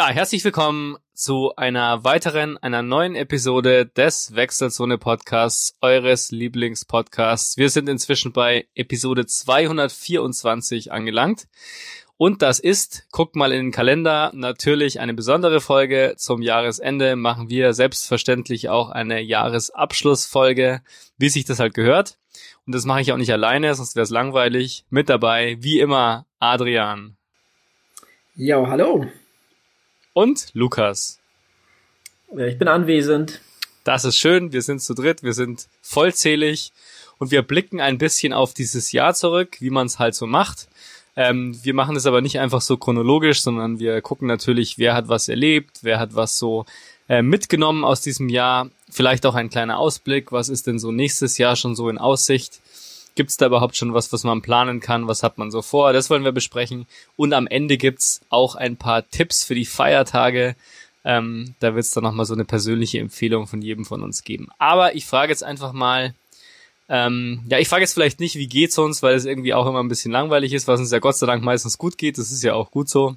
Ja, 0.00 0.08
herzlich 0.08 0.42
willkommen 0.46 0.96
zu 1.12 1.54
einer 1.56 2.04
weiteren, 2.04 2.56
einer 2.56 2.80
neuen 2.80 3.14
Episode 3.14 3.84
des 3.84 4.34
Wechselzone 4.34 4.96
Podcasts, 4.96 5.76
eures 5.82 6.30
Lieblingspodcasts. 6.30 7.58
Wir 7.58 7.68
sind 7.68 7.86
inzwischen 7.86 8.32
bei 8.32 8.66
Episode 8.74 9.26
224 9.26 10.90
angelangt. 10.90 11.48
Und 12.16 12.40
das 12.40 12.60
ist, 12.60 13.08
guckt 13.12 13.36
mal 13.36 13.52
in 13.52 13.66
den 13.66 13.72
Kalender, 13.72 14.30
natürlich 14.32 15.00
eine 15.00 15.12
besondere 15.12 15.60
Folge. 15.60 16.14
Zum 16.16 16.40
Jahresende 16.40 17.14
machen 17.14 17.50
wir 17.50 17.74
selbstverständlich 17.74 18.70
auch 18.70 18.88
eine 18.88 19.20
Jahresabschlussfolge, 19.20 20.80
wie 21.18 21.28
sich 21.28 21.44
das 21.44 21.60
halt 21.60 21.74
gehört. 21.74 22.16
Und 22.64 22.74
das 22.74 22.86
mache 22.86 23.02
ich 23.02 23.12
auch 23.12 23.18
nicht 23.18 23.34
alleine, 23.34 23.74
sonst 23.74 23.96
wäre 23.96 24.04
es 24.04 24.10
langweilig. 24.10 24.86
Mit 24.88 25.10
dabei, 25.10 25.58
wie 25.60 25.78
immer, 25.78 26.24
Adrian. 26.38 27.18
Ja, 28.34 28.66
hallo 28.66 29.04
und 30.12 30.48
Lukas. 30.52 31.18
Ja, 32.36 32.46
ich 32.46 32.58
bin 32.58 32.68
anwesend. 32.68 33.40
Das 33.84 34.04
ist 34.04 34.16
schön, 34.16 34.52
wir 34.52 34.62
sind 34.62 34.82
zu 34.82 34.94
dritt, 34.94 35.22
wir 35.22 35.32
sind 35.32 35.66
vollzählig 35.82 36.72
und 37.18 37.30
wir 37.30 37.42
blicken 37.42 37.80
ein 37.80 37.98
bisschen 37.98 38.32
auf 38.32 38.54
dieses 38.54 38.92
Jahr 38.92 39.14
zurück, 39.14 39.56
wie 39.60 39.70
man 39.70 39.86
es 39.86 39.98
halt 39.98 40.14
so 40.14 40.26
macht. 40.26 40.68
Ähm, 41.16 41.58
wir 41.62 41.74
machen 41.74 41.96
es 41.96 42.06
aber 42.06 42.20
nicht 42.20 42.38
einfach 42.38 42.60
so 42.60 42.76
chronologisch, 42.76 43.42
sondern 43.42 43.78
wir 43.78 44.00
gucken 44.00 44.28
natürlich, 44.28 44.78
wer 44.78 44.94
hat 44.94 45.08
was 45.08 45.28
erlebt, 45.28 45.80
wer 45.82 45.98
hat 45.98 46.14
was 46.14 46.38
so 46.38 46.66
äh, 47.08 47.22
mitgenommen 47.22 47.84
aus 47.84 48.00
diesem 48.00 48.28
Jahr. 48.28 48.70
Vielleicht 48.90 49.26
auch 49.26 49.34
ein 49.34 49.50
kleiner 49.50 49.78
Ausblick, 49.78 50.30
was 50.30 50.48
ist 50.48 50.66
denn 50.66 50.78
so 50.78 50.92
nächstes 50.92 51.38
Jahr 51.38 51.56
schon 51.56 51.74
so 51.74 51.88
in 51.88 51.98
Aussicht. 51.98 52.60
Gibt 53.20 53.28
es 53.28 53.36
da 53.36 53.44
überhaupt 53.44 53.76
schon 53.76 53.92
was, 53.92 54.14
was 54.14 54.24
man 54.24 54.40
planen 54.40 54.80
kann? 54.80 55.06
Was 55.06 55.22
hat 55.22 55.36
man 55.36 55.50
so 55.50 55.60
vor? 55.60 55.92
Das 55.92 56.08
wollen 56.08 56.24
wir 56.24 56.32
besprechen. 56.32 56.86
Und 57.16 57.34
am 57.34 57.46
Ende 57.46 57.76
gibt's 57.76 58.22
auch 58.30 58.54
ein 58.54 58.78
paar 58.78 59.06
Tipps 59.10 59.44
für 59.44 59.54
die 59.54 59.66
Feiertage. 59.66 60.56
Ähm, 61.04 61.54
da 61.60 61.74
wird's 61.74 61.90
dann 61.90 62.04
nochmal 62.04 62.24
so 62.24 62.32
eine 62.32 62.46
persönliche 62.46 62.98
Empfehlung 62.98 63.46
von 63.46 63.60
jedem 63.60 63.84
von 63.84 64.02
uns 64.02 64.24
geben. 64.24 64.48
Aber 64.56 64.94
ich 64.94 65.04
frage 65.04 65.32
jetzt 65.32 65.44
einfach 65.44 65.74
mal, 65.74 66.14
ähm, 66.88 67.44
ja, 67.46 67.58
ich 67.58 67.68
frage 67.68 67.82
jetzt 67.82 67.92
vielleicht 67.92 68.20
nicht, 68.20 68.36
wie 68.36 68.46
geht's 68.46 68.78
uns, 68.78 69.02
weil 69.02 69.14
es 69.14 69.26
irgendwie 69.26 69.52
auch 69.52 69.66
immer 69.66 69.82
ein 69.82 69.88
bisschen 69.88 70.12
langweilig 70.12 70.54
ist, 70.54 70.66
was 70.66 70.80
uns 70.80 70.90
ja 70.90 70.98
Gott 70.98 71.18
sei 71.18 71.26
Dank 71.26 71.44
meistens 71.44 71.76
gut 71.76 71.98
geht. 71.98 72.16
Das 72.16 72.32
ist 72.32 72.42
ja 72.42 72.54
auch 72.54 72.70
gut 72.70 72.88
so. 72.88 73.16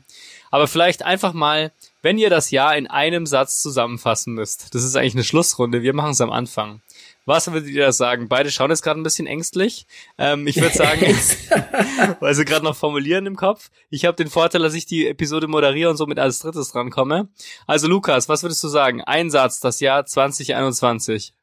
Aber 0.52 0.68
vielleicht 0.68 1.04
einfach 1.04 1.32
mal, 1.32 1.72
wenn 2.02 2.18
ihr 2.18 2.30
das 2.30 2.52
Jahr 2.52 2.76
in 2.76 2.88
einem 2.88 3.26
Satz 3.26 3.62
zusammenfassen 3.62 4.34
müsst. 4.34 4.76
Das 4.76 4.84
ist 4.84 4.98
eigentlich 4.98 5.16
eine 5.16 5.24
Schlussrunde. 5.24 5.82
Wir 5.82 5.94
machen 5.94 6.12
es 6.12 6.20
am 6.20 6.30
Anfang. 6.30 6.82
Was 7.26 7.52
würdet 7.52 7.70
ihr 7.70 7.86
da 7.86 7.92
sagen? 7.92 8.28
Beide 8.28 8.52
schauen 8.52 8.70
jetzt 8.70 8.82
gerade 8.82 9.00
ein 9.00 9.04
bisschen 9.04 9.28
ängstlich. 9.28 9.88
Ähm, 10.18 10.46
ich 10.46 10.58
würde 10.60 10.76
sagen, 10.76 11.02
weil 12.20 12.34
sie 12.36 12.46
gerade 12.46 12.66
noch 12.66 12.76
formulieren 12.76 13.26
im 13.26 13.36
Kopf. 13.36 13.70
Ich 13.90 14.06
habe 14.06 14.16
den 14.16 14.28
Vorteil, 14.28 14.62
dass 14.62 14.74
ich 14.74 14.86
die 14.86 15.08
Episode 15.08 15.48
moderiere 15.48 15.90
und 15.90 15.98
somit 15.98 16.20
als 16.20 16.40
drittes 16.40 16.72
drankomme. 16.72 17.30
Also 17.66 17.88
Lukas, 17.88 18.28
was 18.28 18.44
würdest 18.44 18.64
du 18.64 18.68
sagen? 18.68 19.02
Ein 19.02 19.30
Satz, 19.30 19.60
das 19.62 19.80
Jahr 19.80 20.06
2021. 20.06 21.34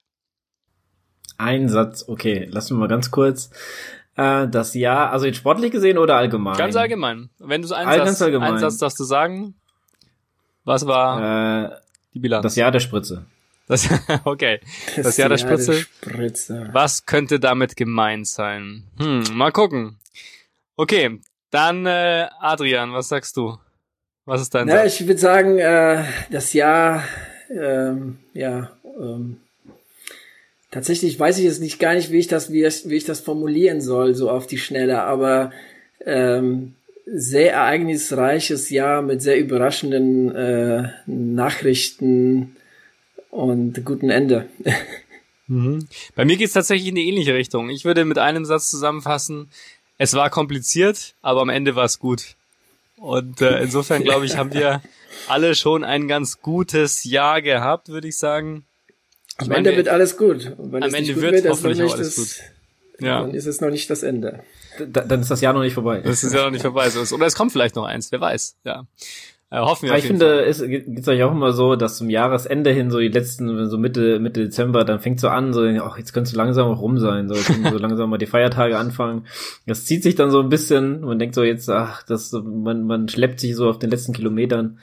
Ein 1.39 1.69
Satz, 1.70 2.05
okay, 2.06 2.47
lassen 2.50 2.77
wir 2.77 2.81
mal 2.81 2.89
ganz 2.89 3.11
kurz. 3.11 3.50
Äh, 4.17 4.48
das 4.48 4.75
Jahr, 4.75 5.11
also 5.11 5.25
in 5.25 5.33
sportlich 5.33 5.72
gesehen 5.72 5.97
oder 5.97 6.17
allgemein? 6.17 6.59
Ganz 6.59 6.77
allgemein. 6.77 7.31
Wenn 7.38 7.62
du 7.62 7.69
so 7.69 7.75
einen, 7.75 7.88
All 7.88 8.06
Satz, 8.06 8.21
einen 8.21 8.59
Satz 8.59 8.76
darfst 8.76 9.00
du 9.00 9.05
sagen. 9.05 9.55
Was 10.65 10.87
war 10.87 11.71
äh, 11.72 11.76
die 12.12 12.19
Bilanz? 12.19 12.43
Das 12.43 12.56
Jahr 12.56 12.71
der 12.71 12.81
Spritze. 12.81 13.25
Das, 13.70 13.88
okay. 14.25 14.58
Das, 14.97 15.04
das 15.04 15.16
Jahr 15.16 15.28
der 15.28 15.38
Spritze. 15.38 15.75
Spritze. 15.75 16.69
Was 16.72 17.06
könnte 17.06 17.38
damit 17.38 17.76
gemeint 17.76 18.26
sein? 18.26 18.82
Hm, 18.98 19.22
mal 19.32 19.53
gucken. 19.53 19.97
Okay, 20.76 21.20
dann 21.53 21.86
äh, 21.86 22.26
Adrian, 22.41 22.92
was 22.92 23.08
sagst 23.08 23.36
du? 23.36 23.58
Was 24.25 24.42
ist 24.42 24.56
dein 24.56 24.66
Na, 24.66 24.82
Satz? 24.82 25.00
Ich 25.00 25.06
würde 25.06 25.20
sagen, 25.20 25.58
äh, 25.58 26.03
das 26.31 26.53
Jahr, 26.53 27.04
ähm, 27.48 28.19
ja, 28.34 28.72
ähm, 29.00 29.36
tatsächlich 30.72 31.19
weiß 31.20 31.38
ich 31.38 31.44
jetzt 31.44 31.60
nicht 31.60 31.78
gar 31.78 31.94
nicht, 31.94 32.10
wie 32.10 32.19
ich 32.19 32.26
das, 32.26 32.52
wie 32.52 32.64
ich, 32.64 32.88
wie 32.88 32.97
ich 32.97 33.04
das 33.04 33.20
formulieren 33.20 33.81
soll, 33.81 34.16
so 34.16 34.31
auf 34.31 34.48
die 34.48 34.58
Schnelle, 34.58 35.02
aber 35.02 35.52
ähm, 36.04 36.75
sehr 37.06 37.52
ereignisreiches 37.52 38.69
Jahr 38.70 39.02
mit 39.02 39.22
sehr 39.22 39.38
überraschenden 39.38 40.34
äh, 40.34 40.88
Nachrichten, 41.06 42.56
und 43.31 43.85
guten 43.85 44.11
Ende. 44.11 44.49
Mhm. 45.47 45.89
Bei 46.15 46.25
mir 46.25 46.37
geht's 46.37 46.53
tatsächlich 46.53 46.89
in 46.89 46.95
die 46.95 47.09
ähnliche 47.09 47.35
Richtung. 47.35 47.71
Ich 47.71 47.85
würde 47.85 48.05
mit 48.05 48.19
einem 48.19 48.45
Satz 48.45 48.71
zusammenfassen, 48.71 49.51
es 49.99 50.15
war 50.15 50.31
kompliziert, 50.31 51.15
aber 51.23 51.43
am 51.43 51.49
Ende 51.49 51.75
war 51.75 51.85
es 51.85 51.99
gut. 51.99 52.37
Und 52.97 53.41
äh, 53.41 53.63
insofern 53.63 54.03
glaube 54.03 54.27
ich, 54.27 54.37
haben 54.37 54.53
wir 54.53 54.81
alle 55.29 55.55
schon 55.55 55.85
ein 55.85 56.07
ganz 56.07 56.41
gutes 56.41 57.05
Jahr 57.05 57.43
gehabt, 57.43 57.89
würde 57.89 58.09
ich 58.09 58.17
sagen. 58.17 58.65
Ich 59.41 59.47
am 59.47 59.57
Ende 59.57 59.77
wird 59.77 59.89
alles 59.89 60.17
gut. 60.17 60.55
am 60.59 60.75
Ende 60.75 61.15
gut 61.15 61.23
wird, 61.23 61.33
wird 61.33 61.49
hoffentlich 61.49 61.83
auch 61.83 61.95
alles 61.95 62.17
gut. 62.17 62.29
Ja. 63.01 63.23
Dann 63.23 63.35
ist 63.35 63.47
es 63.47 63.61
noch 63.61 63.71
nicht 63.71 63.89
das 63.91 64.03
Ende. 64.03 64.45
Da, 64.79 65.01
dann 65.01 65.21
ist 65.21 65.31
das 65.31 65.41
Jahr 65.41 65.53
noch 65.53 65.62
nicht 65.62 65.75
vorbei. 65.75 66.01
Das 66.01 66.23
ist 66.23 66.35
ja 66.35 66.45
noch 66.45 66.51
nicht 66.51 66.62
vorbei. 66.62 66.89
Oder 66.89 67.27
es 67.27 67.35
kommt 67.35 67.53
vielleicht 67.53 67.75
noch 67.75 67.85
eins, 67.85 68.12
wer 68.12 68.21
weiß. 68.21 68.57
Ja. 68.65 68.87
Äh, 69.53 69.59
hoffen 69.59 69.83
wir. 69.83 69.91
Ja, 69.91 69.99
ich 69.99 70.06
finde, 70.06 70.44
es 70.44 70.62
geht 70.62 71.09
euch 71.09 71.22
auch 71.25 71.33
immer 71.33 71.53
so, 71.53 71.75
dass 71.75 71.97
zum 71.97 72.09
Jahresende 72.09 72.71
hin, 72.71 72.91
so 72.91 73.00
die 73.00 73.09
letzten, 73.09 73.69
so 73.69 73.78
Mitte, 73.78 74.21
Mitte 74.21 74.44
Dezember, 74.44 74.84
dann 74.84 75.00
fängt 75.00 75.19
so 75.19 75.28
an, 75.28 75.53
so, 75.53 75.65
ach, 75.83 75.99
jetzt 75.99 76.12
könnte 76.12 76.28
es 76.28 76.37
langsam 76.37 76.69
auch 76.69 76.81
rum 76.81 76.99
sein, 76.99 77.28
so, 77.28 77.34
so 77.34 77.78
langsam 77.78 78.11
mal 78.11 78.19
die 78.19 78.27
Feiertage 78.27 78.78
anfangen. 78.78 79.27
Das 79.66 79.84
zieht 79.87 80.05
sich 80.05 80.15
dann 80.15 80.31
so 80.31 80.41
ein 80.41 80.50
bisschen, 80.50 81.00
man 81.00 81.19
denkt 81.19 81.34
so 81.34 81.43
jetzt, 81.43 81.69
ach, 81.69 82.05
das, 82.05 82.31
man, 82.33 82.84
man 82.84 83.09
schleppt 83.09 83.41
sich 83.41 83.56
so 83.56 83.69
auf 83.69 83.81
den 83.81 83.91
letzten 83.91 84.12
Kilometern 84.12 84.78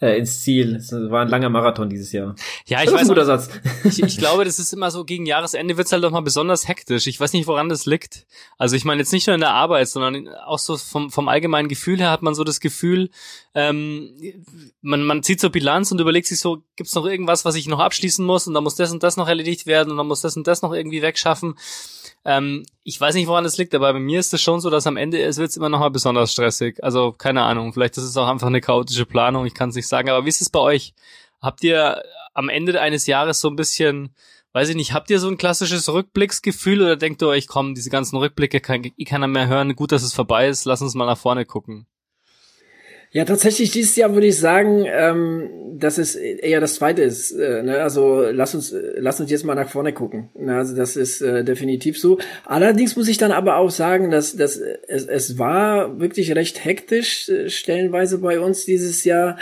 äh, 0.00 0.18
ins 0.18 0.40
Ziel. 0.40 0.76
Es 0.76 0.92
war 0.92 1.22
ein 1.22 1.28
langer 1.28 1.50
Marathon 1.50 1.88
dieses 1.88 2.10
Jahr. 2.12 2.34
Ja, 2.66 2.78
ich 2.80 2.86
das 2.86 2.94
weiß. 2.94 3.02
Ist 3.02 3.08
ein 3.08 3.14
guter 3.14 3.26
Satz. 3.26 3.50
Ich, 3.84 4.02
ich 4.02 4.18
glaube, 4.18 4.44
das 4.44 4.58
ist 4.58 4.72
immer 4.72 4.90
so, 4.90 5.04
gegen 5.04 5.26
Jahresende 5.26 5.76
wird's 5.76 5.92
halt 5.92 6.02
doch 6.02 6.10
mal 6.10 6.20
besonders 6.20 6.68
hektisch. 6.68 7.06
Ich 7.06 7.20
weiß 7.20 7.32
nicht, 7.32 7.46
woran 7.46 7.68
das 7.68 7.86
liegt. 7.86 8.26
Also 8.58 8.76
ich 8.76 8.84
meine 8.84 9.00
jetzt 9.00 9.12
nicht 9.12 9.26
nur 9.26 9.34
in 9.34 9.40
der 9.40 9.52
Arbeit, 9.52 9.88
sondern 9.88 10.28
auch 10.28 10.58
so 10.58 10.76
vom, 10.76 11.10
vom 11.10 11.28
allgemeinen 11.28 11.68
Gefühl 11.68 11.98
her 11.98 12.10
hat 12.10 12.22
man 12.22 12.34
so 12.34 12.44
das 12.44 12.60
Gefühl, 12.60 13.10
ähm, 13.54 14.10
man, 14.80 15.04
man 15.04 15.22
zieht 15.22 15.40
so 15.40 15.50
Bilanz 15.50 15.92
und 15.92 16.00
überlegt 16.00 16.26
sich 16.26 16.40
so, 16.40 16.62
gibt's 16.76 16.94
noch 16.94 17.06
irgendwas, 17.06 17.44
was 17.44 17.54
ich 17.54 17.66
noch 17.66 17.80
abschließen 17.80 18.24
muss 18.24 18.46
und 18.46 18.54
dann 18.54 18.64
muss 18.64 18.76
das 18.76 18.92
und 18.92 19.02
das 19.02 19.16
noch 19.16 19.28
erledigt 19.28 19.66
werden 19.66 19.90
und 19.90 19.96
dann 19.98 20.06
muss 20.06 20.20
das 20.20 20.36
und 20.36 20.46
das 20.46 20.62
noch 20.62 20.72
irgendwie 20.72 21.02
wegschaffen. 21.02 21.54
Ähm, 22.24 22.64
ich 22.82 23.00
weiß 23.00 23.14
nicht, 23.14 23.28
woran 23.28 23.44
das 23.44 23.56
liegt, 23.56 23.74
aber 23.74 23.92
bei 23.92 23.98
mir 23.98 24.20
ist 24.20 24.34
es 24.34 24.42
schon 24.42 24.60
so, 24.60 24.68
dass 24.68 24.86
am 24.86 24.96
Ende 24.96 25.22
es 25.22 25.38
wird 25.38 25.56
immer 25.56 25.68
noch 25.68 25.80
mal 25.80 25.90
besonders 25.90 26.32
stressig. 26.32 26.82
Also 26.82 27.12
keine 27.12 27.42
Ahnung, 27.42 27.72
vielleicht 27.72 27.96
ist 27.96 28.04
es 28.04 28.16
auch 28.16 28.28
einfach 28.28 28.48
eine 28.48 28.60
chaotische 28.60 29.06
Planung, 29.06 29.46
ich 29.46 29.54
kann 29.54 29.70
es 29.70 29.76
nicht 29.76 29.88
sagen. 29.88 30.10
Aber 30.10 30.24
wie 30.24 30.28
ist 30.28 30.42
es 30.42 30.50
bei 30.50 30.60
euch? 30.60 30.94
Habt 31.40 31.64
ihr 31.64 32.02
am 32.34 32.48
Ende 32.48 32.78
eines 32.80 33.06
Jahres 33.06 33.40
so 33.40 33.48
ein 33.48 33.56
bisschen, 33.56 34.14
weiß 34.52 34.68
ich 34.68 34.76
nicht, 34.76 34.92
habt 34.92 35.10
ihr 35.10 35.18
so 35.18 35.28
ein 35.28 35.38
klassisches 35.38 35.88
Rückblicksgefühl 35.88 36.82
oder 36.82 36.96
denkt 36.96 37.22
ihr 37.22 37.28
euch, 37.28 37.46
komm, 37.46 37.74
diese 37.74 37.90
ganzen 37.90 38.16
Rückblicke 38.16 38.60
kann 38.60 38.84
eh 38.84 39.04
keiner 39.04 39.26
mehr 39.26 39.48
hören, 39.48 39.74
gut, 39.74 39.92
dass 39.92 40.02
es 40.02 40.12
vorbei 40.12 40.48
ist, 40.48 40.66
lass 40.66 40.82
uns 40.82 40.94
mal 40.94 41.06
nach 41.06 41.18
vorne 41.18 41.46
gucken? 41.46 41.86
Ja, 43.12 43.24
tatsächlich 43.24 43.72
dieses 43.72 43.96
Jahr 43.96 44.14
würde 44.14 44.28
ich 44.28 44.38
sagen, 44.38 44.84
ähm, 44.86 45.50
dass 45.78 45.98
es 45.98 46.14
eher 46.14 46.60
das 46.60 46.76
zweite 46.76 47.02
ist. 47.02 47.32
Äh, 47.32 47.62
ne? 47.64 47.78
Also 47.78 48.26
lass 48.30 48.54
uns, 48.54 48.72
lass 48.96 49.20
uns 49.20 49.30
jetzt 49.30 49.44
mal 49.44 49.56
nach 49.56 49.68
vorne 49.68 49.92
gucken. 49.92 50.28
Ne? 50.38 50.56
Also 50.56 50.76
das 50.76 50.96
ist 50.96 51.20
äh, 51.20 51.42
definitiv 51.42 51.98
so. 51.98 52.18
Allerdings 52.44 52.94
muss 52.94 53.08
ich 53.08 53.18
dann 53.18 53.32
aber 53.32 53.56
auch 53.56 53.70
sagen, 53.70 54.12
dass, 54.12 54.36
dass 54.36 54.56
es, 54.56 55.06
es 55.06 55.38
war 55.38 55.98
wirklich 55.98 56.36
recht 56.36 56.64
hektisch 56.64 57.28
äh, 57.28 57.48
stellenweise 57.48 58.18
bei 58.18 58.38
uns 58.38 58.64
dieses 58.64 59.02
Jahr. 59.02 59.38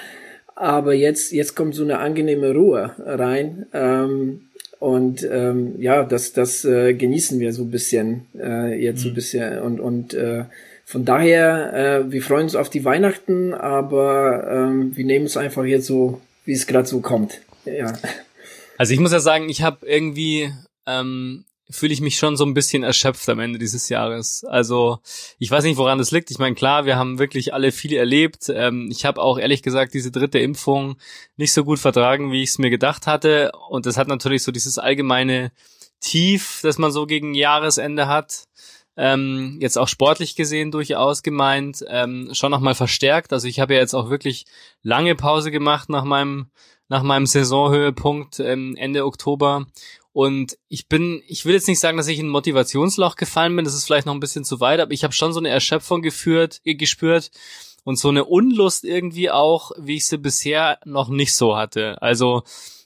Aber 0.54 0.94
jetzt, 0.94 1.32
jetzt 1.32 1.54
kommt 1.54 1.74
so 1.74 1.84
eine 1.84 1.98
angenehme 1.98 2.52
Ruhe 2.52 2.92
rein. 3.04 3.66
Ähm, 3.74 4.48
und 4.78 5.28
ähm, 5.30 5.74
ja, 5.78 6.04
das, 6.04 6.32
das 6.32 6.64
äh, 6.64 6.94
genießen 6.94 7.38
wir 7.38 7.52
so 7.52 7.64
ein 7.64 7.70
bisschen 7.70 8.26
äh, 8.38 8.80
jetzt 8.80 9.00
mhm. 9.00 9.02
so 9.02 9.08
ein 9.08 9.14
bisschen 9.14 9.58
und 9.58 9.80
und 9.80 10.14
äh, 10.14 10.44
von 10.88 11.04
daher, 11.04 11.74
äh, 11.74 12.10
wir 12.10 12.22
freuen 12.22 12.44
uns 12.44 12.56
auf 12.56 12.70
die 12.70 12.82
Weihnachten, 12.82 13.52
aber 13.52 14.50
ähm, 14.50 14.96
wir 14.96 15.04
nehmen 15.04 15.26
es 15.26 15.36
einfach 15.36 15.64
jetzt 15.64 15.84
so, 15.84 16.22
wie 16.46 16.52
es 16.52 16.66
gerade 16.66 16.88
so 16.88 17.02
kommt. 17.02 17.42
Ja. 17.66 17.92
Also 18.78 18.94
ich 18.94 18.98
muss 18.98 19.12
ja 19.12 19.20
sagen, 19.20 19.50
ich 19.50 19.60
habe 19.60 19.84
irgendwie 19.84 20.50
ähm, 20.86 21.44
fühle 21.68 21.92
ich 21.92 22.00
mich 22.00 22.16
schon 22.16 22.38
so 22.38 22.46
ein 22.46 22.54
bisschen 22.54 22.84
erschöpft 22.84 23.28
am 23.28 23.38
Ende 23.38 23.58
dieses 23.58 23.90
Jahres. 23.90 24.44
Also 24.44 25.00
ich 25.38 25.50
weiß 25.50 25.64
nicht, 25.64 25.76
woran 25.76 25.98
das 25.98 26.10
liegt. 26.10 26.30
Ich 26.30 26.38
meine, 26.38 26.54
klar, 26.54 26.86
wir 26.86 26.96
haben 26.96 27.18
wirklich 27.18 27.52
alle 27.52 27.70
viel 27.70 27.92
erlebt. 27.92 28.48
Ähm, 28.48 28.88
ich 28.90 29.04
habe 29.04 29.20
auch 29.20 29.38
ehrlich 29.38 29.62
gesagt 29.62 29.92
diese 29.92 30.10
dritte 30.10 30.38
Impfung 30.38 30.96
nicht 31.36 31.52
so 31.52 31.64
gut 31.64 31.80
vertragen, 31.80 32.32
wie 32.32 32.42
ich 32.42 32.48
es 32.48 32.58
mir 32.58 32.70
gedacht 32.70 33.06
hatte. 33.06 33.52
Und 33.68 33.84
das 33.84 33.98
hat 33.98 34.08
natürlich 34.08 34.42
so 34.42 34.52
dieses 34.52 34.78
allgemeine 34.78 35.52
Tief, 36.00 36.60
das 36.62 36.78
man 36.78 36.92
so 36.92 37.04
gegen 37.04 37.34
Jahresende 37.34 38.08
hat 38.08 38.48
ähm, 38.98 39.58
jetzt 39.60 39.78
auch 39.78 39.86
sportlich 39.86 40.34
gesehen 40.34 40.72
durchaus 40.72 41.22
gemeint, 41.22 41.84
ähm, 41.88 42.30
schon 42.32 42.50
nochmal 42.50 42.74
verstärkt. 42.74 43.32
Also 43.32 43.46
ich 43.46 43.60
habe 43.60 43.74
ja 43.74 43.80
jetzt 43.80 43.94
auch 43.94 44.10
wirklich 44.10 44.44
lange 44.82 45.14
Pause 45.14 45.52
gemacht 45.52 45.88
nach 45.88 46.02
meinem, 46.02 46.50
nach 46.88 47.04
meinem 47.04 47.24
Saisonhöhepunkt 47.26 48.40
ähm, 48.40 48.74
Ende 48.76 49.06
Oktober. 49.06 49.66
Und 50.12 50.58
ich 50.68 50.88
bin, 50.88 51.22
ich 51.28 51.44
will 51.46 51.54
jetzt 51.54 51.68
nicht 51.68 51.78
sagen, 51.78 51.96
dass 51.96 52.08
ich 52.08 52.18
in 52.18 52.26
ein 52.26 52.30
Motivationsloch 52.30 53.14
gefallen 53.14 53.54
bin, 53.54 53.64
das 53.64 53.74
ist 53.74 53.84
vielleicht 53.84 54.06
noch 54.06 54.14
ein 54.14 54.20
bisschen 54.20 54.44
zu 54.44 54.58
weit, 54.58 54.80
aber 54.80 54.90
ich 54.90 55.04
habe 55.04 55.14
schon 55.14 55.32
so 55.32 55.38
eine 55.38 55.50
Erschöpfung 55.50 56.02
geführt, 56.02 56.60
äh, 56.64 56.74
gespürt 56.74 57.30
und 57.84 58.00
so 58.00 58.08
eine 58.08 58.24
Unlust 58.24 58.82
irgendwie 58.82 59.30
auch, 59.30 59.70
wie 59.78 59.96
ich 59.96 60.08
sie 60.08 60.18
bisher 60.18 60.80
noch 60.84 61.08
nicht 61.08 61.36
so 61.36 61.56
hatte. 61.56 62.02
Also 62.02 62.42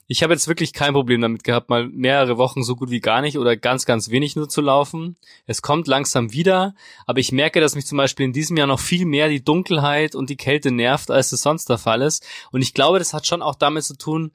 ich 0.06 0.22
habe 0.22 0.32
jetzt 0.32 0.48
wirklich 0.48 0.72
kein 0.72 0.92
Problem 0.92 1.20
damit 1.20 1.44
gehabt, 1.44 1.70
mal 1.70 1.88
mehrere 1.88 2.36
Wochen 2.36 2.62
so 2.62 2.76
gut 2.76 2.90
wie 2.90 3.00
gar 3.00 3.22
nicht 3.22 3.38
oder 3.38 3.56
ganz, 3.56 3.86
ganz 3.86 4.10
wenig 4.10 4.36
nur 4.36 4.48
zu 4.48 4.60
laufen. 4.60 5.16
Es 5.46 5.62
kommt 5.62 5.86
langsam 5.86 6.32
wieder, 6.32 6.74
aber 7.06 7.20
ich 7.20 7.32
merke, 7.32 7.60
dass 7.60 7.74
mich 7.74 7.86
zum 7.86 7.98
Beispiel 7.98 8.26
in 8.26 8.32
diesem 8.32 8.56
Jahr 8.56 8.66
noch 8.66 8.80
viel 8.80 9.06
mehr 9.06 9.28
die 9.28 9.44
Dunkelheit 9.44 10.14
und 10.14 10.28
die 10.28 10.36
Kälte 10.36 10.70
nervt, 10.70 11.10
als 11.10 11.32
es 11.32 11.42
sonst 11.42 11.68
der 11.68 11.78
Fall 11.78 12.02
ist. 12.02 12.26
Und 12.50 12.62
ich 12.62 12.74
glaube, 12.74 12.98
das 12.98 13.14
hat 13.14 13.26
schon 13.26 13.42
auch 13.42 13.54
damit 13.54 13.84
zu 13.84 13.96
tun, 13.96 14.32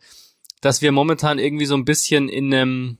dass 0.61 0.81
wir 0.81 0.91
momentan 0.91 1.39
irgendwie 1.39 1.65
so 1.65 1.75
ein 1.75 1.85
bisschen 1.85 2.29
in 2.29 2.53
einem 2.53 2.97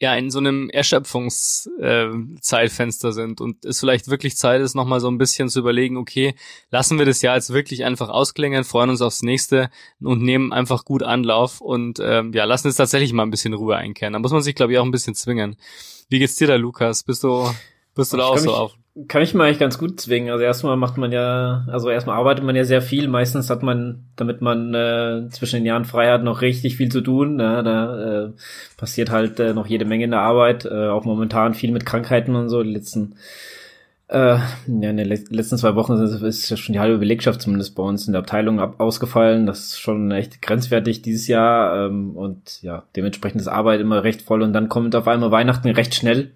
ja 0.00 0.14
in 0.14 0.30
so 0.30 0.38
einem 0.38 0.70
Erschöpfungszeitfenster 0.70 3.08
äh, 3.08 3.12
sind 3.12 3.40
und 3.40 3.64
es 3.64 3.80
vielleicht 3.80 4.06
wirklich 4.08 4.36
Zeit 4.36 4.60
ist, 4.60 4.74
nochmal 4.74 5.00
so 5.00 5.08
ein 5.08 5.16
bisschen 5.18 5.48
zu 5.48 5.58
überlegen, 5.60 5.96
okay, 5.96 6.34
lassen 6.70 6.98
wir 6.98 7.06
das 7.06 7.22
Jahr 7.22 7.36
jetzt 7.36 7.52
wirklich 7.52 7.84
einfach 7.84 8.10
ausklingen, 8.10 8.64
freuen 8.64 8.90
uns 8.90 9.00
aufs 9.00 9.22
nächste 9.22 9.70
und 10.00 10.22
nehmen 10.22 10.52
einfach 10.52 10.84
gut 10.84 11.02
Anlauf 11.02 11.60
und 11.60 11.98
ähm, 12.02 12.32
ja, 12.34 12.44
lassen 12.44 12.68
es 12.68 12.76
tatsächlich 12.76 13.14
mal 13.14 13.22
ein 13.22 13.30
bisschen 13.30 13.54
Ruhe 13.54 13.76
einkehren. 13.76 14.12
Da 14.12 14.18
muss 14.18 14.32
man 14.32 14.42
sich, 14.42 14.54
glaube 14.54 14.72
ich, 14.72 14.78
auch 14.78 14.84
ein 14.84 14.90
bisschen 14.90 15.14
zwingen. 15.14 15.56
Wie 16.08 16.18
geht's 16.18 16.36
dir 16.36 16.46
da, 16.46 16.56
Lukas? 16.56 17.02
Bist 17.02 17.24
du, 17.24 17.50
bist 17.94 18.12
du 18.12 18.18
da 18.18 18.26
auch 18.26 18.38
so 18.38 18.54
auf? 18.54 18.76
Kann 19.08 19.22
ich 19.22 19.34
mal 19.34 19.44
eigentlich 19.44 19.58
ganz 19.58 19.78
gut 19.78 20.00
zwingen. 20.00 20.30
Also 20.30 20.42
erstmal 20.42 20.76
macht 20.76 20.96
man 20.96 21.12
ja, 21.12 21.64
also 21.68 21.90
erstmal 21.90 22.16
arbeitet 22.16 22.44
man 22.44 22.56
ja 22.56 22.64
sehr 22.64 22.80
viel. 22.80 23.08
Meistens 23.08 23.50
hat 23.50 23.62
man, 23.62 24.06
damit 24.16 24.40
man 24.40 24.74
äh, 24.74 25.28
zwischen 25.30 25.56
den 25.56 25.66
Jahren 25.66 25.84
frei 25.84 26.10
hat, 26.10 26.24
noch 26.24 26.40
richtig 26.40 26.76
viel 26.76 26.90
zu 26.90 27.02
tun. 27.02 27.38
Ja, 27.38 27.62
da 27.62 28.24
äh, 28.24 28.30
passiert 28.78 29.10
halt 29.10 29.38
äh, 29.38 29.52
noch 29.52 29.66
jede 29.66 29.84
Menge 29.84 30.04
in 30.04 30.12
der 30.12 30.20
Arbeit. 30.20 30.64
Äh, 30.64 30.88
auch 30.88 31.04
momentan 31.04 31.52
viel 31.52 31.72
mit 31.72 31.84
Krankheiten 31.84 32.34
und 32.36 32.48
so. 32.48 32.62
Die 32.62 32.72
letzten, 32.72 33.16
äh, 34.08 34.16
ja, 34.38 34.40
in 34.66 34.96
den 34.96 35.08
letzten 35.08 35.58
zwei 35.58 35.74
Wochen 35.74 35.92
ist, 35.92 36.22
ist 36.22 36.58
schon 36.58 36.72
die 36.72 36.80
halbe 36.80 36.96
Belegschaft 36.96 37.42
zumindest 37.42 37.74
bei 37.74 37.82
uns 37.82 38.06
in 38.06 38.14
der 38.14 38.22
Abteilung 38.22 38.60
ab 38.60 38.76
ausgefallen. 38.80 39.44
Das 39.44 39.58
ist 39.58 39.78
schon 39.78 40.10
echt 40.10 40.40
grenzwertig 40.40 41.02
dieses 41.02 41.28
Jahr. 41.28 41.86
Ähm, 41.86 42.16
und 42.16 42.62
ja, 42.62 42.84
dementsprechend 42.96 43.42
ist 43.42 43.48
Arbeit 43.48 43.80
immer 43.80 44.04
recht 44.04 44.22
voll. 44.22 44.40
Und 44.40 44.54
dann 44.54 44.70
kommt 44.70 44.96
auf 44.96 45.06
einmal 45.06 45.30
Weihnachten 45.30 45.68
recht 45.68 45.94
schnell. 45.94 46.30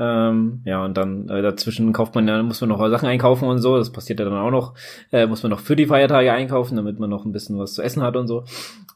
Ähm, 0.00 0.60
ja, 0.64 0.84
und 0.84 0.96
dann 0.96 1.28
äh, 1.28 1.42
dazwischen 1.42 1.92
kauft 1.92 2.14
man, 2.14 2.26
dann 2.26 2.46
muss 2.46 2.60
man 2.60 2.70
noch 2.70 2.88
Sachen 2.88 3.08
einkaufen 3.08 3.48
und 3.48 3.58
so. 3.58 3.76
Das 3.76 3.90
passiert 3.90 4.20
ja 4.20 4.24
dann 4.24 4.38
auch 4.38 4.50
noch. 4.50 4.74
Äh, 5.12 5.26
muss 5.26 5.42
man 5.42 5.50
noch 5.50 5.60
für 5.60 5.76
die 5.76 5.86
Feiertage 5.86 6.32
einkaufen, 6.32 6.76
damit 6.76 6.98
man 6.98 7.10
noch 7.10 7.24
ein 7.24 7.32
bisschen 7.32 7.58
was 7.58 7.74
zu 7.74 7.82
essen 7.82 8.02
hat 8.02 8.16
und 8.16 8.28
so. 8.28 8.44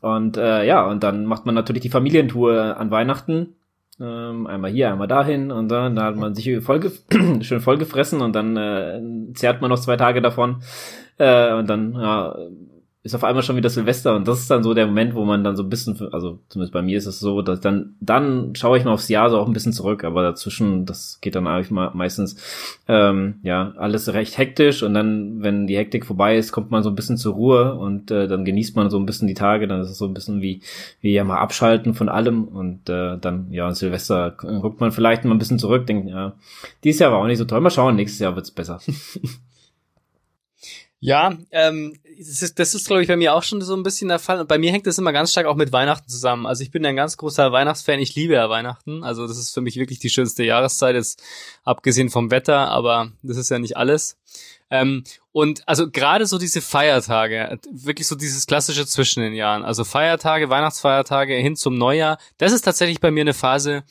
Und 0.00 0.37
äh, 0.37 0.64
ja, 0.64 0.87
und 0.87 1.02
dann 1.02 1.26
macht 1.26 1.46
man 1.46 1.54
natürlich 1.54 1.82
die 1.82 1.88
Familientour 1.88 2.76
an 2.76 2.90
Weihnachten. 2.90 3.56
Ähm, 4.00 4.46
einmal 4.46 4.70
hier, 4.70 4.90
einmal 4.90 5.06
dahin 5.06 5.50
und 5.50 5.69
dann 5.69 5.96
da 5.96 6.04
hat 6.04 6.16
man 6.16 6.34
sich 6.34 6.62
voll 6.62 6.81
schön 7.43 7.60
vollgefressen 7.60 8.20
und 8.22 8.34
dann 8.34 8.56
äh, 8.56 9.00
zehrt 9.34 9.60
man 9.60 9.70
noch 9.70 9.78
zwei 9.78 9.96
Tage 9.96 10.22
davon. 10.22 10.62
Äh, 11.19 11.52
und 11.54 11.69
dann 11.69 11.94
ja, 11.94 12.34
ist 13.04 13.16
auf 13.16 13.25
einmal 13.25 13.43
schon 13.43 13.56
wieder 13.56 13.69
Silvester 13.69 14.14
und 14.14 14.28
das 14.28 14.38
ist 14.38 14.50
dann 14.50 14.62
so 14.62 14.75
der 14.75 14.87
Moment, 14.87 15.16
wo 15.16 15.25
man 15.25 15.43
dann 15.43 15.56
so 15.56 15.64
ein 15.64 15.69
bisschen, 15.69 15.99
also 16.12 16.38
zumindest 16.49 16.72
bei 16.72 16.82
mir 16.82 16.96
ist 16.96 17.06
es 17.06 17.19
so, 17.19 17.43
dass 17.43 17.58
dann, 17.58 17.96
dann 18.00 18.54
schaue 18.54 18.78
ich 18.78 18.84
mal 18.84 18.93
aufs 18.93 19.08
Jahr 19.08 19.28
so 19.28 19.40
auch 19.40 19.49
ein 19.49 19.52
bisschen 19.52 19.72
zurück, 19.72 20.04
aber 20.04 20.22
dazwischen, 20.22 20.87
das 20.87 21.19
geht 21.20 21.34
dann 21.34 21.49
eigentlich 21.49 21.70
meistens, 21.70 22.37
ähm, 22.87 23.40
ja, 23.43 23.72
alles 23.76 24.12
recht 24.12 24.38
hektisch 24.38 24.84
und 24.84 24.94
dann, 24.94 25.43
wenn 25.43 25.66
die 25.66 25.76
Hektik 25.76 26.06
vorbei 26.06 26.37
ist, 26.37 26.52
kommt 26.52 26.70
man 26.70 26.84
so 26.84 26.90
ein 26.90 26.94
bisschen 26.94 27.16
zur 27.16 27.34
Ruhe 27.34 27.75
und 27.75 28.12
äh, 28.12 28.28
dann 28.28 28.44
genießt 28.44 28.76
man 28.76 28.88
so 28.88 29.00
ein 29.00 29.06
bisschen 29.06 29.26
die 29.26 29.34
Tage, 29.34 29.66
dann 29.66 29.81
ist 29.81 29.90
es 29.90 29.99
so 29.99 30.06
ein 30.06 30.14
bisschen 30.14 30.40
wie, 30.40 30.60
wie 31.00 31.12
ja 31.12 31.25
mal 31.25 31.38
abschalten 31.38 31.94
von 31.94 32.08
allem 32.08 32.44
und 32.44 32.88
äh, 32.88 33.19
dann, 33.19 33.50
ja, 33.50 33.75
Silvester 33.75 34.31
guckt 34.31 34.81
man 34.81 34.93
vielleicht 34.93 35.25
mal 35.25 35.34
ein 35.34 35.38
bisschen 35.38 35.58
zurück, 35.58 35.88
denkt, 35.88 36.08
ja, 36.08 36.34
dieses 36.84 37.00
Jahr 37.00 37.10
war 37.10 37.19
auch 37.19 37.26
nicht 37.26 37.38
so 37.38 37.46
toll, 37.46 37.60
mal 37.60 37.70
schauen, 37.70 37.96
nächstes 37.96 38.20
Jahr 38.20 38.37
wird's 38.37 38.52
besser. 38.52 38.78
Ja, 41.04 41.37
ähm, 41.50 41.94
das 42.19 42.43
ist, 42.43 42.59
das 42.59 42.75
ist 42.75 42.87
glaube 42.87 43.03
ich, 43.03 43.09
bei 43.09 43.17
mir 43.17 43.35
auch 43.35 43.43
schon 43.43 43.61
so 43.62 43.75
ein 43.75 43.82
bisschen 43.82 44.09
der 44.09 44.19
Fall. 44.19 44.41
Und 44.41 44.49
bei 44.49 44.59
mir 44.59 44.73
hängt 44.73 44.87
das 44.87 44.99
immer 44.99 45.12
ganz 45.12 45.31
stark 45.31 45.47
auch 45.47 45.56
mit 45.56 45.73
Weihnachten 45.73 46.09
zusammen. 46.09 46.47
Also 46.47 46.62
ich 46.62 46.70
bin 46.70 46.85
ein 46.87 46.97
ganz 46.97 47.17
großer 47.17 47.53
Weihnachtsfan. 47.53 47.99
Ich 47.99 48.14
liebe 48.14 48.35
ja 48.35 48.49
Weihnachten. 48.50 49.05
Also 49.05 49.26
das 49.26 49.38
ist 49.38 49.53
für 49.53 49.61
mich 49.61 49.76
wirklich 49.76 49.99
die 49.99 50.11
schönste 50.11 50.44
Jahreszeit, 50.44 50.94
jetzt 50.94 51.23
abgesehen 51.64 52.11
vom 52.11 52.31
Wetter, 52.31 52.69
aber 52.69 53.12
das 53.23 53.37
ist 53.37 53.50
ja 53.50 53.59
nicht 53.59 53.76
alles. 53.76 54.17
Ähm, 54.70 55.05
und 55.32 55.69
also 55.69 55.91
gerade 55.91 56.26
so 56.26 56.38
diese 56.38 56.62
Feiertage, 56.62 57.59
wirklich 57.70 58.09
so 58.09 58.17
dieses 58.17 58.47
klassische 58.47 58.87
zwischen 58.87 59.23
den 59.23 59.35
Jahren. 59.35 59.64
Also 59.64 59.85
Feiertage, 59.85 60.49
Weihnachtsfeiertage 60.49 61.35
hin 61.35 61.56
zum 61.56 61.76
Neujahr, 61.76 62.19
das 62.38 62.53
ist 62.53 62.62
tatsächlich 62.62 63.00
bei 63.00 63.11
mir 63.11 63.20
eine 63.20 63.35
Phase, 63.35 63.85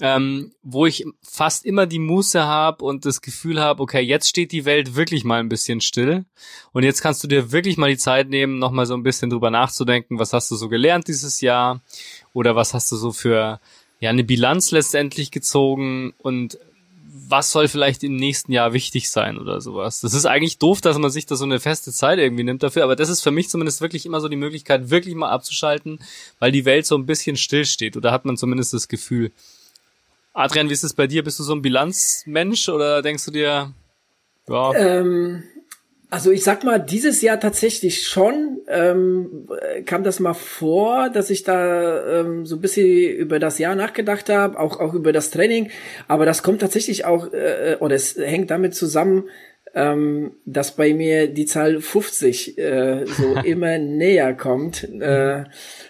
ähm, 0.00 0.52
wo 0.62 0.86
ich 0.86 1.04
fast 1.22 1.64
immer 1.64 1.86
die 1.86 1.98
Muße 1.98 2.42
habe 2.42 2.84
und 2.84 3.04
das 3.04 3.20
Gefühl 3.20 3.60
habe, 3.60 3.82
okay, 3.82 4.00
jetzt 4.00 4.28
steht 4.28 4.52
die 4.52 4.64
Welt 4.64 4.94
wirklich 4.96 5.24
mal 5.24 5.40
ein 5.40 5.48
bisschen 5.48 5.80
still 5.80 6.24
und 6.72 6.82
jetzt 6.84 7.02
kannst 7.02 7.22
du 7.22 7.28
dir 7.28 7.52
wirklich 7.52 7.76
mal 7.76 7.90
die 7.90 7.98
Zeit 7.98 8.28
nehmen, 8.28 8.58
nochmal 8.58 8.86
so 8.86 8.94
ein 8.94 9.02
bisschen 9.02 9.30
drüber 9.30 9.50
nachzudenken, 9.50 10.18
was 10.18 10.32
hast 10.32 10.50
du 10.50 10.56
so 10.56 10.68
gelernt 10.68 11.08
dieses 11.08 11.40
Jahr 11.40 11.80
oder 12.32 12.56
was 12.56 12.74
hast 12.74 12.90
du 12.92 12.96
so 12.96 13.12
für 13.12 13.60
ja 14.00 14.10
eine 14.10 14.24
Bilanz 14.24 14.70
letztendlich 14.70 15.30
gezogen 15.30 16.14
und 16.18 16.58
was 17.28 17.52
soll 17.52 17.68
vielleicht 17.68 18.02
im 18.02 18.16
nächsten 18.16 18.52
Jahr 18.52 18.72
wichtig 18.72 19.10
sein 19.10 19.38
oder 19.38 19.60
sowas. 19.60 20.00
Das 20.00 20.14
ist 20.14 20.26
eigentlich 20.26 20.58
doof, 20.58 20.80
dass 20.80 20.98
man 20.98 21.10
sich 21.10 21.26
da 21.26 21.36
so 21.36 21.44
eine 21.44 21.60
feste 21.60 21.92
Zeit 21.92 22.18
irgendwie 22.18 22.44
nimmt 22.44 22.62
dafür, 22.62 22.84
aber 22.84 22.96
das 22.96 23.08
ist 23.08 23.20
für 23.20 23.30
mich 23.30 23.48
zumindest 23.48 23.80
wirklich 23.80 24.06
immer 24.06 24.20
so 24.20 24.28
die 24.28 24.36
Möglichkeit, 24.36 24.90
wirklich 24.90 25.14
mal 25.14 25.30
abzuschalten, 25.30 26.00
weil 26.38 26.52
die 26.52 26.64
Welt 26.64 26.86
so 26.86 26.96
ein 26.96 27.06
bisschen 27.06 27.36
still 27.36 27.64
steht 27.64 27.96
oder 27.96 28.12
hat 28.12 28.24
man 28.24 28.36
zumindest 28.36 28.72
das 28.72 28.88
Gefühl. 28.88 29.32
Adrian, 30.32 30.68
wie 30.68 30.72
ist 30.72 30.84
es 30.84 30.94
bei 30.94 31.06
dir? 31.06 31.24
Bist 31.24 31.38
du 31.38 31.42
so 31.42 31.54
ein 31.54 31.62
Bilanzmensch 31.62 32.68
oder 32.68 33.02
denkst 33.02 33.24
du 33.24 33.30
dir, 33.30 33.74
ja? 34.48 34.74
Ähm, 34.74 35.42
also 36.10 36.32
ich 36.32 36.42
sag 36.42 36.64
mal, 36.64 36.78
dieses 36.78 37.22
Jahr 37.22 37.38
tatsächlich 37.38 38.08
schon 38.08 38.58
ähm, 38.66 39.48
kam 39.86 40.02
das 40.02 40.18
mal 40.18 40.34
vor, 40.34 41.08
dass 41.08 41.30
ich 41.30 41.44
da 41.44 42.20
ähm, 42.20 42.46
so 42.46 42.56
ein 42.56 42.60
bisschen 42.60 43.12
über 43.14 43.38
das 43.38 43.58
Jahr 43.58 43.76
nachgedacht 43.76 44.28
habe, 44.28 44.58
auch 44.58 44.80
auch 44.80 44.94
über 44.94 45.12
das 45.12 45.30
Training. 45.30 45.70
Aber 46.08 46.26
das 46.26 46.42
kommt 46.42 46.60
tatsächlich 46.60 47.04
auch 47.04 47.32
äh, 47.32 47.76
oder 47.78 47.94
es 47.94 48.16
hängt 48.16 48.50
damit 48.50 48.74
zusammen, 48.74 49.28
ähm, 49.74 50.32
dass 50.46 50.74
bei 50.74 50.92
mir 50.94 51.28
die 51.28 51.46
Zahl 51.46 51.80
50 51.80 52.58
äh, 52.58 53.06
so 53.06 53.34
immer 53.44 53.78
näher 53.78 54.34
kommt. 54.34 54.88
Äh, 55.00 55.44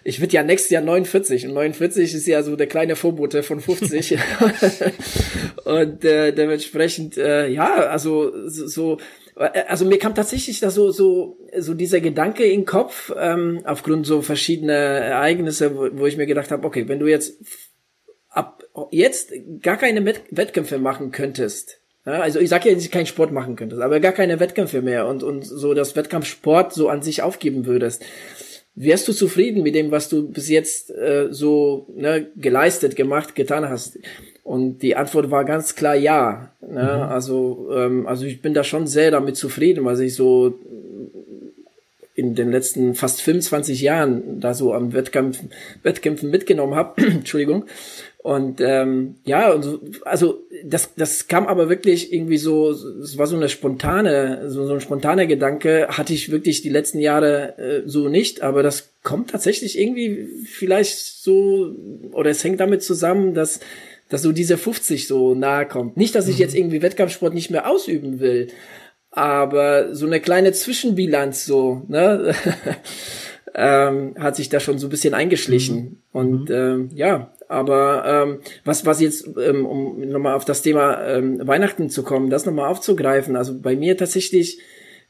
ich 0.04 0.20
wird 0.20 0.32
ja 0.32 0.42
nächstes 0.42 0.70
Jahr 0.70 0.82
49 0.82 1.46
und 1.46 1.54
49 1.54 2.14
ist 2.14 2.26
ja 2.26 2.42
so 2.42 2.56
der 2.56 2.66
kleine 2.66 2.96
Vorbote 2.96 3.42
von 3.42 3.60
50 3.60 4.18
und 5.64 6.04
äh, 6.04 6.32
dementsprechend 6.32 7.16
äh, 7.16 7.48
ja 7.48 7.74
also 7.86 8.32
so 8.46 8.98
äh, 9.36 9.64
also 9.66 9.84
mir 9.86 9.98
kam 9.98 10.14
tatsächlich 10.14 10.60
da 10.60 10.70
so 10.70 10.90
so 10.90 11.38
so 11.56 11.74
dieser 11.74 12.00
Gedanke 12.00 12.44
in 12.44 12.60
den 12.60 12.66
Kopf 12.66 13.12
ähm, 13.18 13.60
aufgrund 13.64 14.06
so 14.06 14.20
verschiedener 14.20 14.72
Ereignisse 14.74 15.74
wo, 15.74 15.88
wo 15.92 16.06
ich 16.06 16.16
mir 16.16 16.26
gedacht 16.26 16.50
habe 16.50 16.66
okay 16.66 16.86
wenn 16.86 16.98
du 16.98 17.06
jetzt 17.06 17.40
ab 18.28 18.62
jetzt 18.90 19.32
gar 19.62 19.76
keine 19.76 20.04
Wettkämpfe 20.04 20.78
machen 20.78 21.12
könntest 21.12 21.79
ja, 22.06 22.12
also 22.20 22.38
ich 22.40 22.48
sage 22.48 22.68
ja, 22.68 22.74
dass 22.74 22.84
ich 22.84 22.90
keinen 22.90 23.06
Sport 23.06 23.32
machen 23.32 23.56
könntest, 23.56 23.82
aber 23.82 24.00
gar 24.00 24.12
keine 24.12 24.40
Wettkämpfe 24.40 24.82
mehr 24.82 25.06
und, 25.06 25.22
und 25.22 25.44
so 25.44 25.74
das 25.74 25.96
Wettkampfsport 25.96 26.72
so 26.72 26.88
an 26.88 27.02
sich 27.02 27.22
aufgeben 27.22 27.66
würdest. 27.66 28.02
Wärst 28.74 29.08
du 29.08 29.12
zufrieden 29.12 29.62
mit 29.62 29.74
dem, 29.74 29.90
was 29.90 30.08
du 30.08 30.28
bis 30.28 30.48
jetzt 30.48 30.90
äh, 30.90 31.28
so 31.30 31.86
ne, 31.94 32.28
geleistet, 32.36 32.96
gemacht, 32.96 33.34
getan 33.34 33.68
hast? 33.68 33.98
Und 34.42 34.78
die 34.78 34.96
Antwort 34.96 35.30
war 35.30 35.44
ganz 35.44 35.74
klar 35.74 35.94
ja. 35.94 36.52
Ne? 36.60 36.82
Mhm. 36.82 37.12
Also, 37.12 37.68
ähm, 37.72 38.06
also 38.06 38.24
ich 38.24 38.40
bin 38.40 38.54
da 38.54 38.64
schon 38.64 38.86
sehr 38.86 39.10
damit 39.10 39.36
zufrieden, 39.36 39.84
was 39.84 40.00
ich 40.00 40.14
so 40.14 40.58
in 42.20 42.34
den 42.34 42.50
letzten 42.50 42.94
fast 42.94 43.22
25 43.22 43.80
Jahren 43.80 44.40
da 44.40 44.52
so 44.52 44.74
am 44.74 44.92
Wettkampf, 44.92 45.40
Wettkämpfen 45.82 46.30
mitgenommen 46.30 46.74
habe. 46.74 47.02
Entschuldigung. 47.06 47.64
Und 48.22 48.60
ähm, 48.60 49.14
ja, 49.24 49.50
und 49.50 49.62
so, 49.62 49.80
also 50.04 50.42
das, 50.62 50.94
das 50.94 51.26
kam 51.26 51.46
aber 51.46 51.70
wirklich 51.70 52.12
irgendwie 52.12 52.36
so, 52.36 52.70
es 52.70 53.16
war 53.16 53.26
so 53.26 53.36
eine 53.36 53.48
spontane, 53.48 54.50
so, 54.50 54.66
so 54.66 54.74
ein 54.74 54.82
spontaner 54.82 55.26
Gedanke, 55.26 55.88
hatte 55.88 56.12
ich 56.12 56.30
wirklich 56.30 56.60
die 56.60 56.68
letzten 56.68 56.98
Jahre 56.98 57.56
äh, 57.56 57.82
so 57.86 58.10
nicht, 58.10 58.42
aber 58.42 58.62
das 58.62 58.90
kommt 59.02 59.30
tatsächlich 59.30 59.78
irgendwie 59.78 60.28
vielleicht 60.44 60.98
so, 60.98 61.74
oder 62.12 62.28
es 62.28 62.44
hängt 62.44 62.60
damit 62.60 62.82
zusammen, 62.82 63.32
dass, 63.32 63.60
dass 64.10 64.20
so 64.20 64.32
diese 64.32 64.58
50 64.58 65.06
so 65.06 65.34
nahe 65.34 65.64
kommt. 65.64 65.96
Nicht, 65.96 66.14
dass 66.14 66.28
ich 66.28 66.36
mhm. 66.36 66.42
jetzt 66.42 66.54
irgendwie 66.54 66.82
Wettkampfsport 66.82 67.32
nicht 67.32 67.50
mehr 67.50 67.70
ausüben 67.70 68.20
will, 68.20 68.48
aber 69.10 69.94
so 69.94 70.06
eine 70.06 70.20
kleine 70.20 70.52
Zwischenbilanz 70.52 71.44
so, 71.44 71.82
ne? 71.88 72.34
ähm, 73.54 74.14
hat 74.18 74.36
sich 74.36 74.48
da 74.48 74.60
schon 74.60 74.78
so 74.78 74.86
ein 74.86 74.90
bisschen 74.90 75.14
eingeschlichen. 75.14 75.76
Mhm. 75.76 75.96
Und 76.12 76.48
mhm. 76.48 76.54
ähm, 76.54 76.88
ja, 76.94 77.30
aber 77.48 78.04
ähm, 78.06 78.38
was, 78.64 78.86
was 78.86 79.00
jetzt, 79.00 79.28
ähm, 79.36 79.66
um 79.66 80.00
nochmal 80.08 80.36
auf 80.36 80.44
das 80.44 80.62
Thema 80.62 81.04
ähm, 81.04 81.44
Weihnachten 81.46 81.90
zu 81.90 82.04
kommen, 82.04 82.30
das 82.30 82.46
nochmal 82.46 82.68
aufzugreifen, 82.68 83.34
also 83.36 83.58
bei 83.60 83.74
mir 83.74 83.96
tatsächlich 83.96 84.60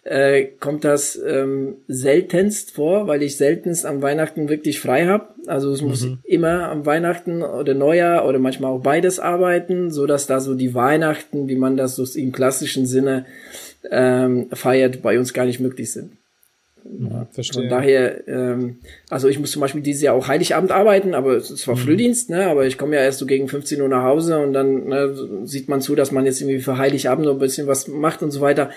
äh, 0.03 0.45
kommt 0.59 0.85
das 0.85 1.21
ähm, 1.23 1.77
seltenst 1.87 2.71
vor, 2.71 3.07
weil 3.07 3.23
ich 3.23 3.37
seltenst 3.37 3.85
am 3.85 4.01
Weihnachten 4.01 4.49
wirklich 4.49 4.81
frei 4.81 5.07
habe. 5.07 5.29
Also 5.47 5.71
es 5.71 5.83
mhm. 5.83 5.89
muss 5.89 6.09
immer 6.25 6.71
am 6.71 6.87
Weihnachten 6.87 7.43
oder 7.43 7.75
Neujahr 7.75 8.27
oder 8.27 8.39
manchmal 8.39 8.73
auch 8.73 8.81
beides 8.81 9.21
arbeiten, 9.21 9.91
so 9.91 10.07
dass 10.07 10.27
da 10.27 10.41
so 10.41 10.55
die 10.55 10.75
Weihnachten, 10.75 11.49
wie 11.49 11.57
man 11.57 11.77
das 11.77 11.97
so 11.97 12.05
im 12.19 12.33
klassischen 12.33 12.87
Sinne 12.87 13.27
ähm, 13.91 14.49
feiert, 14.53 15.03
bei 15.03 15.19
uns 15.19 15.33
gar 15.33 15.45
nicht 15.47 15.61
möglich 15.61 15.93
sind. 15.93 16.13
Ja, 16.85 17.27
verstehe. 17.31 17.63
Von 17.63 17.71
daher, 17.71 18.27
ähm, 18.29 18.77
also 19.09 19.29
ich 19.29 19.39
muss 19.39 19.51
zum 19.51 19.61
Beispiel 19.61 19.83
dieses 19.83 20.03
Jahr 20.03 20.15
auch 20.15 20.29
Heiligabend 20.29 20.71
arbeiten, 20.71 21.15
aber 21.15 21.37
es 21.37 21.67
war 21.69 21.77
mhm. 21.77 21.81
Frühdienst, 21.81 22.31
ne? 22.31 22.47
Aber 22.47 22.67
ich 22.67 22.79
komme 22.79 22.97
ja 22.97 23.03
erst 23.03 23.19
so 23.19 23.27
gegen 23.27 23.49
15 23.49 23.81
Uhr 23.81 23.89
nach 23.89 24.03
Hause 24.03 24.39
und 24.39 24.53
dann 24.53 24.89
ne, 24.89 25.15
sieht 25.45 25.69
man 25.69 25.81
zu, 25.81 25.95
dass 25.95 26.11
man 26.11 26.27
jetzt 26.27 26.41
irgendwie 26.41 26.61
für 26.61 26.79
Heiligabend 26.79 27.27
noch 27.27 27.35
ein 27.35 27.39
bisschen 27.39 27.67
was 27.67 27.89
macht 27.89 28.23
und 28.23 28.31
so 28.31 28.41
weiter. 28.41 28.71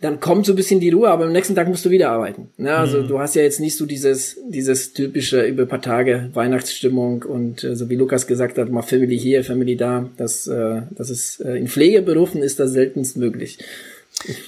Dann 0.00 0.20
kommt 0.20 0.46
so 0.46 0.52
ein 0.52 0.56
bisschen 0.56 0.80
die 0.80 0.90
Ruhe, 0.90 1.10
aber 1.10 1.24
am 1.24 1.32
nächsten 1.32 1.54
Tag 1.54 1.68
musst 1.68 1.84
du 1.84 1.90
wieder 1.90 2.10
arbeiten. 2.10 2.48
Ne? 2.56 2.74
Also 2.74 3.02
mhm. 3.02 3.08
du 3.08 3.18
hast 3.18 3.34
ja 3.34 3.42
jetzt 3.42 3.60
nicht 3.60 3.76
so 3.76 3.86
dieses, 3.86 4.38
dieses 4.48 4.92
typische 4.92 5.44
über 5.44 5.66
paar 5.66 5.82
Tage 5.82 6.30
Weihnachtsstimmung 6.34 7.22
und 7.22 7.64
äh, 7.64 7.74
so 7.74 7.90
wie 7.90 7.96
Lukas 7.96 8.26
gesagt 8.26 8.58
hat, 8.58 8.70
mal 8.70 8.82
Family 8.82 9.18
hier, 9.18 9.44
Family 9.44 9.76
da. 9.76 10.08
Das, 10.16 10.46
äh, 10.46 10.82
das 10.90 11.10
ist 11.10 11.40
äh, 11.40 11.56
in 11.56 11.68
Pflegeberufen 11.68 12.42
ist 12.42 12.60
das 12.60 12.72
seltenst 12.72 13.16
möglich. 13.16 13.58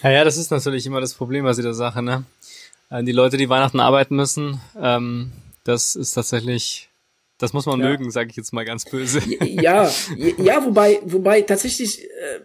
Ja, 0.03 0.11
ja, 0.11 0.25
das 0.25 0.37
ist 0.37 0.51
natürlich 0.51 0.87
immer 0.87 1.01
das 1.01 1.15
Problem 1.15 1.45
bei 1.45 1.53
dieser 1.53 1.75
Sache, 1.75 2.03
ne? 2.03 2.25
Äh, 2.91 3.05
die 3.05 3.13
Leute, 3.13 3.37
die 3.37 3.49
Weihnachten 3.49 3.81
arbeiten 3.81 4.17
müssen, 4.17 4.61
ähm, 4.81 5.33
das 5.65 5.97
ist 5.97 6.13
tatsächlich, 6.13 6.89
das 7.39 7.53
muss 7.53 7.67
man 7.67 7.81
ja. 7.81 7.89
mögen, 7.89 8.11
sage 8.11 8.31
ich 8.31 8.37
jetzt 8.37 8.53
mal 8.53 8.65
ganz 8.65 8.85
böse. 8.85 9.21
Ja, 9.45 9.91
ja, 10.39 10.65
wobei, 10.65 11.01
wobei 11.05 11.43
tatsächlich, 11.43 12.05
äh, 12.05 12.41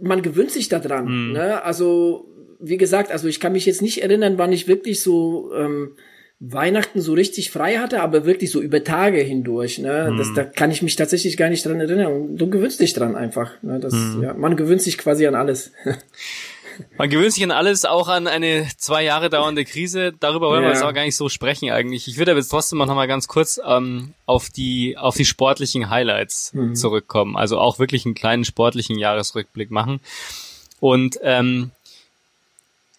man 0.00 0.22
gewöhnt 0.22 0.50
sich 0.50 0.68
daran. 0.68 1.28
Mhm. 1.28 1.32
Ne? 1.32 1.62
Also, 1.62 2.26
wie 2.60 2.76
gesagt, 2.76 3.10
also 3.10 3.28
ich 3.28 3.40
kann 3.40 3.52
mich 3.52 3.66
jetzt 3.66 3.82
nicht 3.82 4.02
erinnern, 4.02 4.38
wann 4.38 4.52
ich 4.52 4.68
wirklich 4.68 5.00
so 5.00 5.52
ähm, 5.54 5.96
Weihnachten 6.40 7.00
so 7.00 7.14
richtig 7.14 7.50
frei 7.50 7.78
hatte, 7.78 8.00
aber 8.00 8.24
wirklich 8.24 8.52
so 8.52 8.60
über 8.60 8.84
Tage 8.84 9.18
hindurch. 9.18 9.78
Ne? 9.78 10.10
Mhm. 10.12 10.18
Das, 10.18 10.34
da 10.34 10.44
kann 10.44 10.70
ich 10.70 10.82
mich 10.82 10.94
tatsächlich 10.94 11.36
gar 11.36 11.48
nicht 11.48 11.66
dran 11.66 11.80
erinnern. 11.80 12.36
Du 12.36 12.48
gewöhnst 12.48 12.80
dich 12.80 12.92
dran 12.92 13.16
einfach. 13.16 13.60
Ne? 13.62 13.80
Das, 13.80 13.92
mhm. 13.92 14.22
ja, 14.22 14.34
man 14.34 14.56
gewöhnt 14.56 14.82
sich 14.82 14.98
quasi 14.98 15.26
an 15.26 15.34
alles. 15.34 15.72
Man 16.96 17.10
gewöhnt 17.10 17.32
sich 17.32 17.42
an 17.44 17.50
alles, 17.50 17.84
auch 17.84 18.08
an 18.08 18.26
eine 18.26 18.68
zwei 18.76 19.04
Jahre 19.04 19.30
dauernde 19.30 19.64
Krise. 19.64 20.12
Darüber 20.18 20.48
wollen 20.48 20.62
ja. 20.62 20.68
wir 20.68 20.74
jetzt 20.74 20.84
auch 20.84 20.94
gar 20.94 21.04
nicht 21.04 21.16
so 21.16 21.28
sprechen 21.28 21.70
eigentlich. 21.70 22.08
Ich 22.08 22.18
würde 22.18 22.32
aber 22.32 22.40
jetzt 22.40 22.48
trotzdem 22.48 22.78
noch 22.78 22.86
mal 22.86 23.06
ganz 23.06 23.28
kurz 23.28 23.60
ähm, 23.64 24.14
auf 24.26 24.50
die 24.50 24.96
auf 24.96 25.16
die 25.16 25.24
sportlichen 25.24 25.90
Highlights 25.90 26.52
mhm. 26.54 26.74
zurückkommen. 26.74 27.36
Also 27.36 27.58
auch 27.58 27.78
wirklich 27.78 28.04
einen 28.06 28.14
kleinen 28.14 28.44
sportlichen 28.44 28.98
Jahresrückblick 28.98 29.70
machen. 29.70 30.00
Und 30.80 31.18
ähm, 31.22 31.70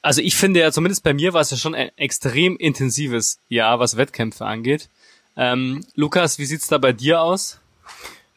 also 0.02 0.22
ich 0.22 0.36
finde 0.36 0.62
ja, 0.62 0.72
zumindest 0.72 1.04
bei 1.04 1.14
mir 1.14 1.34
war 1.34 1.42
es 1.42 1.52
ja 1.52 1.58
schon 1.58 1.76
ein 1.76 1.92
extrem 1.98 2.58
intensives 2.58 3.40
Jahr, 3.50 3.80
was 3.80 3.98
Wettkämpfe 3.98 4.46
angeht. 4.46 4.90
Ähm, 5.36 5.86
Lukas, 5.96 6.40
wie 6.40 6.46
sieht's 6.46 6.68
da 6.68 6.78
bei 6.78 6.94
dir 6.94 7.22
aus? 7.22 7.60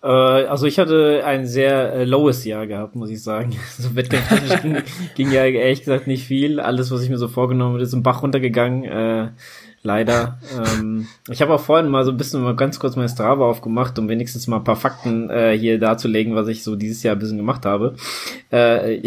Äh, 0.03 0.07
also 0.07 0.67
ich 0.67 0.79
hatte 0.79 1.23
ein 1.25 1.47
sehr 1.47 1.93
äh, 1.93 2.05
lowes 2.05 2.45
Jahr 2.45 2.67
gehabt, 2.67 2.97
muss 2.97 3.11
ich 3.11 3.23
sagen. 3.23 3.57
So 3.79 3.95
wettkämpferisch 3.95 4.63
ging, 4.63 4.77
ging 5.15 5.33
ja 5.33 5.45
ehrlich 5.45 5.81
gesagt 5.81 6.07
nicht 6.07 6.27
viel. 6.27 6.61
Alles, 6.61 6.91
was 6.91 7.03
ich 7.03 7.11
mir 7.11 7.19
so 7.19 7.29
vorgenommen 7.29 7.75
habe, 7.75 7.83
ist 7.83 7.93
im 7.93 8.03
Bach 8.03 8.23
runtergegangen. 8.23 8.85
Äh, 8.85 9.29
leider. 9.83 10.39
ähm, 10.57 11.07
ich 11.29 11.43
habe 11.43 11.55
auch 11.55 11.61
vorhin 11.61 11.91
mal 11.91 12.05
so 12.05 12.11
ein 12.11 12.17
bisschen 12.17 12.43
mal 12.43 12.57
ganz 12.57 12.79
kurz 12.79 12.97
mein 12.97 13.09
Strava 13.09 13.45
aufgemacht, 13.45 13.99
um 13.99 14.09
wenigstens 14.09 14.47
mal 14.47 14.59
ein 14.59 14.65
paar 14.65 14.77
Fakten 14.77 15.31
äh, 15.31 15.57
hier 15.57 15.79
darzulegen, 15.79 16.35
was 16.35 16.49
ich 16.49 16.63
so 16.63 16.77
dieses 16.77 17.03
Jahr 17.03 17.17
ein 17.17 17.19
bisschen 17.19 17.39
gemacht 17.39 17.65
habe. 17.65 17.97
Äh, 18.51 19.03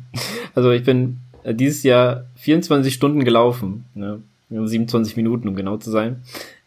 also 0.54 0.70
ich 0.70 0.84
bin 0.84 1.18
äh, 1.42 1.54
dieses 1.54 1.82
Jahr 1.82 2.24
24 2.36 2.92
Stunden 2.92 3.24
gelaufen. 3.24 3.84
Ne? 3.94 4.20
27 4.50 5.16
Minuten, 5.16 5.48
um 5.48 5.56
genau 5.56 5.78
zu 5.78 5.90
sein 5.90 6.22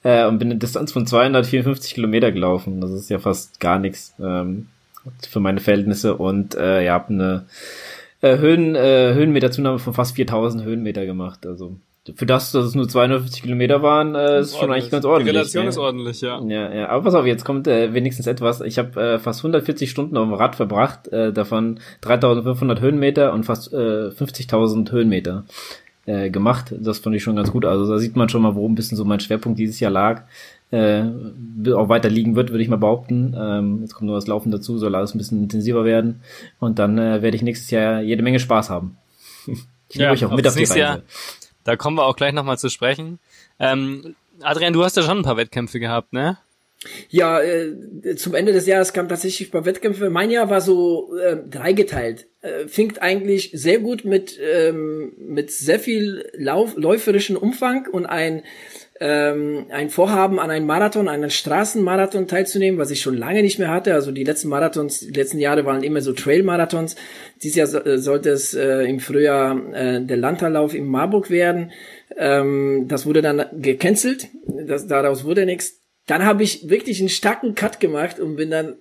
äh, 0.08 0.26
und 0.26 0.40
bin 0.40 0.50
eine 0.50 0.60
Distanz 0.60 0.94
von 0.94 1.06
254 1.06 1.94
Kilometer 1.94 2.32
gelaufen. 2.32 2.80
Das 2.80 2.92
ist 2.92 3.10
ja 3.10 3.20
fast 3.20 3.60
gar 3.60 3.78
nichts 3.78 4.14
ähm, 4.20 4.68
für 5.30 5.42
meine 5.42 5.60
Verhältnisse 5.60 6.16
und 6.16 6.56
äh, 6.56 6.86
ja, 6.86 6.94
habe 6.94 7.10
eine 7.10 7.46
äh, 8.22 8.38
Höhen, 8.38 8.76
äh, 8.76 9.14
Höhenmeterzunahme 9.14 9.80
von 9.80 9.94
fast 9.94 10.16
4000 10.16 10.64
Höhenmeter 10.64 11.06
gemacht. 11.06 11.46
Also 11.46 11.76
für 12.16 12.26
das, 12.26 12.54
dass 12.54 12.64
es 12.64 12.74
nur 12.74 12.88
250 12.88 13.42
Kilometer 13.42 13.82
waren, 13.82 14.16
äh, 14.16 14.40
ist, 14.40 14.52
ist 14.52 14.60
schon 14.60 14.72
eigentlich 14.72 14.92
ganz 14.92 15.04
ordentlich. 15.04 15.34
Die 15.34 15.38
Relation 15.38 15.64
ne? 15.64 15.70
ist 15.70 15.78
ordentlich, 15.78 16.22
ja. 16.22 16.42
Ja, 16.42 16.74
ja. 16.74 16.88
Aber 16.88 17.04
pass 17.04 17.16
auf, 17.16 17.26
jetzt 17.26 17.44
kommt 17.44 17.68
äh, 17.68 17.94
wenigstens 17.94 18.28
etwas. 18.28 18.62
Ich 18.62 18.80
habe 18.80 19.02
äh, 19.02 19.20
fast 19.20 19.42
140 19.42 19.92
Stunden 19.92 20.16
auf 20.16 20.26
dem 20.26 20.34
Rad 20.34 20.56
verbracht, 20.56 21.10
äh, 21.10 21.34
davon 21.34 21.82
3500 22.00 22.80
Höhenmeter 22.80 23.34
und 23.34 23.44
fast 23.44 23.74
äh, 23.74 24.08
50.000 24.08 24.90
Höhenmeter 24.90 25.44
äh, 26.08 26.30
gemacht. 26.30 26.74
Das 26.80 27.00
fand 27.00 27.16
ich 27.16 27.24
schon 27.24 27.36
ganz 27.36 27.52
gut. 27.52 27.66
Also 27.66 27.88
da 27.88 28.00
sieht 28.00 28.16
man 28.16 28.30
schon 28.30 28.42
mal, 28.42 28.56
wo 28.56 28.68
ein 28.68 28.76
bisschen 28.76 28.98
so 28.98 29.06
mein 29.06 29.20
Schwerpunkt 29.20 29.60
dieses 29.60 29.80
Jahr 29.80 29.92
lag. 29.92 30.24
Äh, 30.72 31.04
auch 31.74 31.90
weiter 31.90 32.10
liegen 32.10 32.36
wird, 32.36 32.50
würde 32.50 32.64
ich 32.64 32.70
mal 32.70 32.78
behaupten. 32.78 33.36
Ähm, 33.38 33.82
jetzt 33.82 33.94
kommt 33.94 34.08
nur 34.08 34.16
das 34.16 34.28
Laufen 34.28 34.52
dazu, 34.52 34.78
soll 34.78 34.96
alles 34.96 35.14
ein 35.14 35.18
bisschen 35.18 35.44
intensiver 35.44 35.86
werden. 35.86 36.22
Und 36.60 36.80
dann 36.80 36.98
äh, 36.98 37.22
werde 37.22 37.38
ich 37.38 37.44
nächstes 37.44 37.70
Jahr 37.72 38.02
jede 38.02 38.24
Menge 38.24 38.40
Spaß 38.40 38.70
haben. 38.70 38.98
ich 39.46 39.96
nehme 39.96 40.08
ja, 40.08 40.12
euch 40.12 40.26
auch 40.26 40.34
mit 40.34 40.48
auf 40.48 40.56
die 40.56 40.62
Reise. 40.62 40.80
Jahr, 40.80 41.02
da 41.64 41.76
kommen 41.76 41.98
wir 41.98 42.06
auch 42.06 42.16
gleich 42.16 42.34
nochmal 42.34 42.58
zu 42.58 42.70
sprechen. 42.70 43.20
Ähm, 43.60 44.16
Adrian, 44.42 44.74
du 44.74 44.84
hast 44.84 44.98
ja 44.98 45.04
schon 45.04 45.20
ein 45.20 45.24
paar 45.24 45.38
Wettkämpfe 45.38 45.80
gehabt, 45.80 46.14
ne? 46.14 46.38
Ja, 47.10 47.42
äh, 47.42 48.16
zum 48.18 48.36
Ende 48.36 48.54
des 48.54 48.68
Jahres 48.68 48.94
kam 48.94 49.10
tatsächlich 49.10 49.50
ein 49.50 49.52
paar 49.52 49.66
Wettkämpfe. 49.66 50.12
Mein 50.12 50.30
Jahr 50.30 50.50
war 50.50 50.62
so 50.62 51.16
äh, 51.18 51.38
dreigeteilt. 51.50 52.28
Äh, 52.42 52.68
fängt 52.68 53.02
eigentlich 53.02 53.50
sehr 53.54 53.80
gut 53.80 54.06
mit 54.06 54.40
ähm, 54.40 55.14
mit 55.18 55.50
sehr 55.50 55.80
viel 55.80 56.30
Lauf, 56.38 56.76
läuferischen 56.78 57.36
Umfang 57.36 57.88
und 57.92 58.06
ein 58.06 58.44
ähm, 59.00 59.66
ein 59.70 59.90
Vorhaben 59.90 60.40
an 60.40 60.52
einem 60.52 60.68
Marathon, 60.68 61.08
einen 61.08 61.30
Straßenmarathon 61.32 62.28
teilzunehmen, 62.28 62.80
was 62.80 62.92
ich 62.92 63.02
schon 63.02 63.18
lange 63.18 63.42
nicht 63.42 63.58
mehr 63.58 63.70
hatte. 63.70 63.96
Also 63.96 64.12
die 64.12 64.24
letzten 64.24 64.50
Marathons, 64.50 65.00
die 65.00 65.12
letzten 65.12 65.40
Jahre 65.40 65.66
waren 65.66 65.84
immer 65.84 66.02
so 66.02 66.14
Trail-Marathons. 66.14 66.96
Dieses 67.42 67.56
Jahr 67.56 67.68
so, 67.68 67.80
äh, 67.80 67.98
sollte 67.98 68.30
es 68.30 68.54
äh, 68.54 68.84
im 68.84 69.00
Frühjahr 69.00 69.74
äh, 69.74 70.06
der 70.06 70.18
Landtallauf 70.18 70.76
in 70.76 70.86
Marburg 70.86 71.32
werden. 71.32 71.72
Ähm, 72.16 72.86
das 72.88 73.08
wurde 73.08 73.24
dann 73.24 73.46
gecancelt. 73.54 74.28
Das, 74.46 74.88
daraus 74.88 75.24
wurde 75.24 75.46
nichts 75.46 75.87
dann 76.08 76.26
habe 76.26 76.44
ich 76.44 76.70
wirklich 76.70 77.00
einen 77.00 77.10
starken 77.10 77.54
Cut 77.54 77.80
gemacht 77.80 78.20
und 78.20 78.36
bin 78.36 78.50
dann 78.50 78.78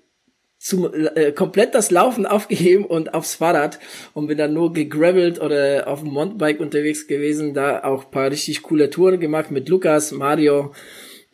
zum, 0.59 0.90
äh, 1.14 1.33
komplett 1.33 1.75
das 1.75 1.90
Laufen 1.90 2.25
aufgeheben 2.26 2.85
und 2.85 3.14
aufs 3.14 3.35
Fahrrad 3.35 3.78
und 4.14 4.26
bin 4.28 4.38
dann 4.38 4.54
nur 4.54 4.73
gegravelt 4.73 5.40
oder 5.40 5.87
auf 5.87 6.00
dem 6.00 6.12
Mountainbike 6.12 6.61
unterwegs 6.61 7.06
gewesen, 7.06 7.52
da 7.52 7.85
auch 7.85 8.11
paar 8.11 8.30
richtig 8.30 8.62
coole 8.62 8.88
Touren 8.90 9.21
gemacht 9.21 9.50
mit 9.50 9.68
Lukas, 9.68 10.12
Mario, 10.12 10.73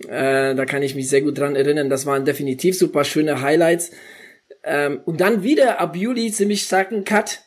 äh, 0.08 0.54
da 0.54 0.64
kann 0.64 0.82
ich 0.82 0.94
mich 0.94 1.08
sehr 1.08 1.22
gut 1.22 1.38
dran 1.38 1.56
erinnern, 1.56 1.88
das 1.88 2.06
waren 2.06 2.24
definitiv 2.24 2.76
super 2.76 3.04
schöne 3.04 3.40
Highlights. 3.40 3.92
Ähm, 4.64 5.00
und 5.04 5.20
dann 5.20 5.42
wieder 5.42 5.80
ab 5.80 5.96
Juli 5.96 6.30
ziemlich 6.32 6.62
starken 6.62 7.04
Cut 7.04 7.40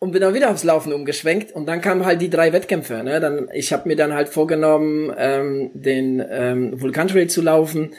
und 0.00 0.12
bin 0.12 0.20
dann 0.22 0.34
wieder 0.34 0.50
aufs 0.50 0.64
Laufen 0.64 0.92
umgeschwenkt 0.92 1.52
und 1.52 1.66
dann 1.66 1.80
kamen 1.80 2.04
halt 2.04 2.20
die 2.20 2.30
drei 2.30 2.52
Wettkämpfe. 2.52 3.04
Ne? 3.04 3.20
Dann, 3.20 3.48
ich 3.54 3.72
habe 3.72 3.88
mir 3.88 3.96
dann 3.96 4.14
halt 4.14 4.30
vorgenommen, 4.30 5.14
ähm, 5.16 5.70
den 5.74 6.24
ähm, 6.28 6.80
Vulkan 6.80 7.06
Trail 7.06 7.28
zu 7.28 7.42
laufen. 7.42 7.92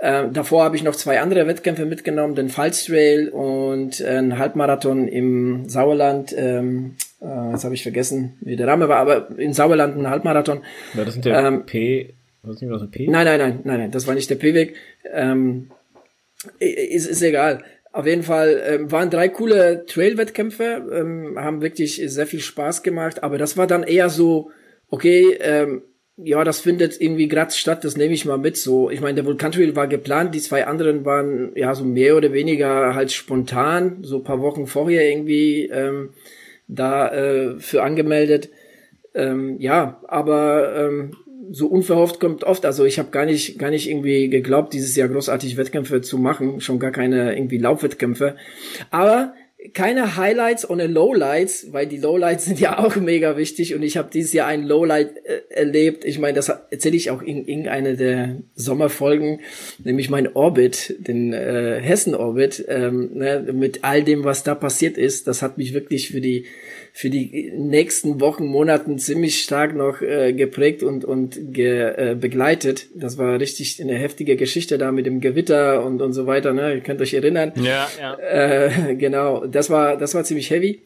Ähm, 0.00 0.32
davor 0.32 0.64
habe 0.64 0.76
ich 0.76 0.82
noch 0.82 0.96
zwei 0.96 1.20
andere 1.20 1.46
Wettkämpfe 1.46 1.84
mitgenommen, 1.84 2.34
den 2.34 2.48
Pfalz 2.48 2.86
Trail 2.86 3.28
und 3.28 4.00
äh, 4.00 4.08
einen 4.08 4.38
Halbmarathon 4.38 5.06
im 5.06 5.68
Sauerland. 5.68 6.34
Ähm, 6.36 6.96
äh, 7.20 7.52
jetzt 7.52 7.64
habe 7.64 7.74
ich 7.74 7.82
vergessen, 7.82 8.38
wie 8.40 8.56
der 8.56 8.66
Rahmen 8.66 8.88
war, 8.88 8.96
aber 8.96 9.28
in 9.38 9.52
Sauerland 9.52 9.98
ein 9.98 10.08
Halbmarathon. 10.08 10.62
Ja, 10.94 11.04
das 11.04 11.12
sind 11.12 11.26
der 11.26 11.38
ähm, 11.44 11.66
P. 11.66 12.14
Was 12.42 12.60
ist 12.60 12.70
was 12.70 12.82
ein 12.82 12.90
P? 12.90 13.06
Nein, 13.06 13.26
nein, 13.26 13.38
nein, 13.38 13.60
nein, 13.64 13.78
nein, 13.80 13.90
das 13.90 14.06
war 14.06 14.14
nicht 14.14 14.30
der 14.30 14.36
P-Weg. 14.36 14.76
Ähm, 15.12 15.70
ist, 16.58 17.06
ist 17.06 17.22
egal. 17.22 17.62
Auf 17.94 18.06
jeden 18.06 18.24
Fall 18.24 18.60
ähm, 18.66 18.90
waren 18.90 19.08
drei 19.08 19.28
coole 19.28 19.86
Trail-Wettkämpfe, 19.86 20.82
ähm, 20.92 21.38
haben 21.38 21.62
wirklich 21.62 22.02
sehr 22.04 22.26
viel 22.26 22.40
Spaß 22.40 22.82
gemacht, 22.82 23.22
aber 23.22 23.38
das 23.38 23.56
war 23.56 23.68
dann 23.68 23.84
eher 23.84 24.08
so, 24.10 24.50
okay, 24.90 25.38
ähm, 25.40 25.82
ja, 26.16 26.42
das 26.42 26.58
findet 26.58 27.00
irgendwie 27.00 27.28
gerade 27.28 27.52
statt, 27.52 27.84
das 27.84 27.96
nehme 27.96 28.12
ich 28.12 28.24
mal 28.24 28.36
mit. 28.36 28.56
So, 28.56 28.90
ich 28.90 29.00
meine, 29.00 29.14
der 29.14 29.26
Vulkan 29.26 29.52
Trail 29.52 29.76
war 29.76 29.86
geplant, 29.86 30.34
die 30.34 30.40
zwei 30.40 30.66
anderen 30.66 31.04
waren 31.04 31.52
ja 31.54 31.72
so 31.76 31.84
mehr 31.84 32.16
oder 32.16 32.32
weniger 32.32 32.96
halt 32.96 33.12
spontan, 33.12 33.98
so 34.02 34.18
paar 34.18 34.40
Wochen 34.40 34.66
vorher 34.66 35.08
irgendwie 35.08 35.66
ähm, 35.66 36.10
da 36.66 37.14
äh, 37.14 37.60
für 37.60 37.84
angemeldet. 37.84 38.50
Ähm, 39.14 39.60
ja, 39.60 40.00
aber 40.08 40.74
ähm, 40.76 41.12
so 41.50 41.66
unverhofft 41.66 42.20
kommt 42.20 42.44
oft. 42.44 42.66
Also 42.66 42.84
ich 42.84 42.98
habe 42.98 43.10
gar 43.10 43.26
nicht, 43.26 43.58
gar 43.58 43.70
nicht 43.70 43.88
irgendwie 43.88 44.28
geglaubt, 44.28 44.72
dieses 44.72 44.94
Jahr 44.96 45.08
großartig 45.08 45.56
Wettkämpfe 45.56 46.00
zu 46.00 46.18
machen, 46.18 46.60
schon 46.60 46.78
gar 46.78 46.90
keine 46.90 47.36
irgendwie 47.36 47.58
Laufwettkämpfe. 47.58 48.36
Aber 48.90 49.34
keine 49.72 50.16
Highlights 50.16 50.68
ohne 50.68 50.86
Lowlights, 50.86 51.72
weil 51.72 51.86
die 51.86 51.96
Lowlights 51.96 52.44
sind 52.46 52.60
ja 52.60 52.78
auch 52.78 52.96
mega 52.96 53.36
wichtig 53.36 53.74
und 53.74 53.82
ich 53.82 53.96
habe 53.96 54.10
dieses 54.12 54.32
Jahr 54.32 54.46
ein 54.48 54.64
Lowlight 54.64 55.16
äh, 55.24 55.40
erlebt. 55.48 56.04
Ich 56.04 56.18
meine, 56.18 56.34
das 56.34 56.48
erzähle 56.48 56.96
ich 56.96 57.10
auch 57.10 57.22
in 57.22 57.46
irgendeine 57.46 57.96
der 57.96 58.36
Sommerfolgen, 58.54 59.40
nämlich 59.82 60.10
mein 60.10 60.34
Orbit, 60.34 60.96
den 60.98 61.32
äh, 61.32 61.80
Hessen 61.80 62.14
Orbit, 62.14 62.64
ähm, 62.68 63.10
ne, 63.14 63.52
mit 63.52 63.84
all 63.84 64.02
dem, 64.02 64.24
was 64.24 64.42
da 64.42 64.54
passiert 64.54 64.98
ist. 64.98 65.26
Das 65.26 65.40
hat 65.40 65.56
mich 65.56 65.72
wirklich 65.72 66.10
für 66.10 66.20
die 66.20 66.44
für 66.96 67.10
die 67.10 67.50
nächsten 67.56 68.20
Wochen, 68.20 68.46
Monaten 68.46 69.00
ziemlich 69.00 69.42
stark 69.42 69.74
noch 69.74 70.00
äh, 70.00 70.32
geprägt 70.32 70.84
und, 70.84 71.04
und 71.04 71.52
ge, 71.52 71.92
äh, 71.96 72.14
begleitet. 72.14 72.86
Das 72.94 73.18
war 73.18 73.40
richtig 73.40 73.82
eine 73.82 73.96
heftige 73.96 74.36
Geschichte 74.36 74.78
da 74.78 74.92
mit 74.92 75.04
dem 75.04 75.20
Gewitter 75.20 75.84
und, 75.84 76.00
und 76.00 76.12
so 76.12 76.28
weiter, 76.28 76.52
ne? 76.52 76.72
Ihr 76.72 76.82
könnt 76.82 77.00
euch 77.00 77.12
erinnern. 77.12 77.52
Ja, 77.56 77.88
ja. 78.00 78.14
Äh, 78.20 78.94
genau, 78.94 79.44
das 79.44 79.70
war, 79.70 79.96
das 79.96 80.14
war 80.14 80.22
ziemlich 80.22 80.50
heavy. 80.50 80.82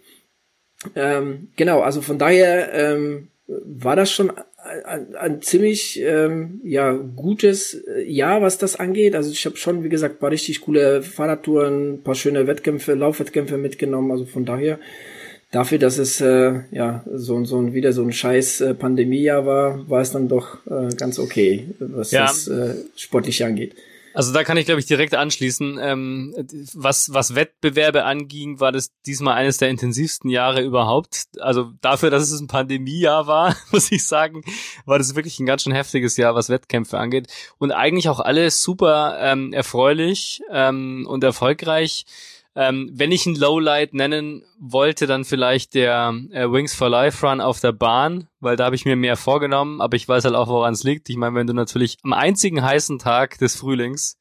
Ähm, 0.97 1.49
genau, 1.57 1.81
also 1.81 2.01
von 2.01 2.19
daher 2.19 2.73
ähm, 2.73 3.29
war 3.47 3.95
das 3.95 4.11
schon 4.11 4.33
ein, 4.87 5.15
ein 5.15 5.43
ziemlich 5.43 6.01
ähm, 6.01 6.63
ja 6.65 6.93
gutes 6.93 7.75
äh, 7.75 8.11
Jahr, 8.11 8.41
was 8.41 8.57
das 8.57 8.77
angeht. 8.77 9.15
Also 9.15 9.31
ich 9.31 9.45
habe 9.45 9.59
schon, 9.59 9.85
wie 9.85 9.91
gesagt, 9.91 10.21
paar 10.21 10.31
richtig 10.31 10.63
coole 10.63 11.03
Fahrradtouren, 11.03 12.03
paar 12.03 12.15
schöne 12.15 12.47
Wettkämpfe, 12.47 12.95
Laufwettkämpfe 12.95 13.59
mitgenommen. 13.59 14.11
Also 14.11 14.25
von 14.25 14.47
daher 14.47 14.79
dafür, 15.51 15.79
dass 15.79 15.99
es 15.99 16.21
äh, 16.21 16.61
ja 16.71 17.05
so 17.13 17.45
so 17.45 17.61
ein 17.61 17.75
wieder 17.75 17.93
so 17.93 18.03
ein 18.03 18.13
scheiß 18.13 18.61
äh, 18.61 18.75
Pandemiejahr 18.75 19.47
war, 19.47 19.89
war 19.89 20.01
es 20.01 20.13
dann 20.13 20.29
doch 20.29 20.59
äh, 20.67 20.95
ganz 20.97 21.19
okay, 21.19 21.69
was 21.79 22.11
ja. 22.11 22.27
das 22.27 22.49
äh, 22.49 22.75
sportlich 22.97 23.45
angeht. 23.45 23.75
Also 24.19 24.33
da 24.33 24.43
kann 24.43 24.57
ich, 24.57 24.67
glaube 24.67 24.81
ich, 24.81 24.87
direkt 24.87 25.15
anschließen. 25.15 25.79
Ähm, 25.81 26.35
was, 26.75 27.13
was 27.13 27.37
Wettbewerbe 27.37 28.05
anging, 28.05 28.59
war 28.59 28.73
das 28.73 28.91
diesmal 29.07 29.35
eines 29.35 29.59
der 29.59 29.69
intensivsten 29.69 30.29
Jahre 30.29 30.61
überhaupt. 30.63 31.27
Also 31.39 31.71
dafür, 31.83 32.11
dass 32.11 32.29
es 32.29 32.41
ein 32.41 32.49
Pandemiejahr 32.49 33.29
war, 33.29 33.55
muss 33.71 33.93
ich 33.93 34.05
sagen, 34.05 34.43
war 34.87 34.99
das 34.99 35.15
wirklich 35.15 35.39
ein 35.39 35.47
ganz 35.47 35.63
schön 35.63 35.73
heftiges 35.73 36.17
Jahr, 36.17 36.35
was 36.35 36.49
Wettkämpfe 36.49 36.99
angeht. 36.99 37.29
Und 37.59 37.71
eigentlich 37.71 38.09
auch 38.09 38.19
alles 38.19 38.61
super 38.61 39.19
ähm, 39.21 39.53
erfreulich 39.53 40.41
ähm, 40.51 41.07
und 41.09 41.23
erfolgreich. 41.23 42.05
Ähm, 42.61 42.91
wenn 42.93 43.13
ich 43.13 43.25
ein 43.25 43.37
Lowlight 43.37 43.95
nennen 43.95 44.43
wollte, 44.59 45.07
dann 45.07 45.25
vielleicht 45.25 45.75
der 45.75 46.13
äh, 46.33 46.51
Wings 46.51 46.75
for 46.75 46.89
Life 46.89 47.25
Run 47.25 47.41
auf 47.41 47.61
der 47.61 47.71
Bahn, 47.71 48.27
weil 48.41 48.57
da 48.57 48.67
habe 48.67 48.77
ich 48.77 48.85
mir 48.85 48.97
mehr 48.97 49.17
vorgenommen, 49.17 49.81
aber 49.81 49.97
ich 49.97 50.09
weiß 50.09 50.25
halt 50.25 50.35
auch, 50.35 50.49
woran 50.49 50.75
es 50.75 50.85
liegt. 50.85 51.09
Ich 51.11 51.17
meine, 51.17 51.35
wenn 51.35 51.47
du 51.47 51.55
natürlich 51.55 51.99
am 52.03 52.13
einzigen 52.13 52.63
heißen 52.63 52.99
Tag 52.99 53.39
des 53.39 53.57
Frühlings 53.57 54.19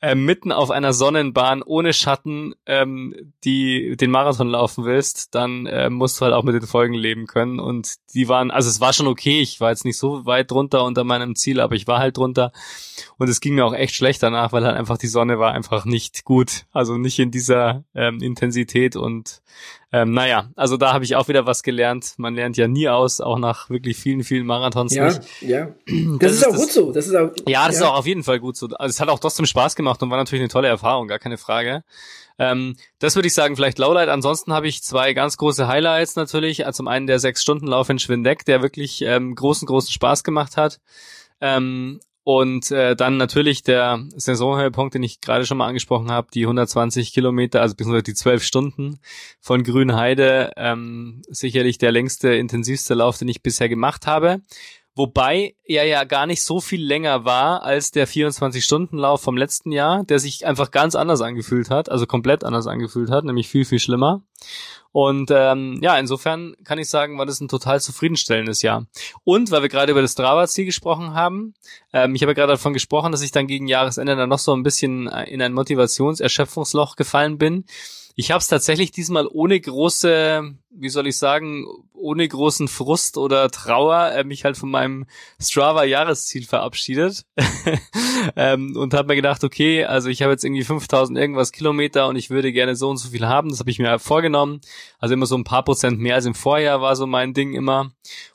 äh, 0.00 0.14
mitten 0.14 0.52
auf 0.52 0.70
einer 0.70 0.92
Sonnenbahn 0.92 1.62
ohne 1.62 1.92
Schatten 1.92 2.54
ähm, 2.66 3.14
die 3.44 3.96
den 3.96 4.10
Marathon 4.10 4.48
laufen 4.48 4.84
willst, 4.84 5.34
dann 5.34 5.66
äh, 5.66 5.90
musst 5.90 6.20
du 6.20 6.24
halt 6.24 6.34
auch 6.34 6.42
mit 6.42 6.54
den 6.54 6.66
Folgen 6.66 6.94
leben 6.94 7.26
können. 7.26 7.60
Und 7.60 7.94
die 8.14 8.28
waren, 8.28 8.50
also 8.50 8.68
es 8.68 8.80
war 8.80 8.92
schon 8.92 9.06
okay, 9.06 9.40
ich 9.40 9.60
war 9.60 9.70
jetzt 9.70 9.84
nicht 9.84 9.98
so 9.98 10.26
weit 10.26 10.50
drunter 10.50 10.84
unter 10.84 11.04
meinem 11.04 11.36
Ziel, 11.36 11.60
aber 11.60 11.74
ich 11.74 11.86
war 11.86 11.98
halt 11.98 12.16
drunter. 12.16 12.52
Und 13.16 13.28
es 13.28 13.40
ging 13.40 13.54
mir 13.54 13.64
auch 13.64 13.74
echt 13.74 13.94
schlecht 13.94 14.22
danach, 14.22 14.52
weil 14.52 14.64
halt 14.64 14.76
einfach 14.76 14.98
die 14.98 15.06
Sonne 15.06 15.38
war 15.38 15.52
einfach 15.52 15.84
nicht 15.84 16.24
gut. 16.24 16.66
Also 16.72 16.96
nicht 16.96 17.18
in 17.18 17.30
dieser 17.30 17.84
ähm, 17.94 18.20
Intensität 18.20 18.96
und 18.96 19.42
ähm, 19.90 20.12
naja, 20.12 20.50
also 20.54 20.76
da 20.76 20.92
habe 20.92 21.04
ich 21.04 21.16
auch 21.16 21.28
wieder 21.28 21.46
was 21.46 21.62
gelernt. 21.62 22.14
Man 22.18 22.34
lernt 22.34 22.58
ja 22.58 22.68
nie 22.68 22.88
aus, 22.88 23.22
auch 23.22 23.38
nach 23.38 23.70
wirklich 23.70 23.96
vielen, 23.96 24.22
vielen 24.22 24.44
Marathons 24.44 24.94
ja, 24.94 25.06
nicht. 25.06 25.20
Ja, 25.40 25.68
das, 25.86 26.18
das 26.18 26.32
ist 26.32 26.46
auch 26.46 26.50
das, 26.52 26.60
gut 26.60 26.72
so. 26.72 26.92
Das 26.92 27.06
ist 27.06 27.14
auch, 27.14 27.30
ja, 27.46 27.66
das 27.66 27.76
ja. 27.76 27.82
ist 27.82 27.82
auch 27.82 27.98
auf 27.98 28.06
jeden 28.06 28.22
Fall 28.22 28.38
gut 28.38 28.56
so. 28.56 28.66
Also 28.66 28.90
es 28.90 29.00
hat 29.00 29.08
auch 29.08 29.18
trotzdem 29.18 29.46
Spaß 29.46 29.76
gemacht 29.76 30.02
und 30.02 30.10
war 30.10 30.18
natürlich 30.18 30.42
eine 30.42 30.50
tolle 30.50 30.68
Erfahrung, 30.68 31.08
gar 31.08 31.18
keine 31.18 31.38
Frage. 31.38 31.84
Ähm, 32.38 32.76
das 32.98 33.16
würde 33.16 33.28
ich 33.28 33.34
sagen, 33.34 33.56
vielleicht 33.56 33.78
Lowlight. 33.78 34.10
Ansonsten 34.10 34.52
habe 34.52 34.68
ich 34.68 34.82
zwei 34.82 35.14
ganz 35.14 35.38
große 35.38 35.66
Highlights 35.66 36.16
natürlich. 36.16 36.64
Zum 36.72 36.86
einen 36.86 37.06
der 37.06 37.18
Sechs-Stunden-Lauf 37.18 37.88
in 37.88 37.98
Schwindeck, 37.98 38.44
der 38.44 38.60
wirklich 38.62 39.00
ähm, 39.02 39.34
großen, 39.34 39.66
großen 39.66 39.90
Spaß 39.90 40.22
gemacht 40.22 40.56
hat. 40.58 40.80
Ähm, 41.40 42.00
und 42.28 42.70
äh, 42.72 42.94
dann 42.94 43.16
natürlich 43.16 43.62
der 43.62 44.04
Saisonhöhepunkt, 44.14 44.92
den 44.92 45.02
ich 45.02 45.22
gerade 45.22 45.46
schon 45.46 45.56
mal 45.56 45.66
angesprochen 45.66 46.10
habe, 46.10 46.28
die 46.34 46.42
120 46.42 47.14
Kilometer, 47.14 47.62
also 47.62 47.74
beziehungsweise 47.74 48.02
die 48.02 48.12
12 48.12 48.42
Stunden 48.42 49.00
von 49.40 49.62
Grünheide, 49.62 50.52
ähm, 50.58 51.22
sicherlich 51.30 51.78
der 51.78 51.90
längste, 51.90 52.34
intensivste 52.34 52.92
Lauf, 52.92 53.16
den 53.16 53.28
ich 53.28 53.42
bisher 53.42 53.70
gemacht 53.70 54.06
habe. 54.06 54.42
Wobei 54.98 55.54
er 55.64 55.84
ja 55.84 56.02
gar 56.02 56.26
nicht 56.26 56.42
so 56.42 56.60
viel 56.60 56.84
länger 56.84 57.24
war 57.24 57.62
als 57.62 57.92
der 57.92 58.08
24-Stunden-Lauf 58.08 59.22
vom 59.22 59.36
letzten 59.36 59.70
Jahr, 59.70 60.02
der 60.02 60.18
sich 60.18 60.44
einfach 60.44 60.72
ganz 60.72 60.96
anders 60.96 61.20
angefühlt 61.20 61.70
hat, 61.70 61.88
also 61.88 62.04
komplett 62.04 62.42
anders 62.42 62.66
angefühlt 62.66 63.08
hat, 63.08 63.24
nämlich 63.24 63.48
viel, 63.48 63.64
viel 63.64 63.78
schlimmer. 63.78 64.22
Und 64.90 65.30
ähm, 65.32 65.78
ja, 65.82 65.96
insofern 65.96 66.56
kann 66.64 66.78
ich 66.78 66.90
sagen, 66.90 67.16
war 67.16 67.26
das 67.26 67.40
ein 67.40 67.46
total 67.46 67.80
zufriedenstellendes 67.80 68.62
Jahr. 68.62 68.86
Und 69.22 69.52
weil 69.52 69.62
wir 69.62 69.68
gerade 69.68 69.92
über 69.92 70.02
das 70.02 70.14
Strava-Ziel 70.14 70.64
gesprochen 70.64 71.14
haben, 71.14 71.54
ähm, 71.92 72.16
ich 72.16 72.22
habe 72.22 72.32
ja 72.32 72.34
gerade 72.34 72.54
davon 72.54 72.72
gesprochen, 72.72 73.12
dass 73.12 73.22
ich 73.22 73.30
dann 73.30 73.46
gegen 73.46 73.68
Jahresende 73.68 74.16
dann 74.16 74.28
noch 74.28 74.40
so 74.40 74.52
ein 74.52 74.64
bisschen 74.64 75.06
in 75.06 75.40
ein 75.40 75.52
Motivationserschöpfungsloch 75.52 76.96
gefallen 76.96 77.38
bin. 77.38 77.66
Ich 78.20 78.32
habe 78.32 78.40
es 78.40 78.48
tatsächlich 78.48 78.90
diesmal 78.90 79.28
ohne 79.30 79.60
große, 79.60 80.52
wie 80.70 80.88
soll 80.88 81.06
ich 81.06 81.16
sagen, 81.16 81.66
ohne 81.92 82.26
großen 82.26 82.66
Frust 82.66 83.16
oder 83.16 83.48
Trauer 83.48 84.10
äh, 84.10 84.24
mich 84.24 84.44
halt 84.44 84.56
von 84.56 84.72
meinem 84.72 85.06
Strava-Jahresziel 85.40 86.44
verabschiedet 86.44 87.26
ähm, 88.36 88.76
und 88.76 88.92
habe 88.92 89.06
mir 89.06 89.14
gedacht, 89.14 89.44
okay, 89.44 89.84
also 89.84 90.08
ich 90.08 90.22
habe 90.22 90.32
jetzt 90.32 90.44
irgendwie 90.44 90.64
5000 90.64 91.16
irgendwas 91.16 91.52
Kilometer 91.52 92.08
und 92.08 92.16
ich 92.16 92.28
würde 92.28 92.52
gerne 92.52 92.74
so 92.74 92.90
und 92.90 92.96
so 92.96 93.10
viel 93.10 93.24
haben. 93.24 93.50
Das 93.50 93.60
habe 93.60 93.70
ich 93.70 93.78
mir 93.78 94.00
vorgenommen. 94.00 94.62
Also 94.98 95.14
immer 95.14 95.26
so 95.26 95.36
ein 95.36 95.44
paar 95.44 95.62
Prozent 95.62 96.00
mehr 96.00 96.16
als 96.16 96.26
im 96.26 96.34
Vorjahr 96.34 96.80
war 96.80 96.96
so 96.96 97.06
mein 97.06 97.34
Ding 97.34 97.54
immer. 97.54 97.92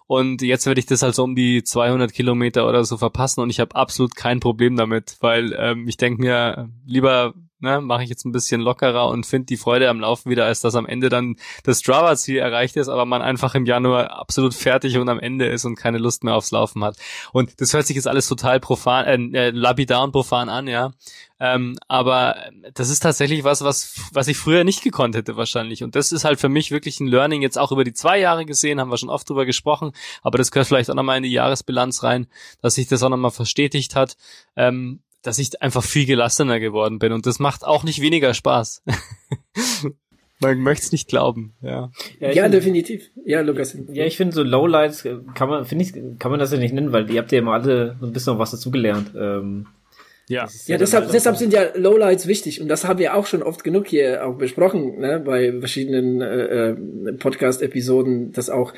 Und 0.08 0.42
jetzt 0.42 0.66
werde 0.66 0.80
ich 0.80 0.86
das 0.86 1.02
halt 1.02 1.14
so 1.14 1.26
um 1.26 1.36
die 1.36 1.62
200 1.62 2.14
Kilometer 2.14 2.70
oder 2.70 2.86
so 2.86 2.96
verpassen 2.96 3.42
und 3.42 3.50
ich 3.50 3.60
habe 3.60 3.76
absolut 3.76 4.16
kein 4.16 4.40
Problem 4.40 4.78
damit, 4.78 5.18
weil 5.20 5.54
ähm, 5.60 5.90
ich 5.90 5.98
denke 5.98 6.22
mir, 6.22 6.70
lieber 6.86 7.34
ne, 7.64 7.82
mache 7.82 8.04
ich 8.04 8.10
jetzt 8.10 8.26
ein 8.26 8.32
bisschen 8.32 8.62
lockerer 8.62 9.08
und 9.08 9.26
finde 9.26 9.48
die 9.48 9.58
Freude 9.58 9.90
am 9.90 10.00
Laufen 10.00 10.30
wieder, 10.30 10.46
als 10.46 10.60
dass 10.60 10.76
am 10.76 10.86
Ende 10.86 11.10
dann 11.10 11.38
das 11.64 11.80
Strava-Ziel 11.80 12.38
erreicht 12.38 12.76
ist, 12.76 12.90
aber 12.90 13.06
man 13.06 13.22
einfach 13.22 13.56
im 13.56 13.66
Januar 13.66 14.12
absolut 14.12 14.54
fertig 14.54 14.98
und 14.98 15.10
am 15.10 15.20
Ende 15.20 15.48
ist 15.48 15.66
und 15.66 15.76
keine 15.76 15.98
Lust 15.98 16.24
mehr 16.24 16.36
aufs 16.36 16.52
Laufen 16.52 16.84
hat. 16.84 16.98
Und 17.32 17.60
das 17.62 17.74
hört 17.74 17.88
sich 17.88 17.96
jetzt 17.96 18.08
alles 18.08 18.28
total 18.28 18.60
profan, 18.60 19.34
äh, 19.34 19.48
äh 19.48 19.50
lapidar 19.50 20.04
und 20.04 20.12
profan 20.12 20.50
an, 20.50 20.68
ja. 20.68 20.92
Ähm, 21.40 21.78
aber 21.88 22.36
das 22.74 22.90
ist 22.90 23.00
tatsächlich 23.00 23.44
was, 23.44 23.64
was, 23.64 23.96
was 24.12 24.28
ich 24.28 24.38
früher 24.38 24.64
nicht 24.64 24.84
gekonnt 24.84 25.16
hätte 25.16 25.36
wahrscheinlich. 25.36 25.84
Und 25.84 25.96
das 25.96 26.12
ist 26.12 26.26
halt 26.26 26.40
für 26.40 26.50
mich 26.50 26.72
wirklich 26.72 27.00
ein 27.00 27.08
Learning, 27.08 27.42
jetzt 27.42 27.58
auch 27.58 27.72
über 27.72 27.84
die 27.84 27.94
zwei 27.94 28.20
Jahre 28.20 28.46
gesehen, 28.46 28.80
haben 28.80 28.92
wir 28.92 28.98
schon 28.98 29.10
oft 29.10 29.30
drüber 29.30 29.46
gesprochen, 29.46 29.92
aber 30.22 30.38
das 30.38 30.52
gehört 30.52 30.68
vielleicht 30.68 30.90
auch 30.90 30.96
nochmal 30.96 31.18
in 31.18 31.24
die 31.24 31.32
Jahresbilanz 31.32 32.04
rein, 32.04 32.28
dass 32.62 32.76
sich 32.76 32.88
das 32.88 33.04
auch 33.04 33.10
nochmal 33.10 33.32
verstetigt 33.32 33.96
hat. 33.96 34.16
Ähm, 34.56 35.00
dass 35.24 35.40
ich 35.40 35.62
einfach 35.62 35.84
viel 35.84 36.06
gelassener 36.06 36.60
geworden 36.60 37.00
bin 37.00 37.12
und 37.12 37.26
das 37.26 37.40
macht 37.40 37.66
auch 37.66 37.84
nicht 37.84 38.02
weniger 38.02 38.34
Spaß. 38.34 38.84
Man 40.40 40.60
möchte 40.60 40.86
es 40.86 40.92
nicht 40.92 41.08
glauben, 41.08 41.54
ja. 41.62 41.92
Ja, 42.20 42.32
ja 42.32 42.44
find, 42.44 42.56
definitiv. 42.56 43.10
Ja, 43.26 43.42
Lukas. 43.42 43.78
Ja, 43.94 44.06
ich 44.06 44.18
finde 44.18 44.36
so 44.36 44.44
Lowlights 44.44 45.08
kann 45.36 45.48
man, 45.48 45.64
finde 45.64 45.86
ich, 45.86 45.94
kann 46.20 46.32
man 46.32 46.40
das 46.40 46.52
ja 46.52 46.58
nicht 46.58 46.74
nennen, 46.74 46.92
weil 46.92 47.10
ihr 47.10 47.22
habt 47.22 47.32
ja 47.32 47.40
immer 47.40 47.54
alle 47.54 47.96
so 48.02 48.06
ein 48.06 48.12
bisschen 48.12 48.34
noch 48.34 48.40
was 48.40 48.52
dazugelernt. 48.52 49.12
Ähm, 49.16 49.68
ja, 50.28 50.48
ja, 50.66 50.78
deshalb, 50.78 51.12
deshalb 51.12 51.38
sind 51.38 51.54
ja 51.54 51.68
Lowlights 51.76 52.28
wichtig 52.28 52.62
und 52.62 52.68
das 52.68 52.86
haben 52.86 53.00
wir 53.00 53.16
auch 53.16 53.26
schon 53.26 53.44
oft 53.44 53.64
genug 53.64 53.88
hier 53.88 54.26
auch 54.26 54.38
besprochen, 54.38 55.00
ne, 55.00 55.20
bei 55.20 55.52
verschiedenen 55.60 56.22
äh, 56.22 56.70
äh 56.70 57.14
Podcast-Episoden, 57.14 58.32
dass 58.32 58.50
auch 58.50 58.74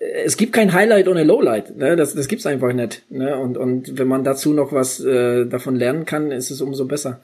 es 0.00 0.36
gibt 0.36 0.52
kein 0.52 0.72
Highlight 0.72 1.08
ohne 1.08 1.24
Lowlight, 1.24 1.76
ne? 1.76 1.96
das, 1.96 2.14
das 2.14 2.28
gibt's 2.28 2.46
einfach 2.46 2.72
nicht. 2.72 3.02
Ne? 3.10 3.36
Und, 3.36 3.56
und 3.56 3.98
wenn 3.98 4.08
man 4.08 4.24
dazu 4.24 4.52
noch 4.52 4.72
was 4.72 5.00
äh, 5.00 5.46
davon 5.46 5.76
lernen 5.76 6.04
kann, 6.04 6.30
ist 6.30 6.50
es 6.50 6.60
umso 6.60 6.84
besser. 6.84 7.20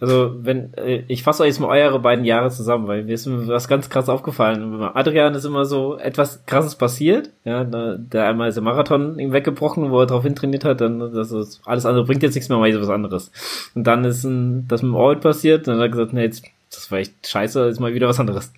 Also, 0.00 0.34
wenn, 0.38 0.72
äh, 0.74 1.02
ich 1.08 1.22
fasse 1.22 1.42
euch 1.42 1.48
jetzt 1.48 1.60
mal 1.60 1.68
eure 1.68 2.00
beiden 2.00 2.24
Jahre 2.24 2.50
zusammen, 2.50 2.86
weil 2.88 3.04
mir 3.04 3.12
ist 3.12 3.26
mir 3.26 3.46
was 3.46 3.68
ganz 3.68 3.90
krass 3.90 4.08
aufgefallen. 4.08 4.82
Adrian 4.94 5.34
ist 5.34 5.44
immer 5.44 5.64
so 5.64 5.98
etwas 5.98 6.44
krasses 6.46 6.76
passiert, 6.76 7.30
ja, 7.44 7.64
der 7.64 8.26
einmal 8.26 8.48
ist 8.48 8.54
der 8.54 8.64
Marathon 8.64 9.16
weggebrochen, 9.18 9.90
wo 9.90 10.00
er 10.00 10.06
drauf 10.06 10.22
hintrainiert 10.22 10.64
hat, 10.64 10.80
dann, 10.80 10.98
das 10.98 11.30
ist, 11.30 11.60
alles 11.64 11.86
andere 11.86 12.04
bringt 12.04 12.22
jetzt 12.22 12.34
nichts 12.34 12.48
mehr, 12.48 12.58
mal 12.58 12.80
was 12.80 12.88
anderes. 12.88 13.30
Und 13.74 13.86
dann 13.86 14.04
ist 14.04 14.24
ein, 14.24 14.66
das 14.68 14.82
mit 14.82 14.92
dem 14.92 14.96
Orbit 14.96 15.22
passiert, 15.22 15.66
dann 15.66 15.76
hat 15.76 15.82
er 15.82 15.88
gesagt, 15.90 16.12
nee, 16.12 16.24
jetzt 16.24 16.44
das 16.70 16.90
war 16.90 16.98
echt 16.98 17.26
scheiße, 17.26 17.66
ist 17.68 17.80
mal 17.80 17.94
wieder 17.94 18.08
was 18.08 18.20
anderes. 18.20 18.52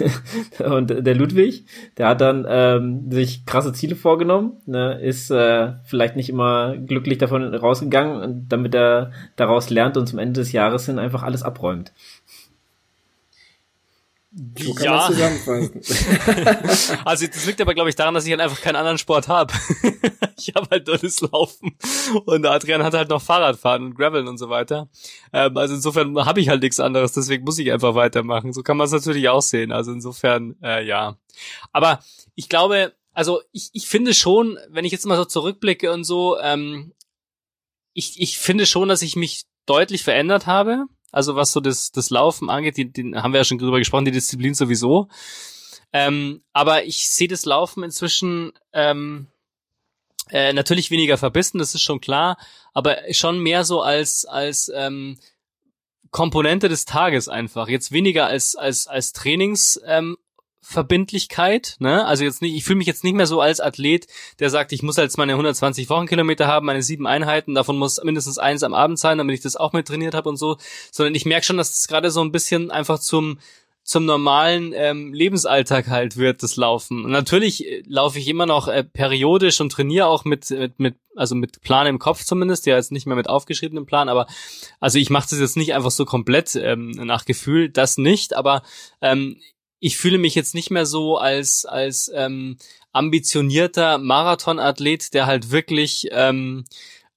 und 0.64 0.88
der 0.88 1.14
Ludwig, 1.14 1.64
der 1.96 2.08
hat 2.08 2.20
dann 2.20 2.46
ähm, 2.48 3.10
sich 3.10 3.46
krasse 3.46 3.72
Ziele 3.72 3.96
vorgenommen, 3.96 4.52
ne, 4.66 5.00
ist 5.00 5.30
äh, 5.30 5.72
vielleicht 5.84 6.16
nicht 6.16 6.28
immer 6.28 6.76
glücklich 6.76 7.18
davon 7.18 7.54
rausgegangen, 7.54 8.46
damit 8.48 8.74
er 8.74 9.12
daraus 9.36 9.70
lernt 9.70 9.96
und 9.96 10.06
zum 10.06 10.18
Ende 10.18 10.40
des 10.40 10.52
Jahres 10.52 10.86
hin 10.86 10.98
einfach 10.98 11.22
alles 11.22 11.42
abräumt. 11.42 11.92
So 14.30 14.74
kann 14.74 14.84
ja. 14.84 15.06
zusammenfassen. 15.06 16.98
also 17.04 17.26
das 17.26 17.46
liegt 17.46 17.62
aber, 17.62 17.74
glaube 17.74 17.88
ich, 17.88 17.96
daran, 17.96 18.12
dass 18.12 18.26
ich 18.26 18.30
halt 18.30 18.42
einfach 18.42 18.60
keinen 18.60 18.76
anderen 18.76 18.98
Sport 18.98 19.26
habe. 19.26 19.54
ich 20.36 20.52
habe 20.54 20.68
halt 20.70 20.86
nur 20.86 20.98
das 20.98 21.20
Laufen 21.22 21.76
und 22.26 22.44
Adrian 22.44 22.82
hat 22.82 22.92
halt 22.92 23.08
noch 23.08 23.22
Fahrradfahren 23.22 23.86
und 23.86 23.94
Graveln 23.94 24.28
und 24.28 24.36
so 24.36 24.50
weiter. 24.50 24.90
Ähm, 25.32 25.56
also 25.56 25.74
insofern 25.74 26.26
habe 26.26 26.40
ich 26.40 26.50
halt 26.50 26.62
nichts 26.62 26.78
anderes, 26.78 27.12
deswegen 27.12 27.44
muss 27.44 27.58
ich 27.58 27.72
einfach 27.72 27.94
weitermachen. 27.94 28.52
So 28.52 28.62
kann 28.62 28.76
man 28.76 28.84
es 28.84 28.92
natürlich 28.92 29.30
auch 29.30 29.40
sehen. 29.40 29.72
Also 29.72 29.92
insofern, 29.92 30.56
äh, 30.62 30.84
ja. 30.84 31.16
Aber 31.72 32.00
ich 32.34 32.50
glaube, 32.50 32.92
also 33.14 33.40
ich, 33.52 33.70
ich 33.72 33.88
finde 33.88 34.12
schon, 34.12 34.58
wenn 34.68 34.84
ich 34.84 34.92
jetzt 34.92 35.06
mal 35.06 35.16
so 35.16 35.24
zurückblicke 35.24 35.90
und 35.90 36.04
so, 36.04 36.38
ähm, 36.38 36.92
ich, 37.94 38.20
ich 38.20 38.38
finde 38.38 38.66
schon, 38.66 38.90
dass 38.90 39.00
ich 39.00 39.16
mich 39.16 39.46
deutlich 39.64 40.04
verändert 40.04 40.46
habe 40.46 40.84
also 41.12 41.36
was 41.36 41.52
so 41.52 41.60
das, 41.60 41.90
das 41.92 42.10
Laufen 42.10 42.50
angeht, 42.50 42.76
die, 42.76 42.92
die 42.92 43.14
haben 43.14 43.32
wir 43.32 43.40
ja 43.40 43.44
schon 43.44 43.58
drüber 43.58 43.78
gesprochen, 43.78 44.04
die 44.04 44.10
Disziplin 44.10 44.54
sowieso. 44.54 45.08
Ähm, 45.92 46.42
aber 46.52 46.84
ich 46.84 47.08
sehe 47.08 47.28
das 47.28 47.46
Laufen 47.46 47.82
inzwischen 47.82 48.52
ähm, 48.72 49.26
äh, 50.30 50.52
natürlich 50.52 50.90
weniger 50.90 51.16
verbissen, 51.16 51.58
das 51.58 51.74
ist 51.74 51.82
schon 51.82 52.00
klar, 52.00 52.36
aber 52.74 52.98
schon 53.12 53.40
mehr 53.40 53.64
so 53.64 53.80
als 53.80 54.26
als 54.26 54.70
ähm, 54.74 55.18
Komponente 56.10 56.68
des 56.68 56.84
Tages 56.84 57.28
einfach. 57.28 57.68
Jetzt 57.68 57.92
weniger 57.92 58.26
als 58.26 58.54
als 58.54 58.86
als 58.86 59.12
Trainings 59.12 59.80
ähm, 59.86 60.18
Verbindlichkeit, 60.70 61.76
ne? 61.78 62.04
Also 62.04 62.24
jetzt 62.24 62.42
nicht, 62.42 62.54
ich 62.54 62.62
fühle 62.62 62.76
mich 62.76 62.86
jetzt 62.86 63.02
nicht 63.02 63.14
mehr 63.14 63.26
so 63.26 63.40
als 63.40 63.58
Athlet, 63.58 64.06
der 64.38 64.50
sagt, 64.50 64.70
ich 64.72 64.82
muss 64.82 64.98
jetzt 64.98 65.16
meine 65.16 65.32
120 65.32 65.88
Wochenkilometer 65.88 66.46
haben, 66.46 66.66
meine 66.66 66.82
sieben 66.82 67.06
Einheiten, 67.06 67.54
davon 67.54 67.78
muss 67.78 68.04
mindestens 68.04 68.36
eins 68.36 68.62
am 68.62 68.74
Abend 68.74 68.98
sein, 68.98 69.16
damit 69.16 69.34
ich 69.34 69.40
das 69.40 69.56
auch 69.56 69.72
mit 69.72 69.88
trainiert 69.88 70.14
habe 70.14 70.28
und 70.28 70.36
so, 70.36 70.58
sondern 70.92 71.14
ich 71.14 71.24
merke 71.24 71.46
schon, 71.46 71.56
dass 71.56 71.72
das 71.72 71.88
gerade 71.88 72.10
so 72.10 72.20
ein 72.20 72.32
bisschen 72.32 72.70
einfach 72.70 72.98
zum 72.98 73.38
zum 73.82 74.04
normalen 74.04 74.74
ähm, 74.76 75.14
Lebensalltag 75.14 75.88
halt 75.88 76.18
wird 76.18 76.42
das 76.42 76.56
Laufen. 76.56 77.06
Und 77.06 77.10
natürlich 77.10 77.66
äh, 77.66 77.82
laufe 77.86 78.18
ich 78.18 78.28
immer 78.28 78.44
noch 78.44 78.68
äh, 78.68 78.84
periodisch 78.84 79.62
und 79.62 79.72
trainiere 79.72 80.08
auch 80.08 80.26
mit, 80.26 80.50
mit, 80.50 80.78
mit, 80.78 80.96
also 81.16 81.34
mit 81.34 81.62
Plan 81.62 81.86
im 81.86 81.98
Kopf 81.98 82.22
zumindest, 82.24 82.66
ja 82.66 82.76
jetzt 82.76 82.92
nicht 82.92 83.06
mehr 83.06 83.16
mit 83.16 83.30
aufgeschriebenem 83.30 83.86
Plan, 83.86 84.10
aber 84.10 84.26
also 84.80 84.98
ich 84.98 85.08
mache 85.08 85.28
das 85.30 85.40
jetzt 85.40 85.56
nicht 85.56 85.72
einfach 85.72 85.90
so 85.90 86.04
komplett 86.04 86.54
ähm, 86.54 86.90
nach 86.90 87.24
Gefühl, 87.24 87.70
das 87.70 87.96
nicht, 87.96 88.34
aber 88.34 88.62
ähm, 89.00 89.38
ich 89.80 89.96
fühle 89.96 90.18
mich 90.18 90.34
jetzt 90.34 90.54
nicht 90.54 90.70
mehr 90.70 90.86
so 90.86 91.18
als, 91.18 91.64
als 91.64 92.10
ähm, 92.14 92.56
ambitionierter 92.92 93.98
Marathonathlet, 93.98 95.14
der 95.14 95.26
halt 95.26 95.50
wirklich 95.50 96.08
ähm, 96.10 96.64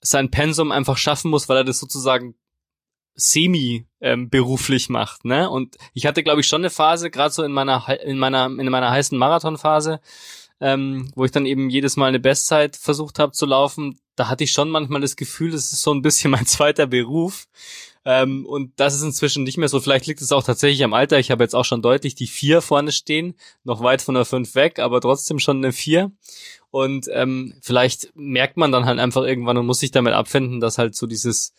sein 0.01 0.31
Pensum 0.31 0.71
einfach 0.71 0.97
schaffen 0.97 1.31
muss, 1.31 1.49
weil 1.49 1.57
er 1.57 1.63
das 1.63 1.79
sozusagen 1.79 2.35
semi 3.15 3.85
ähm, 3.99 4.29
beruflich 4.29 4.89
macht, 4.89 5.25
ne? 5.25 5.49
Und 5.49 5.77
ich 5.93 6.05
hatte 6.05 6.23
glaube 6.23 6.41
ich 6.41 6.47
schon 6.47 6.61
eine 6.61 6.69
Phase, 6.69 7.11
gerade 7.11 7.33
so 7.33 7.43
in 7.43 7.51
meiner 7.51 7.87
in 8.03 8.17
meiner 8.17 8.45
in 8.45 8.69
meiner 8.69 8.89
heißen 8.89 9.17
Marathonphase, 9.17 9.99
ähm, 10.59 11.11
wo 11.15 11.25
ich 11.25 11.31
dann 11.31 11.45
eben 11.45 11.69
jedes 11.69 11.97
Mal 11.97 12.07
eine 12.07 12.19
Bestzeit 12.19 12.75
versucht 12.75 13.19
habe 13.19 13.33
zu 13.33 13.45
laufen. 13.45 13.99
Da 14.15 14.27
hatte 14.29 14.43
ich 14.43 14.51
schon 14.51 14.69
manchmal 14.69 15.01
das 15.01 15.15
Gefühl, 15.15 15.51
das 15.51 15.73
ist 15.73 15.81
so 15.81 15.93
ein 15.93 16.01
bisschen 16.01 16.31
mein 16.31 16.45
zweiter 16.45 16.87
Beruf. 16.87 17.47
Ähm, 18.03 18.45
und 18.45 18.79
das 18.79 18.95
ist 18.95 19.03
inzwischen 19.03 19.43
nicht 19.43 19.57
mehr 19.57 19.69
so. 19.69 19.79
Vielleicht 19.79 20.07
liegt 20.07 20.21
es 20.21 20.31
auch 20.31 20.43
tatsächlich 20.43 20.83
am 20.83 20.93
Alter. 20.93 21.19
Ich 21.19 21.29
habe 21.31 21.43
jetzt 21.43 21.55
auch 21.55 21.65
schon 21.65 21.81
deutlich 21.81 22.15
die 22.15 22.27
vier 22.27 22.61
vorne 22.61 22.91
stehen, 22.91 23.35
noch 23.63 23.83
weit 23.83 24.01
von 24.01 24.15
der 24.15 24.25
fünf 24.25 24.55
weg, 24.55 24.79
aber 24.79 25.01
trotzdem 25.01 25.39
schon 25.39 25.57
eine 25.57 25.71
vier. 25.71 26.11
Und 26.71 27.07
ähm, 27.11 27.53
vielleicht 27.61 28.11
merkt 28.15 28.57
man 28.57 28.71
dann 28.71 28.85
halt 28.85 28.99
einfach 28.99 29.23
irgendwann 29.23 29.57
und 29.57 29.65
muss 29.65 29.79
sich 29.79 29.91
damit 29.91 30.13
abfinden, 30.13 30.59
dass 30.59 30.77
halt 30.77 30.95
so 30.95 31.05
dieses 31.05 31.53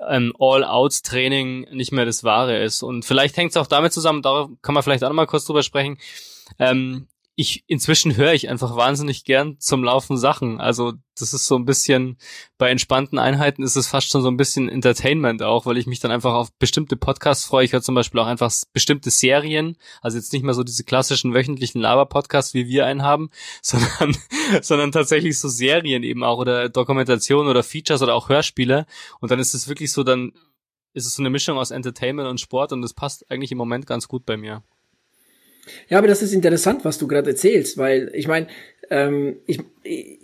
ähm, 0.00 0.32
All-Out-Training 0.38 1.68
nicht 1.72 1.92
mehr 1.92 2.04
das 2.04 2.24
Wahre 2.24 2.62
ist. 2.62 2.82
Und 2.82 3.04
vielleicht 3.04 3.36
hängt 3.36 3.50
es 3.50 3.56
auch 3.56 3.66
damit 3.66 3.92
zusammen, 3.92 4.22
da 4.22 4.48
kann 4.62 4.74
man 4.74 4.82
vielleicht 4.82 5.04
auch 5.04 5.08
noch 5.08 5.16
mal 5.16 5.26
kurz 5.26 5.44
drüber 5.44 5.62
sprechen. 5.62 5.98
Ähm, 6.58 7.08
ich 7.38 7.64
inzwischen 7.66 8.16
höre 8.16 8.32
ich 8.32 8.48
einfach 8.48 8.76
wahnsinnig 8.76 9.24
gern 9.24 9.60
zum 9.60 9.84
Laufen 9.84 10.16
Sachen. 10.16 10.58
Also 10.58 10.94
das 11.18 11.34
ist 11.34 11.46
so 11.46 11.56
ein 11.56 11.66
bisschen 11.66 12.16
bei 12.56 12.70
entspannten 12.70 13.18
Einheiten 13.18 13.62
ist 13.62 13.76
es 13.76 13.88
fast 13.88 14.08
schon 14.08 14.22
so 14.22 14.28
ein 14.28 14.38
bisschen 14.38 14.70
Entertainment 14.70 15.42
auch, 15.42 15.66
weil 15.66 15.76
ich 15.76 15.86
mich 15.86 16.00
dann 16.00 16.10
einfach 16.10 16.32
auf 16.32 16.50
bestimmte 16.58 16.96
Podcasts 16.96 17.44
freue. 17.44 17.66
Ich 17.66 17.74
höre 17.74 17.82
zum 17.82 17.94
Beispiel 17.94 18.20
auch 18.20 18.26
einfach 18.26 18.50
bestimmte 18.72 19.10
Serien, 19.10 19.76
also 20.00 20.16
jetzt 20.16 20.32
nicht 20.32 20.44
mehr 20.44 20.54
so 20.54 20.62
diese 20.62 20.82
klassischen 20.84 21.34
wöchentlichen 21.34 21.82
Laber-Podcasts, 21.82 22.54
wie 22.54 22.68
wir 22.68 22.86
einen 22.86 23.02
haben, 23.02 23.28
sondern 23.62 24.16
sondern 24.62 24.90
tatsächlich 24.90 25.38
so 25.38 25.48
Serien 25.48 26.04
eben 26.04 26.24
auch 26.24 26.38
oder 26.38 26.70
Dokumentationen 26.70 27.50
oder 27.50 27.62
Features 27.62 28.00
oder 28.00 28.14
auch 28.14 28.30
Hörspiele. 28.30 28.86
Und 29.20 29.30
dann 29.30 29.40
ist 29.40 29.52
es 29.52 29.68
wirklich 29.68 29.92
so, 29.92 30.04
dann 30.04 30.32
ist 30.94 31.06
es 31.06 31.14
so 31.14 31.22
eine 31.22 31.28
Mischung 31.30 31.58
aus 31.58 31.70
Entertainment 31.70 32.30
und 32.30 32.40
Sport 32.40 32.72
und 32.72 32.80
das 32.80 32.94
passt 32.94 33.30
eigentlich 33.30 33.52
im 33.52 33.58
Moment 33.58 33.86
ganz 33.86 34.08
gut 34.08 34.24
bei 34.24 34.38
mir. 34.38 34.62
Ja, 35.88 35.98
aber 35.98 36.06
das 36.06 36.22
ist 36.22 36.32
interessant, 36.32 36.84
was 36.84 36.98
du 36.98 37.06
gerade 37.06 37.30
erzählst, 37.30 37.78
weil 37.78 38.10
ich 38.14 38.28
meine, 38.28 38.46
ähm, 38.90 39.36
ich, 39.46 39.60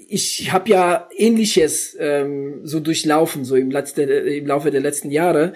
ich 0.08 0.52
habe 0.52 0.70
ja 0.70 1.08
ähnliches 1.16 1.96
ähm, 1.98 2.60
so 2.64 2.80
durchlaufen, 2.80 3.44
so 3.44 3.56
im, 3.56 3.70
letzte, 3.70 4.02
im 4.02 4.46
Laufe 4.46 4.70
der 4.70 4.80
letzten 4.80 5.10
Jahre, 5.10 5.52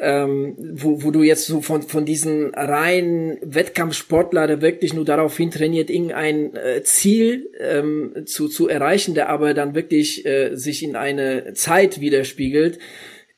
ähm, 0.00 0.56
wo, 0.58 1.02
wo 1.02 1.10
du 1.10 1.22
jetzt 1.22 1.46
so 1.46 1.60
von, 1.60 1.82
von 1.82 2.04
diesen 2.04 2.54
reinen 2.54 3.38
Wettkampfsportler, 3.42 4.46
der 4.46 4.62
wirklich 4.62 4.94
nur 4.94 5.04
darauf 5.04 5.36
hin 5.36 5.50
trainiert, 5.50 5.90
irgendein 5.90 6.54
äh, 6.56 6.82
Ziel 6.82 7.50
ähm, 7.58 8.24
zu, 8.26 8.48
zu 8.48 8.68
erreichen, 8.68 9.14
der 9.14 9.28
aber 9.28 9.54
dann 9.54 9.74
wirklich 9.74 10.26
äh, 10.26 10.54
sich 10.54 10.82
in 10.82 10.96
eine 10.96 11.54
Zeit 11.54 12.00
widerspiegelt, 12.00 12.78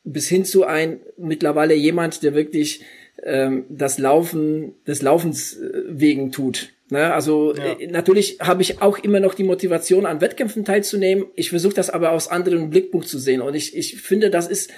bis 0.05 0.29
hin 0.29 0.45
zu 0.45 0.65
ein 0.65 1.01
mittlerweile 1.17 1.75
jemand, 1.75 2.23
der 2.23 2.35
wirklich 2.35 2.83
ähm, 3.23 3.65
das 3.69 3.99
Laufen 3.99 4.75
des 4.87 5.03
Laufens 5.03 5.59
äh, 5.59 5.83
wegen 5.89 6.33
tut. 6.33 6.71
Ne? 6.91 7.13
Also 7.13 7.55
ja. 7.55 7.79
äh, 7.79 7.87
natürlich 7.89 8.39
habe 8.41 8.63
ich 8.63 8.81
auch 8.83 8.99
immer 8.99 9.21
noch 9.21 9.35
die 9.35 9.45
Motivation, 9.45 10.07
an 10.07 10.21
Wettkämpfen 10.21 10.65
teilzunehmen. 10.65 11.27
Ich 11.35 11.51
versuche 11.51 11.75
das 11.75 11.91
aber 11.91 12.13
aus 12.13 12.29
anderen 12.29 12.71
Blickpunkt 12.71 13.09
zu 13.09 13.19
sehen. 13.19 13.41
Und 13.41 13.55
ich, 13.55 13.77
ich 13.77 14.01
finde, 14.01 14.31
das 14.31 14.47
ist 14.47 14.71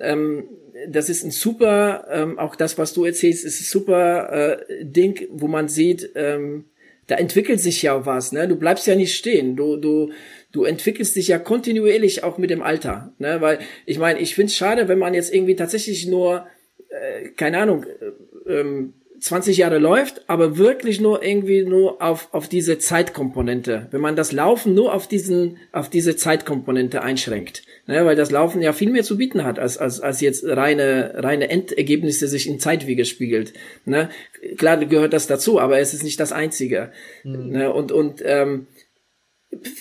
ähm, 0.00 0.44
das 0.86 1.08
ist 1.08 1.24
ein 1.24 1.30
super, 1.30 2.06
ähm, 2.10 2.38
auch 2.38 2.54
das, 2.54 2.78
was 2.78 2.92
du 2.92 3.04
erzählst, 3.04 3.44
ist 3.44 3.60
ein 3.60 3.64
super 3.64 4.32
äh, 4.32 4.84
Ding, 4.84 5.26
wo 5.30 5.48
man 5.48 5.68
sieht, 5.68 6.10
ähm, 6.14 6.66
da 7.06 7.16
entwickelt 7.16 7.60
sich 7.60 7.82
ja 7.82 8.04
was, 8.04 8.32
ne? 8.32 8.46
Du 8.46 8.56
bleibst 8.56 8.86
ja 8.86 8.94
nicht 8.94 9.16
stehen. 9.16 9.56
Du, 9.56 9.76
du, 9.76 10.12
du 10.52 10.64
entwickelst 10.64 11.16
dich 11.16 11.28
ja 11.28 11.38
kontinuierlich 11.38 12.22
auch 12.22 12.36
mit 12.36 12.50
dem 12.50 12.62
Alter, 12.62 13.14
ne? 13.18 13.40
Weil 13.40 13.60
ich 13.86 13.98
meine, 13.98 14.20
ich 14.20 14.34
finde 14.34 14.50
es 14.50 14.56
schade, 14.56 14.88
wenn 14.88 14.98
man 14.98 15.14
jetzt 15.14 15.32
irgendwie 15.34 15.56
tatsächlich 15.56 16.06
nur 16.06 16.46
äh, 16.88 17.28
keine 17.30 17.58
Ahnung, 17.58 17.84
äh, 17.84 18.52
ähm, 18.52 18.94
20 19.20 19.56
Jahre 19.56 19.78
läuft, 19.78 20.28
aber 20.28 20.58
wirklich 20.58 21.00
nur 21.00 21.22
irgendwie 21.22 21.64
nur 21.64 22.00
auf, 22.00 22.28
auf 22.32 22.48
diese 22.48 22.78
Zeitkomponente. 22.78 23.88
Wenn 23.90 24.00
man 24.00 24.16
das 24.16 24.32
Laufen 24.32 24.74
nur 24.74 24.94
auf 24.94 25.08
diesen, 25.08 25.58
auf 25.72 25.90
diese 25.90 26.16
Zeitkomponente 26.16 27.02
einschränkt. 27.02 27.62
Ne, 27.86 28.04
weil 28.04 28.16
das 28.16 28.30
Laufen 28.30 28.60
ja 28.60 28.74
viel 28.74 28.90
mehr 28.90 29.02
zu 29.02 29.16
bieten 29.16 29.44
hat, 29.44 29.58
als, 29.58 29.78
als, 29.78 30.02
als 30.02 30.20
jetzt 30.20 30.44
reine, 30.44 31.14
reine 31.16 31.48
Endergebnisse 31.48 32.28
sich 32.28 32.46
in 32.46 32.60
Zeit 32.60 32.86
widerspiegelt. 32.86 33.54
Ne? 33.86 34.10
Klar 34.58 34.84
gehört 34.84 35.14
das 35.14 35.26
dazu, 35.26 35.58
aber 35.58 35.78
es 35.78 35.94
ist 35.94 36.02
nicht 36.02 36.20
das 36.20 36.30
Einzige. 36.30 36.92
Mhm. 37.24 37.48
Ne? 37.48 37.72
Und, 37.72 37.90
und 37.90 38.20
ähm, 38.22 38.66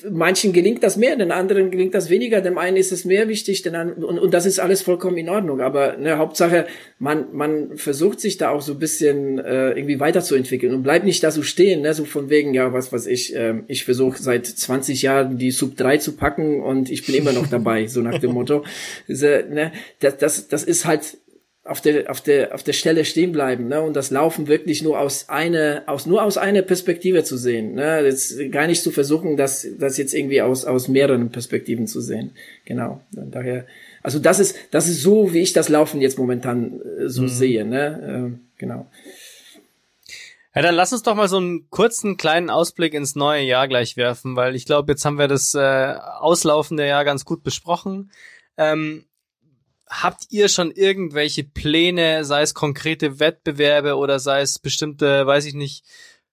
manchen 0.09 0.53
gelingt 0.53 0.81
das 0.81 0.95
mehr, 0.95 1.15
den 1.15 1.31
anderen 1.31 1.71
gelingt 1.71 1.93
das 1.93 2.09
weniger, 2.09 2.39
dem 2.39 2.57
einen 2.57 2.77
ist 2.77 2.91
es 2.91 3.03
mehr 3.03 3.27
wichtig, 3.27 3.63
den 3.63 3.75
anderen, 3.75 4.03
und, 4.03 4.17
und 4.17 4.33
das 4.33 4.45
ist 4.45 4.59
alles 4.59 4.81
vollkommen 4.81 5.17
in 5.17 5.29
Ordnung. 5.29 5.59
Aber 5.59 5.97
ne, 5.97 6.17
Hauptsache, 6.17 6.67
man, 6.99 7.25
man 7.33 7.77
versucht 7.77 8.21
sich 8.21 8.37
da 8.37 8.49
auch 8.49 8.61
so 8.61 8.73
ein 8.73 8.79
bisschen 8.79 9.39
äh, 9.39 9.71
irgendwie 9.71 9.99
weiterzuentwickeln 9.99 10.73
und 10.73 10.83
bleibt 10.83 11.05
nicht 11.05 11.21
da 11.23 11.31
so 11.31 11.43
stehen, 11.43 11.81
ne, 11.81 11.93
so 11.93 12.05
von 12.05 12.29
wegen, 12.29 12.53
ja, 12.53 12.71
was 12.71 12.93
weiß 12.93 13.07
ich, 13.07 13.35
äh, 13.35 13.55
ich 13.67 13.83
versuche 13.83 14.21
seit 14.21 14.47
20 14.47 15.01
Jahren 15.01 15.37
die 15.37 15.51
Sub 15.51 15.75
3 15.75 15.97
zu 15.97 16.15
packen 16.15 16.61
und 16.61 16.89
ich 16.89 17.05
bin 17.05 17.15
immer 17.15 17.33
noch 17.33 17.47
dabei, 17.47 17.87
so 17.87 18.01
nach 18.01 18.19
dem 18.19 18.31
Motto. 18.33 18.63
Das, 19.07 19.21
ne, 19.21 19.73
das, 19.99 20.17
das, 20.17 20.47
das 20.47 20.63
ist 20.63 20.85
halt 20.85 21.17
auf 21.67 21.81
der, 21.81 22.09
auf 22.09 22.21
der, 22.21 22.53
auf 22.53 22.63
der 22.63 22.73
Stelle 22.73 23.05
stehen 23.05 23.31
bleiben, 23.31 23.67
ne, 23.67 23.81
und 23.81 23.95
das 23.95 24.11
Laufen 24.11 24.47
wirklich 24.47 24.81
nur 24.81 24.99
aus 24.99 25.29
eine, 25.29 25.83
aus, 25.87 26.05
nur 26.05 26.23
aus 26.23 26.37
einer 26.37 26.61
Perspektive 26.61 27.23
zu 27.23 27.37
sehen, 27.37 27.73
ne, 27.75 28.01
jetzt 28.03 28.51
gar 28.51 28.67
nicht 28.67 28.81
zu 28.81 28.91
versuchen, 28.91 29.37
das, 29.37 29.67
das 29.77 29.97
jetzt 29.97 30.13
irgendwie 30.13 30.41
aus, 30.41 30.65
aus 30.65 30.87
mehreren 30.87 31.29
Perspektiven 31.29 31.87
zu 31.87 32.01
sehen. 32.01 32.31
Genau. 32.65 33.01
Daher, 33.11 33.65
also 34.03 34.19
das 34.19 34.39
ist, 34.39 34.55
das 34.71 34.87
ist 34.87 35.01
so, 35.01 35.33
wie 35.33 35.39
ich 35.39 35.53
das 35.53 35.69
Laufen 35.69 36.01
jetzt 36.01 36.17
momentan 36.17 36.81
äh, 36.81 37.09
so 37.09 37.23
mhm. 37.23 37.27
sehe, 37.27 37.65
ne, 37.65 38.31
äh, 38.33 38.39
genau. 38.57 38.87
Ja, 40.55 40.63
dann 40.63 40.75
lass 40.75 40.91
uns 40.91 41.03
doch 41.03 41.13
mal 41.13 41.27
so 41.27 41.37
einen 41.37 41.69
kurzen 41.69 42.17
kleinen 42.17 42.49
Ausblick 42.49 42.95
ins 42.95 43.15
neue 43.15 43.43
Jahr 43.43 43.67
gleich 43.67 43.95
werfen, 43.95 44.35
weil 44.35 44.55
ich 44.55 44.65
glaube, 44.65 44.91
jetzt 44.91 45.05
haben 45.05 45.19
wir 45.19 45.27
das 45.27 45.53
äh, 45.53 45.93
auslaufende 46.19 46.87
Jahr 46.87 47.05
ganz 47.05 47.25
gut 47.25 47.43
besprochen. 47.43 48.11
Ähm, 48.57 49.05
habt 49.89 50.27
ihr 50.29 50.49
schon 50.49 50.71
irgendwelche 50.71 51.43
Pläne, 51.43 52.25
sei 52.25 52.41
es 52.41 52.53
konkrete 52.53 53.19
Wettbewerbe 53.19 53.95
oder 53.95 54.19
sei 54.19 54.41
es 54.41 54.59
bestimmte, 54.59 55.25
weiß 55.25 55.45
ich 55.45 55.53
nicht, 55.53 55.83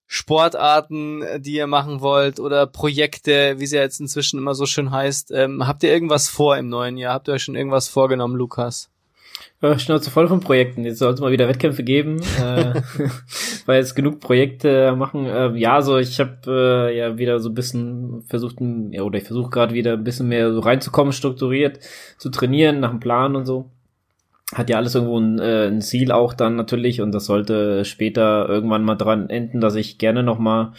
Sportarten, 0.06 1.24
die 1.38 1.54
ihr 1.54 1.66
machen 1.66 2.00
wollt 2.00 2.38
oder 2.38 2.66
Projekte, 2.66 3.58
wie 3.58 3.66
sie 3.66 3.76
jetzt 3.76 4.00
inzwischen 4.00 4.38
immer 4.38 4.54
so 4.54 4.66
schön 4.66 4.90
heißt. 4.90 5.30
Ähm, 5.32 5.66
habt 5.66 5.82
ihr 5.82 5.92
irgendwas 5.92 6.28
vor 6.28 6.56
im 6.56 6.68
neuen 6.68 6.96
Jahr? 6.96 7.14
Habt 7.14 7.28
ihr 7.28 7.34
euch 7.34 7.42
schon 7.42 7.56
irgendwas 7.56 7.88
vorgenommen, 7.88 8.36
Lukas? 8.36 8.90
Äh, 9.64 9.78
Schnauze 9.78 10.10
voll 10.10 10.28
von 10.28 10.40
Projekten. 10.40 10.84
Jetzt 10.84 10.98
soll 10.98 11.14
es 11.14 11.20
mal 11.20 11.32
wieder 11.32 11.48
Wettkämpfe 11.48 11.82
geben, 11.84 12.20
äh, 12.38 12.74
weil 13.66 13.78
jetzt 13.78 13.94
genug 13.94 14.20
Projekte 14.20 14.94
machen. 14.94 15.24
Äh, 15.24 15.56
ja, 15.56 15.80
so 15.80 15.96
ich 15.96 16.20
habe 16.20 16.36
äh, 16.46 16.98
ja 16.98 17.16
wieder 17.16 17.40
so 17.40 17.48
ein 17.48 17.54
bisschen 17.54 18.22
versucht, 18.28 18.56
ja, 18.90 19.02
oder 19.02 19.18
ich 19.18 19.24
versuche 19.24 19.48
gerade 19.48 19.72
wieder 19.72 19.94
ein 19.94 20.04
bisschen 20.04 20.28
mehr 20.28 20.52
so 20.52 20.60
reinzukommen, 20.60 21.14
strukturiert 21.14 21.80
zu 22.18 22.28
trainieren 22.28 22.80
nach 22.80 22.90
dem 22.90 23.00
Plan 23.00 23.36
und 23.36 23.46
so. 23.46 23.70
hat 24.54 24.68
ja 24.68 24.76
alles 24.76 24.94
irgendwo 24.94 25.18
ein, 25.18 25.38
äh, 25.38 25.68
ein 25.68 25.80
Ziel 25.80 26.12
auch 26.12 26.34
dann 26.34 26.56
natürlich 26.56 27.00
und 27.00 27.12
das 27.12 27.24
sollte 27.24 27.86
später 27.86 28.46
irgendwann 28.46 28.84
mal 28.84 28.96
dran 28.96 29.30
enden, 29.30 29.62
dass 29.62 29.76
ich 29.76 29.96
gerne 29.96 30.22
noch 30.22 30.38
mal 30.38 30.74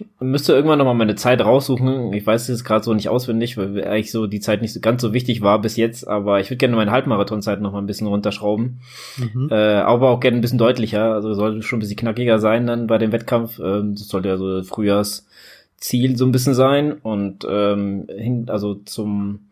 ich 0.00 0.06
müsste 0.20 0.52
irgendwann 0.52 0.78
noch 0.78 0.84
mal 0.84 0.94
meine 0.94 1.14
Zeit 1.14 1.40
raussuchen. 1.40 2.12
Ich 2.12 2.26
weiß 2.26 2.48
es 2.48 2.64
gerade 2.64 2.84
so 2.84 2.94
nicht 2.94 3.08
auswendig, 3.08 3.56
weil 3.56 3.84
eigentlich 3.84 4.10
so 4.10 4.26
die 4.26 4.40
Zeit 4.40 4.62
nicht 4.62 4.72
so 4.72 4.80
ganz 4.80 5.02
so 5.02 5.12
wichtig 5.12 5.42
war 5.42 5.60
bis 5.60 5.76
jetzt, 5.76 6.06
aber 6.06 6.40
ich 6.40 6.50
würde 6.50 6.58
gerne 6.58 6.76
meine 6.76 6.90
Halbmarathonzeit 6.90 7.60
noch 7.60 7.72
mal 7.72 7.78
ein 7.78 7.86
bisschen 7.86 8.06
runterschrauben. 8.06 8.80
Mhm. 9.16 9.48
Äh, 9.50 9.54
aber 9.54 10.10
auch 10.10 10.20
gerne 10.20 10.38
ein 10.38 10.40
bisschen 10.40 10.58
deutlicher, 10.58 11.14
also 11.14 11.34
sollte 11.34 11.62
schon 11.62 11.78
ein 11.78 11.80
bisschen 11.80 11.96
knackiger 11.96 12.38
sein 12.38 12.66
dann 12.66 12.86
bei 12.86 12.98
dem 12.98 13.12
Wettkampf. 13.12 13.58
Ähm, 13.58 13.94
das 13.94 14.08
sollte 14.08 14.28
ja 14.28 14.36
so 14.36 14.62
Frühjahrsziel 14.62 16.16
so 16.16 16.24
ein 16.24 16.32
bisschen 16.32 16.54
sein 16.54 16.92
und 16.92 17.46
ähm, 17.48 18.06
hin, 18.16 18.46
also 18.48 18.74
zum 18.74 19.46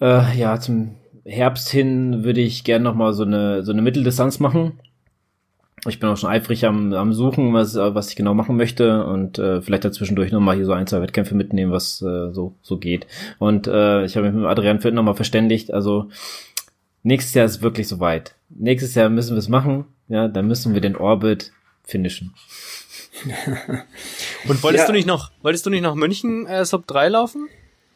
äh, 0.00 0.36
ja, 0.38 0.58
zum 0.60 0.96
Herbst 1.24 1.68
hin 1.68 2.24
würde 2.24 2.40
ich 2.40 2.64
gerne 2.64 2.84
noch 2.84 2.94
mal 2.94 3.12
so 3.12 3.24
eine 3.24 3.62
so 3.62 3.72
eine 3.72 3.82
Mitteldistanz 3.82 4.40
machen 4.40 4.80
ich 5.86 5.98
bin 5.98 6.08
auch 6.08 6.16
schon 6.16 6.30
eifrig 6.30 6.66
am, 6.66 6.92
am 6.92 7.12
Suchen, 7.12 7.54
was, 7.54 7.74
was 7.74 8.10
ich 8.10 8.16
genau 8.16 8.34
machen 8.34 8.56
möchte 8.56 9.04
und 9.04 9.38
äh, 9.38 9.62
vielleicht 9.62 9.84
dazwischendurch 9.84 10.32
nochmal 10.32 10.56
hier 10.56 10.66
so 10.66 10.72
ein, 10.72 10.86
zwei 10.86 11.00
Wettkämpfe 11.00 11.34
mitnehmen, 11.34 11.72
was 11.72 12.02
äh, 12.02 12.32
so, 12.32 12.54
so 12.62 12.78
geht. 12.78 13.06
Und 13.38 13.66
äh, 13.66 14.04
ich 14.04 14.16
habe 14.16 14.26
mich 14.26 14.36
mit 14.36 14.46
Adrian 14.46 14.80
Fürth 14.80 14.94
nochmal 14.94 15.14
verständigt, 15.14 15.72
also 15.72 16.10
nächstes 17.02 17.34
Jahr 17.34 17.46
ist 17.46 17.62
wirklich 17.62 17.88
soweit. 17.88 18.34
Nächstes 18.50 18.94
Jahr 18.94 19.08
müssen 19.08 19.34
wir 19.34 19.38
es 19.38 19.48
machen, 19.48 19.86
ja, 20.08 20.28
dann 20.28 20.46
müssen 20.46 20.74
wir 20.74 20.80
den 20.80 20.96
Orbit 20.96 21.52
finishen. 21.84 22.34
und 24.48 24.62
wolltest 24.62 24.82
ja. 24.82 24.86
du 24.86 24.92
nicht 24.92 25.06
noch, 25.06 25.30
wolltest 25.42 25.66
du 25.66 25.70
nicht 25.70 25.82
noch 25.82 25.94
München 25.94 26.46
äh, 26.46 26.64
Sub 26.64 26.86
3 26.86 27.08
laufen? 27.08 27.48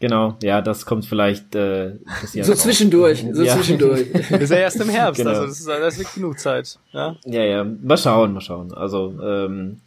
Genau, 0.05 0.37
ja, 0.43 0.61
das 0.61 0.85
kommt 0.85 1.07
vielleicht 1.07 1.55
äh, 1.55 1.95
so 2.27 2.53
zwischendurch, 2.53 3.25
so 3.33 3.43
ja. 3.43 3.55
zwischendurch. 3.55 4.13
das 4.13 4.31
ist 4.43 4.51
ja 4.51 4.59
erst 4.59 4.79
im 4.83 4.91
Herbst, 4.91 5.17
genau. 5.17 5.31
also 5.31 5.47
das 5.47 5.61
ist, 5.61 5.67
das 5.67 5.99
ist 5.99 6.15
genug 6.15 6.39
Zeit. 6.39 6.79
Ja, 6.93 7.17
ja, 7.25 7.43
ja. 7.43 7.65
mal 7.65 7.97
schauen, 7.97 8.35
mal 8.35 8.43
schauen. 8.43 8.75
Also 8.75 9.15
ähm, 9.23 9.81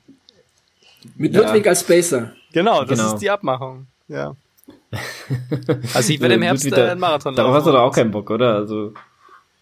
mit 1.18 1.36
ja. 1.36 1.42
Ludwig 1.42 1.68
als 1.68 1.82
Spacer. 1.82 2.34
Genau, 2.52 2.84
das 2.84 2.98
genau. 2.98 3.14
ist 3.14 3.22
die 3.22 3.30
Abmachung. 3.30 3.86
Ja. 4.08 4.36
Also 5.94 6.14
ich 6.14 6.20
werde 6.20 6.34
im 6.34 6.42
Herbst 6.42 6.66
äh, 6.66 6.74
einen 6.74 7.00
Marathon 7.00 7.36
laufen. 7.36 7.38
Darauf 7.38 7.56
hast 7.58 7.68
du 7.68 7.72
doch 7.74 7.82
auch 7.82 7.94
keinen 7.94 8.10
Bock, 8.10 8.32
oder? 8.32 8.56
Also. 8.56 8.94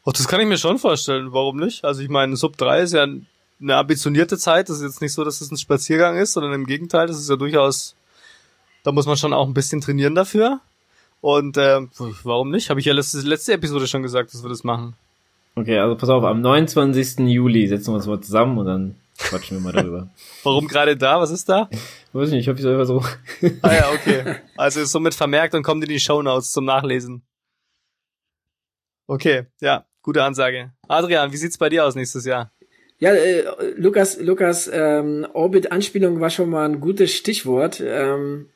Oh, 0.06 0.12
das 0.12 0.26
kann 0.26 0.40
ich 0.40 0.48
mir 0.48 0.58
schon 0.58 0.80
vorstellen. 0.80 1.34
Warum 1.34 1.58
nicht? 1.58 1.84
Also 1.84 2.02
ich 2.02 2.08
meine, 2.08 2.38
Sub 2.38 2.56
3 2.56 2.80
ist 2.80 2.94
ja 2.94 3.04
eine 3.04 3.76
ambitionierte 3.76 4.38
Zeit. 4.38 4.70
Das 4.70 4.78
ist 4.78 4.84
jetzt 4.84 5.02
nicht 5.02 5.12
so, 5.12 5.26
dass 5.26 5.42
es 5.42 5.52
ein 5.52 5.58
Spaziergang 5.58 6.16
ist, 6.16 6.32
sondern 6.32 6.54
im 6.54 6.66
Gegenteil, 6.66 7.08
das 7.08 7.20
ist 7.20 7.30
ja 7.30 7.36
durchaus 7.36 7.98
da 8.86 8.92
muss 8.92 9.08
man 9.08 9.18
schon 9.18 9.34
auch 9.34 9.48
ein 9.48 9.54
bisschen 9.56 9.82
trainieren 9.82 10.14
dafür. 10.14 10.62
Und 11.20 11.58
äh, 11.58 11.82
warum 12.24 12.52
nicht? 12.52 12.70
Habe 12.70 12.80
ich 12.80 12.86
ja 12.86 12.94
letzte, 12.94 13.20
letzte 13.22 13.54
Episode 13.54 13.88
schon 13.88 14.04
gesagt, 14.04 14.32
dass 14.32 14.44
wir 14.44 14.50
das 14.50 14.64
machen. 14.64 14.94
Okay, 15.56 15.80
also 15.80 15.96
pass 15.96 16.10
auf, 16.10 16.24
am 16.24 16.42
29. 16.42 17.28
Juli 17.28 17.68
setzen 17.68 17.92
wir 17.92 17.96
uns 17.96 18.06
mal 18.06 18.22
zusammen 18.22 18.60
und 18.60 18.66
dann 18.68 18.96
quatschen 19.18 19.58
wir 19.58 19.62
mal 19.64 19.74
darüber. 19.74 20.10
Warum 20.44 20.68
gerade 20.68 20.96
da? 20.96 21.20
Was 21.20 21.32
ist 21.32 21.50
da? 21.50 21.68
Weiß 22.14 22.28
ich 22.28 22.36
nicht, 22.36 22.42
ich 22.42 22.48
hoffe, 22.48 22.60
ich 22.60 22.64
soll 22.64 22.86
so. 22.86 23.04
ah 23.64 23.74
ja, 23.74 23.92
okay. 23.92 24.36
Also 24.56 24.82
ist 24.82 24.92
somit 24.92 25.16
vermerkt 25.16 25.56
und 25.56 25.64
kommt 25.64 25.84
in 25.84 25.90
die 25.90 26.00
Shownotes 26.00 26.52
zum 26.52 26.66
Nachlesen. 26.66 27.24
Okay, 29.08 29.46
ja, 29.62 29.86
gute 30.04 30.24
Ansage. 30.24 30.74
Adrian, 30.88 31.32
wie 31.32 31.38
sieht's 31.38 31.58
bei 31.58 31.70
dir 31.70 31.86
aus 31.86 31.96
nächstes 31.96 32.26
Jahr? 32.26 32.52
Ja, 33.00 33.12
äh, 33.14 33.46
Lukas, 33.78 34.20
Lukas, 34.20 34.70
ähm, 34.72 35.26
Orbit-Anspielung 35.34 36.20
war 36.22 36.30
schon 36.30 36.52
mal 36.52 36.70
ein 36.70 36.80
gutes 36.80 37.14
Stichwort. 37.14 37.82
Ähm, 37.84 38.50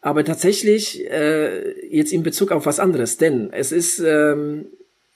aber 0.00 0.24
tatsächlich 0.24 1.04
äh, 1.10 1.86
jetzt 1.88 2.12
in 2.12 2.22
Bezug 2.22 2.52
auf 2.52 2.66
was 2.66 2.80
anderes, 2.80 3.16
denn 3.16 3.52
es 3.52 3.72
ist 3.72 3.98
ähm, 3.98 4.66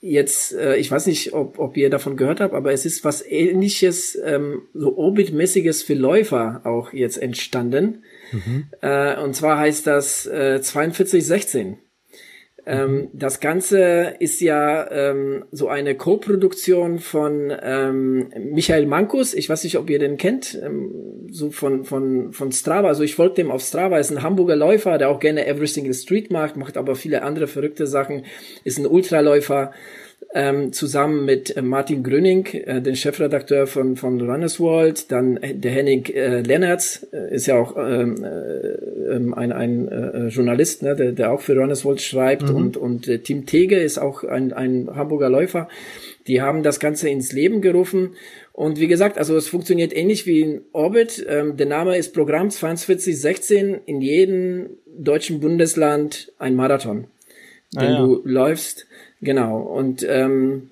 jetzt, 0.03 0.53
äh, 0.53 0.75
ich 0.75 0.91
weiß 0.91 1.07
nicht, 1.07 1.33
ob, 1.33 1.57
ob 1.59 1.77
ihr 1.77 1.89
davon 1.89 2.17
gehört 2.17 2.41
habt, 2.41 2.53
aber 2.53 2.73
es 2.73 2.85
ist 2.85 3.05
was 3.05 3.25
ähnliches, 3.25 4.19
ähm, 4.23 4.63
so 4.73 4.97
Orbit-mäßiges 4.97 5.81
für 5.81 5.93
Läufer 5.93 6.61
auch 6.65 6.91
jetzt 6.91 7.17
entstanden. 7.17 8.03
Mhm. 8.33 8.65
Äh, 8.81 9.17
und 9.21 9.33
zwar 9.33 9.57
heißt 9.59 9.87
das 9.87 10.25
äh, 10.25 10.61
4216. 10.61 11.77
Ähm, 12.65 13.09
das 13.11 13.41
Ganze 13.41 14.15
ist 14.19 14.39
ja 14.39 14.89
ähm, 14.89 15.45
so 15.51 15.67
eine 15.67 15.95
Co-Produktion 15.95 16.99
von 16.99 17.53
ähm, 17.61 18.29
Michael 18.51 18.85
Mankus. 18.85 19.33
Ich 19.33 19.49
weiß 19.49 19.65
nicht, 19.65 19.77
ob 19.77 19.89
ihr 19.89 19.99
den 19.99 20.17
kennt, 20.17 20.57
ähm, 20.63 21.27
so 21.29 21.51
von, 21.51 21.83
von, 21.83 22.31
von 22.31 22.51
Strava. 22.53 22.87
Also 22.87 23.03
ich 23.03 23.15
folge 23.15 23.35
dem 23.35 23.51
auf 23.51 23.63
Strava, 23.63 23.97
ist 23.97 24.11
ein 24.11 24.23
Hamburger 24.23 24.55
Läufer, 24.55 24.97
der 24.97 25.09
auch 25.09 25.19
gerne 25.19 25.45
Every 25.45 25.67
Single 25.67 25.93
Street 25.93 26.31
macht, 26.31 26.55
macht 26.55 26.77
aber 26.77 26.95
viele 26.95 27.23
andere 27.23 27.47
verrückte 27.47 27.85
Sachen, 27.85 28.23
ist 28.63 28.77
ein 28.77 28.87
Ultraläufer 28.87 29.73
ähm, 30.33 30.73
zusammen 30.73 31.25
mit 31.25 31.55
äh, 31.55 31.61
Martin 31.61 32.03
Gröning, 32.03 32.45
äh, 32.45 32.81
den 32.81 32.95
Chefredakteur 32.95 33.67
von, 33.67 33.95
von 33.95 34.19
Runners 34.19 34.59
World, 34.59 35.11
dann 35.11 35.37
äh, 35.37 35.53
der 35.53 35.71
Henning 35.71 36.05
äh, 36.05 36.41
Lennertz, 36.41 37.05
äh, 37.11 37.35
ist 37.35 37.47
ja 37.47 37.57
auch 37.57 37.75
ähm, 37.77 38.23
äh, 38.23 39.15
ähm, 39.15 39.33
ein, 39.33 39.51
ein 39.51 39.87
äh, 39.87 40.27
Journalist, 40.27 40.83
ne, 40.83 40.95
der, 40.95 41.11
der 41.11 41.31
auch 41.31 41.41
für 41.41 41.55
Runners 41.55 41.85
World 41.85 42.01
schreibt 42.01 42.49
mhm. 42.49 42.55
und, 42.55 42.77
und 42.77 43.07
äh, 43.07 43.19
Tim 43.19 43.45
Tege 43.45 43.77
ist 43.77 43.97
auch 43.97 44.23
ein, 44.23 44.53
ein 44.53 44.89
Hamburger 44.95 45.29
Läufer. 45.29 45.67
Die 46.27 46.41
haben 46.41 46.63
das 46.63 46.79
Ganze 46.79 47.09
ins 47.09 47.33
Leben 47.33 47.61
gerufen. 47.61 48.11
Und 48.53 48.79
wie 48.79 48.87
gesagt, 48.87 49.17
also 49.17 49.35
es 49.35 49.47
funktioniert 49.47 49.95
ähnlich 49.95 50.25
wie 50.25 50.41
in 50.41 50.61
Orbit. 50.71 51.25
Ähm, 51.27 51.57
der 51.57 51.65
Name 51.65 51.97
ist 51.97 52.13
Programm 52.13 52.49
4216 52.51 53.81
in 53.85 54.01
jedem 54.01 54.69
deutschen 54.85 55.39
Bundesland 55.39 56.31
ein 56.37 56.55
Marathon, 56.55 57.07
den 57.73 57.81
ah, 57.81 57.91
ja. 57.91 58.05
du 58.05 58.21
läufst. 58.23 58.87
Genau. 59.23 59.61
Und 59.61 60.05
ähm, 60.07 60.69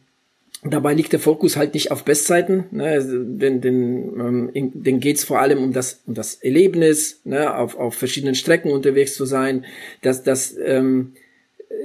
dabei 0.64 0.94
liegt 0.94 1.14
der 1.14 1.20
Fokus 1.20 1.56
halt 1.58 1.74
nicht 1.74 1.92
auf 1.92 2.04
Bestzeiten, 2.04 2.66
ne, 2.72 3.04
denn, 3.04 3.62
denn, 3.62 4.52
ähm, 4.54 4.72
denn 4.74 5.00
geht's 5.00 5.24
vor 5.24 5.40
allem 5.40 5.64
um 5.64 5.74
das, 5.74 6.02
um 6.06 6.14
das 6.14 6.36
Erlebnis, 6.36 7.22
ne, 7.24 7.56
auf, 7.56 7.78
auf 7.78 7.96
verschiedenen 7.96 8.36
Strecken 8.36 8.72
unterwegs 8.72 9.16
zu 9.16 9.26
sein. 9.26 9.66
Das, 10.02 10.24
das 10.24 10.56
ähm, 10.64 11.14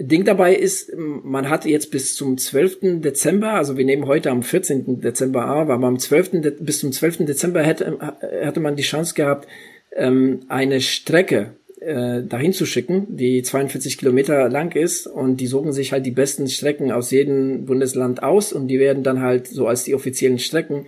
Ding 0.01 0.25
dabei 0.25 0.55
ist, 0.55 0.93
man 0.97 1.49
hat 1.49 1.65
jetzt 1.65 1.91
bis 1.91 2.15
zum 2.17 2.37
12. 2.37 3.01
Dezember, 3.01 3.53
also 3.53 3.79
wir 3.79 3.85
nehmen 3.85 4.07
heute 4.07 4.31
am 4.31 4.43
14. 4.43 5.01
Dezember 5.01 5.55
auf, 5.55 5.71
aber 5.71 5.87
am 5.87 5.99
12. 5.99 6.43
De 6.43 6.51
bis 6.61 6.81
zum 6.81 6.93
12. 6.93 7.19
Dezember 7.19 7.63
hätte, 7.63 7.97
hatte 8.45 8.61
man 8.61 8.77
die 8.77 8.83
Chance 8.83 9.15
gehabt, 9.15 9.49
ähm, 9.95 10.41
eine 10.49 10.83
Strecke 10.83 11.53
äh, 11.87 12.25
dahin 12.25 12.53
zu 12.53 12.67
schicken, 12.67 13.17
die 13.17 13.43
42 13.43 13.97
Kilometer 13.97 14.49
lang 14.49 14.75
ist 14.75 15.07
und 15.07 15.37
die 15.37 15.47
suchen 15.47 15.73
sich 15.73 15.93
halt 15.93 16.05
die 16.05 16.11
besten 16.11 16.49
Strecken 16.49 16.91
aus 16.91 17.13
jedem 17.13 17.65
Bundesland 17.65 18.25
aus 18.25 18.53
und 18.53 18.67
die 18.67 18.81
werden 18.81 19.05
dann 19.05 19.21
halt 19.21 19.47
so 19.47 19.69
als 19.69 19.85
die 19.85 19.95
offiziellen 19.95 20.41
Strecken 20.41 20.87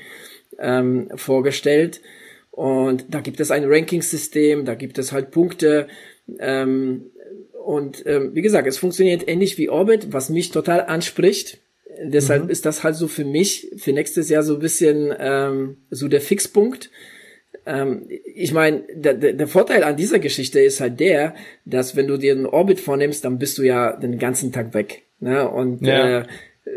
ähm, 0.59 1.09
vorgestellt. 1.15 2.01
Und 2.51 3.07
da 3.11 3.21
gibt 3.21 3.39
es 3.39 3.53
ein 3.53 3.65
Ranking-System, 3.65 4.65
da 4.65 4.75
gibt 4.75 4.99
es 4.99 5.13
halt 5.13 5.31
Punkte. 5.31 5.87
Ähm, 6.41 7.13
und 7.65 8.05
ähm, 8.07 8.35
wie 8.35 8.43
gesagt, 8.43 8.67
es 8.67 8.79
funktioniert 8.79 9.29
ähnlich 9.29 9.57
wie 9.57 9.69
Orbit, 9.69 10.13
was 10.13 10.31
mich 10.31 10.51
total 10.51 10.81
anspricht. 10.81 11.59
Deshalb 12.03 12.45
mhm. 12.45 12.51
ist 12.51 12.67
das 12.67 12.83
halt 12.83 12.97
so 12.97 13.07
für 13.07 13.25
mich 13.25 13.71
für 13.77 13.93
nächstes 13.93 14.29
Jahr 14.29 14.43
so 14.43 14.55
ein 14.55 14.61
bisschen 14.61 15.15
ähm, 15.17 15.77
so 15.91 16.09
der 16.09 16.21
Fixpunkt 16.21 16.91
ähm, 17.67 18.09
ich 18.35 18.53
meine, 18.53 18.83
der, 18.95 19.15
der 19.15 19.49
Vorteil 19.49 19.85
an 19.85 19.97
dieser 19.97 20.19
Geschichte 20.19 20.61
ist 20.61 20.81
halt 20.81 21.01
der, 21.01 21.35
dass 21.65 21.97
wenn 21.97 22.07
du 22.07 22.17
dir 22.17 22.33
einen 22.33 22.47
Orbit 22.47 22.81
vornimmst, 22.81 23.25
dann 23.25 23.39
bist 23.39 23.59
du 23.59 23.63
ja 23.63 23.97
den 23.97 24.19
ganzen 24.19 24.53
Tag 24.53 24.75
weg. 24.75 25.03
Ne? 25.21 25.49
Und 25.49 25.87
ja. 25.87 26.21
äh, 26.21 26.27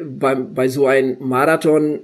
bei, 0.03 0.35
bei 0.35 0.67
so 0.67 0.87
einem 0.87 1.17
Marathon, 1.19 2.01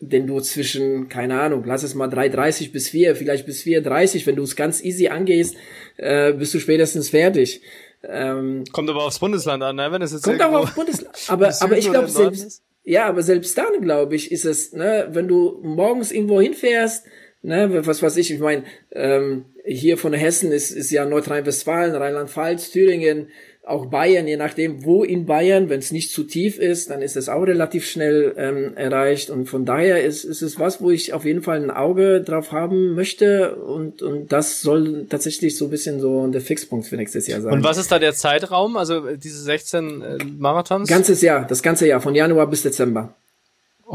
den 0.00 0.26
du 0.26 0.40
zwischen, 0.40 1.08
keine 1.08 1.40
Ahnung, 1.40 1.62
lass 1.64 1.84
es 1.84 1.94
mal 1.94 2.08
3,30 2.08 2.72
bis 2.72 2.88
4, 2.88 3.14
vielleicht 3.14 3.46
bis 3.46 3.62
4,30, 3.62 4.26
wenn 4.26 4.36
du 4.36 4.42
es 4.42 4.56
ganz 4.56 4.82
easy 4.82 5.08
angehst, 5.08 5.54
äh, 5.96 6.32
bist 6.32 6.54
du 6.54 6.58
spätestens 6.58 7.10
fertig. 7.10 7.62
Ähm, 8.02 8.64
kommt 8.72 8.90
aber 8.90 9.04
aufs 9.04 9.20
Bundesland 9.20 9.62
an, 9.62 9.76
ne? 9.76 9.92
Wenn 9.92 10.02
es 10.02 10.12
jetzt 10.12 10.24
kommt 10.24 10.40
aber 10.40 10.58
aufs 10.60 10.74
Bundesland. 10.74 11.16
Aber, 11.28 11.52
aber 11.60 11.78
ich 11.78 11.88
glaube 11.88 12.08
selbst, 12.08 12.62
ja, 12.82 13.06
aber 13.06 13.22
selbst 13.22 13.56
dann 13.56 13.80
glaube 13.80 14.16
ich, 14.16 14.32
ist 14.32 14.44
es, 14.44 14.72
ne, 14.72 15.08
wenn 15.12 15.28
du 15.28 15.60
morgens 15.62 16.10
irgendwo 16.10 16.40
hinfährst, 16.40 17.04
ne, 17.42 17.86
was 17.86 18.02
weiß 18.02 18.16
ich, 18.16 18.30
ich 18.30 18.40
meine, 18.40 18.64
ähm, 18.92 19.44
hier 19.64 19.98
von 19.98 20.12
Hessen 20.12 20.52
ist, 20.52 20.70
ist 20.70 20.90
ja 20.90 21.04
Nordrhein-Westfalen, 21.04 21.94
Rheinland-Pfalz, 21.94 22.70
Thüringen, 22.70 23.28
auch 23.64 23.86
Bayern, 23.86 24.26
je 24.26 24.36
nachdem, 24.36 24.84
wo 24.84 25.04
in 25.04 25.24
Bayern, 25.24 25.68
wenn 25.68 25.78
es 25.78 25.92
nicht 25.92 26.10
zu 26.10 26.24
tief 26.24 26.58
ist, 26.58 26.90
dann 26.90 27.00
ist 27.00 27.16
es 27.16 27.28
auch 27.28 27.42
relativ 27.42 27.86
schnell 27.86 28.34
ähm, 28.36 28.76
erreicht. 28.76 29.30
Und 29.30 29.48
von 29.48 29.64
daher 29.64 30.02
ist, 30.02 30.24
ist 30.24 30.42
es 30.42 30.58
was, 30.58 30.82
wo 30.82 30.90
ich 30.90 31.12
auf 31.12 31.24
jeden 31.24 31.42
Fall 31.42 31.62
ein 31.62 31.70
Auge 31.70 32.22
drauf 32.22 32.50
haben 32.50 32.94
möchte. 32.94 33.54
Und, 33.54 34.02
und 34.02 34.32
das 34.32 34.62
soll 34.62 35.06
tatsächlich 35.08 35.56
so 35.56 35.66
ein 35.66 35.70
bisschen 35.70 36.00
so 36.00 36.26
der 36.26 36.40
Fixpunkt 36.40 36.86
für 36.86 36.96
nächstes 36.96 37.28
Jahr 37.28 37.40
sein. 37.40 37.52
Und 37.52 37.62
was 37.62 37.78
ist 37.78 37.92
da 37.92 38.00
der 38.00 38.14
Zeitraum, 38.14 38.76
also 38.76 39.14
diese 39.14 39.40
16 39.40 40.02
äh, 40.02 40.18
Marathons? 40.38 40.88
Ganzes 40.88 41.22
Jahr, 41.22 41.46
das 41.46 41.62
ganze 41.62 41.86
Jahr, 41.86 42.00
von 42.00 42.16
Januar 42.16 42.48
bis 42.48 42.62
Dezember. 42.62 43.14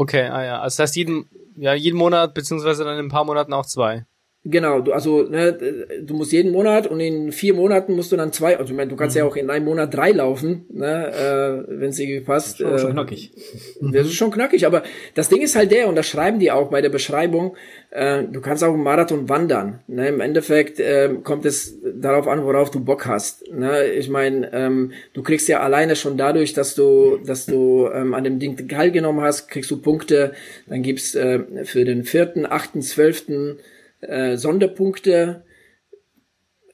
Okay, 0.00 0.28
ah 0.28 0.44
ja. 0.44 0.60
Also 0.60 0.76
das 0.76 0.90
heißt 0.90 0.96
jeden, 0.96 1.28
ja, 1.56 1.74
jeden 1.74 1.98
Monat, 1.98 2.32
beziehungsweise 2.32 2.84
dann 2.84 2.98
in 3.00 3.06
ein 3.06 3.08
paar 3.08 3.24
Monaten 3.24 3.52
auch 3.52 3.66
zwei. 3.66 4.06
Genau, 4.44 4.80
du, 4.80 4.92
also 4.92 5.24
ne, 5.24 5.52
du 6.00 6.14
musst 6.14 6.30
jeden 6.30 6.52
Monat 6.52 6.86
und 6.86 7.00
in 7.00 7.32
vier 7.32 7.54
Monaten 7.54 7.94
musst 7.94 8.12
du 8.12 8.16
dann 8.16 8.32
zwei, 8.32 8.56
also 8.56 8.70
ich 8.70 8.76
meine, 8.76 8.88
du 8.88 8.96
kannst 8.96 9.16
mhm. 9.16 9.20
ja 9.20 9.26
auch 9.26 9.34
in 9.34 9.50
einem 9.50 9.64
Monat 9.64 9.92
drei 9.92 10.12
laufen, 10.12 10.64
ne, 10.72 11.66
äh, 11.66 11.80
wenn 11.80 11.90
es 11.90 11.98
irgendwie 11.98 12.20
passt. 12.20 12.60
Das 12.60 12.76
ist 12.76 12.80
schon, 12.82 12.90
äh, 12.90 12.94
knackig. 12.94 13.32
Das 13.92 14.06
ist 14.06 14.14
schon 14.14 14.30
knackig, 14.30 14.64
aber 14.64 14.84
das 15.14 15.28
Ding 15.28 15.42
ist 15.42 15.56
halt 15.56 15.72
der, 15.72 15.88
und 15.88 15.96
das 15.96 16.06
schreiben 16.06 16.38
die 16.38 16.52
auch 16.52 16.70
bei 16.70 16.80
der 16.80 16.88
Beschreibung, 16.88 17.56
äh, 17.90 18.22
du 18.24 18.40
kannst 18.40 18.62
auch 18.62 18.72
einen 18.72 18.82
Marathon 18.82 19.28
wandern. 19.28 19.80
Ne? 19.88 20.08
Im 20.08 20.20
Endeffekt 20.20 20.78
äh, 20.78 21.10
kommt 21.24 21.44
es 21.44 21.76
darauf 21.82 22.28
an, 22.28 22.44
worauf 22.44 22.70
du 22.70 22.78
Bock 22.78 23.06
hast. 23.06 23.50
Ne? 23.52 23.86
Ich 23.86 24.08
meine, 24.08 24.52
ähm, 24.52 24.92
du 25.14 25.22
kriegst 25.24 25.48
ja 25.48 25.60
alleine 25.60 25.96
schon 25.96 26.16
dadurch, 26.16 26.52
dass 26.52 26.76
du, 26.76 27.18
dass 27.26 27.46
du 27.46 27.88
ähm, 27.92 28.14
an 28.14 28.22
dem 28.22 28.38
Ding 28.38 28.68
teilgenommen 28.68 29.20
hast, 29.20 29.48
kriegst 29.48 29.70
du 29.70 29.78
Punkte, 29.78 30.32
dann 30.68 30.82
gibt's 30.82 31.16
äh, 31.16 31.40
für 31.64 31.84
den 31.84 32.04
vierten, 32.04 32.46
achten, 32.46 32.82
zwölften 32.82 33.58
äh, 34.00 34.36
Sonderpunkte. 34.36 35.44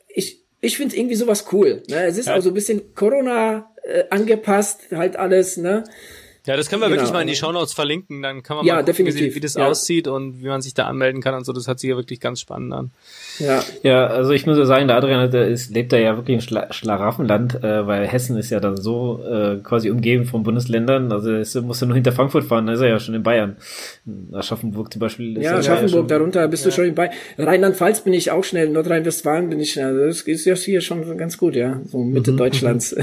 Ich, 0.09 0.45
ich 0.61 0.77
finde 0.77 0.97
irgendwie 0.97 1.17
sowas 1.17 1.47
cool. 1.53 1.83
Ne? 1.89 2.05
Es 2.07 2.19
ist 2.19 2.29
ja. 2.29 2.37
auch 2.37 2.41
so 2.41 2.51
ein 2.51 2.55
bisschen 2.55 2.95
Corona 2.95 3.75
äh, 3.83 4.05
angepasst, 4.11 4.89
halt 4.93 5.17
alles, 5.17 5.57
ne? 5.57 5.85
Ja, 6.47 6.59
das 6.59 6.69
können 6.69 6.83
wir 6.83 6.89
genau. 6.89 7.01
wirklich 7.01 7.13
mal 7.15 7.23
in 7.23 7.27
die 7.27 7.37
Shownotes 7.37 7.73
verlinken, 7.73 8.21
dann 8.21 8.43
kann 8.43 8.59
man 8.59 8.67
ja, 8.67 8.75
mal 8.75 8.81
gucken, 8.81 9.07
definitiv. 9.07 9.33
wie, 9.33 9.37
wie 9.37 9.41
das 9.41 9.55
ja. 9.55 9.67
aussieht 9.67 10.07
und 10.09 10.43
wie 10.43 10.49
man 10.49 10.61
sich 10.61 10.75
da 10.75 10.85
anmelden 10.85 11.23
kann 11.23 11.35
und 11.35 11.47
so. 11.47 11.55
Das 11.55 11.69
hat 11.69 11.81
sich 11.81 11.89
ja 11.89 11.97
wirklich 11.97 12.21
ganz 12.21 12.41
spannend 12.41 12.75
an. 12.75 12.91
Ja, 13.39 13.65
ja 13.83 14.07
also 14.09 14.33
ich 14.33 14.45
muss 14.45 14.59
ja 14.59 14.67
sagen, 14.67 14.87
der 14.87 14.99
Adrian 14.99 15.31
der 15.31 15.49
ist, 15.49 15.71
lebt 15.71 15.95
da 15.95 15.97
ja 15.97 16.17
wirklich 16.17 16.35
im 16.35 16.41
Schla 16.43 16.71
Schlaraffenland, 16.71 17.65
äh, 17.65 17.87
weil 17.87 18.07
Hessen 18.07 18.37
ist 18.37 18.51
ja 18.51 18.61
dann 18.61 18.77
so 18.77 19.25
äh, 19.25 19.57
quasi 19.63 19.89
umgeben 19.91 20.27
von 20.27 20.43
Bundesländern. 20.43 21.13
Also 21.13 21.31
er 21.31 21.63
muss 21.63 21.81
ja 21.81 21.87
nur 21.87 21.95
hinter 21.95 22.13
Frankfurt 22.13 22.45
fahren, 22.45 22.67
da 22.67 22.75
ist 22.75 22.81
er 22.81 22.89
ja 22.89 23.01
schon 23.01 23.15
in 23.15 23.23
Bayern. 23.23 23.57
Aschaffenburg 24.33 24.93
zum 24.93 25.01
Beispiel. 25.01 25.39
Ist 25.39 25.45
ja, 25.45 25.57
Aschaffenburg, 25.57 26.11
ja 26.11 26.19
darunter 26.19 26.47
bist 26.49 26.67
ja. 26.67 26.71
du 26.71 26.77
schon 26.77 26.85
in 26.85 26.95
Bayern. 26.95 27.15
Rheinland-Pfalz 27.39 28.03
bin 28.03 28.13
ich 28.13 28.31
auch 28.31 28.45
schnell, 28.45 28.69
Nordrhein-Westfalen 28.69 29.49
bin 29.49 29.61
ich, 29.61 29.83
also 29.83 30.05
das 30.05 30.21
ist 30.21 30.45
ja 30.45 30.55
hier 30.57 30.83
schon 30.83 31.17
ganz 31.17 31.39
gut, 31.39 31.57
ja, 31.57 31.81
so 31.87 31.99
Mitte 32.05 32.33
mhm. 32.33 32.37
Deutschlands. 32.37 32.95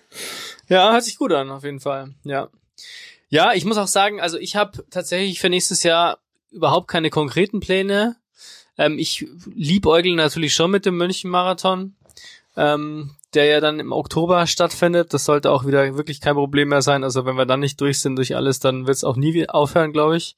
ja, 0.68 0.92
hört 0.92 1.04
sich 1.04 1.18
gut 1.18 1.32
an, 1.34 1.50
auf 1.50 1.64
jeden 1.64 1.80
Fall, 1.80 2.14
ja. 2.24 2.48
Ja, 3.30 3.52
ich 3.54 3.64
muss 3.64 3.78
auch 3.78 3.86
sagen, 3.86 4.20
also 4.20 4.38
ich 4.38 4.56
habe 4.56 4.84
tatsächlich 4.90 5.38
für 5.38 5.48
nächstes 5.48 5.84
Jahr 5.84 6.18
überhaupt 6.50 6.88
keine 6.88 7.10
konkreten 7.10 7.60
Pläne. 7.60 8.16
Ähm, 8.76 8.98
ich 8.98 9.26
liebäugle 9.54 10.16
natürlich 10.16 10.52
schon 10.52 10.72
mit 10.72 10.84
dem 10.84 10.96
München-Marathon, 10.96 11.94
ähm, 12.56 13.14
der 13.32 13.44
ja 13.44 13.60
dann 13.60 13.78
im 13.78 13.92
Oktober 13.92 14.48
stattfindet. 14.48 15.14
Das 15.14 15.24
sollte 15.24 15.52
auch 15.52 15.64
wieder 15.64 15.96
wirklich 15.96 16.20
kein 16.20 16.34
Problem 16.34 16.70
mehr 16.70 16.82
sein. 16.82 17.04
Also 17.04 17.24
wenn 17.24 17.36
wir 17.36 17.46
dann 17.46 17.60
nicht 17.60 17.80
durch 17.80 18.00
sind 18.00 18.16
durch 18.16 18.34
alles, 18.34 18.58
dann 18.58 18.88
wird 18.88 18.96
es 18.96 19.04
auch 19.04 19.16
nie 19.16 19.48
aufhören, 19.48 19.92
glaube 19.92 20.16
ich. 20.16 20.36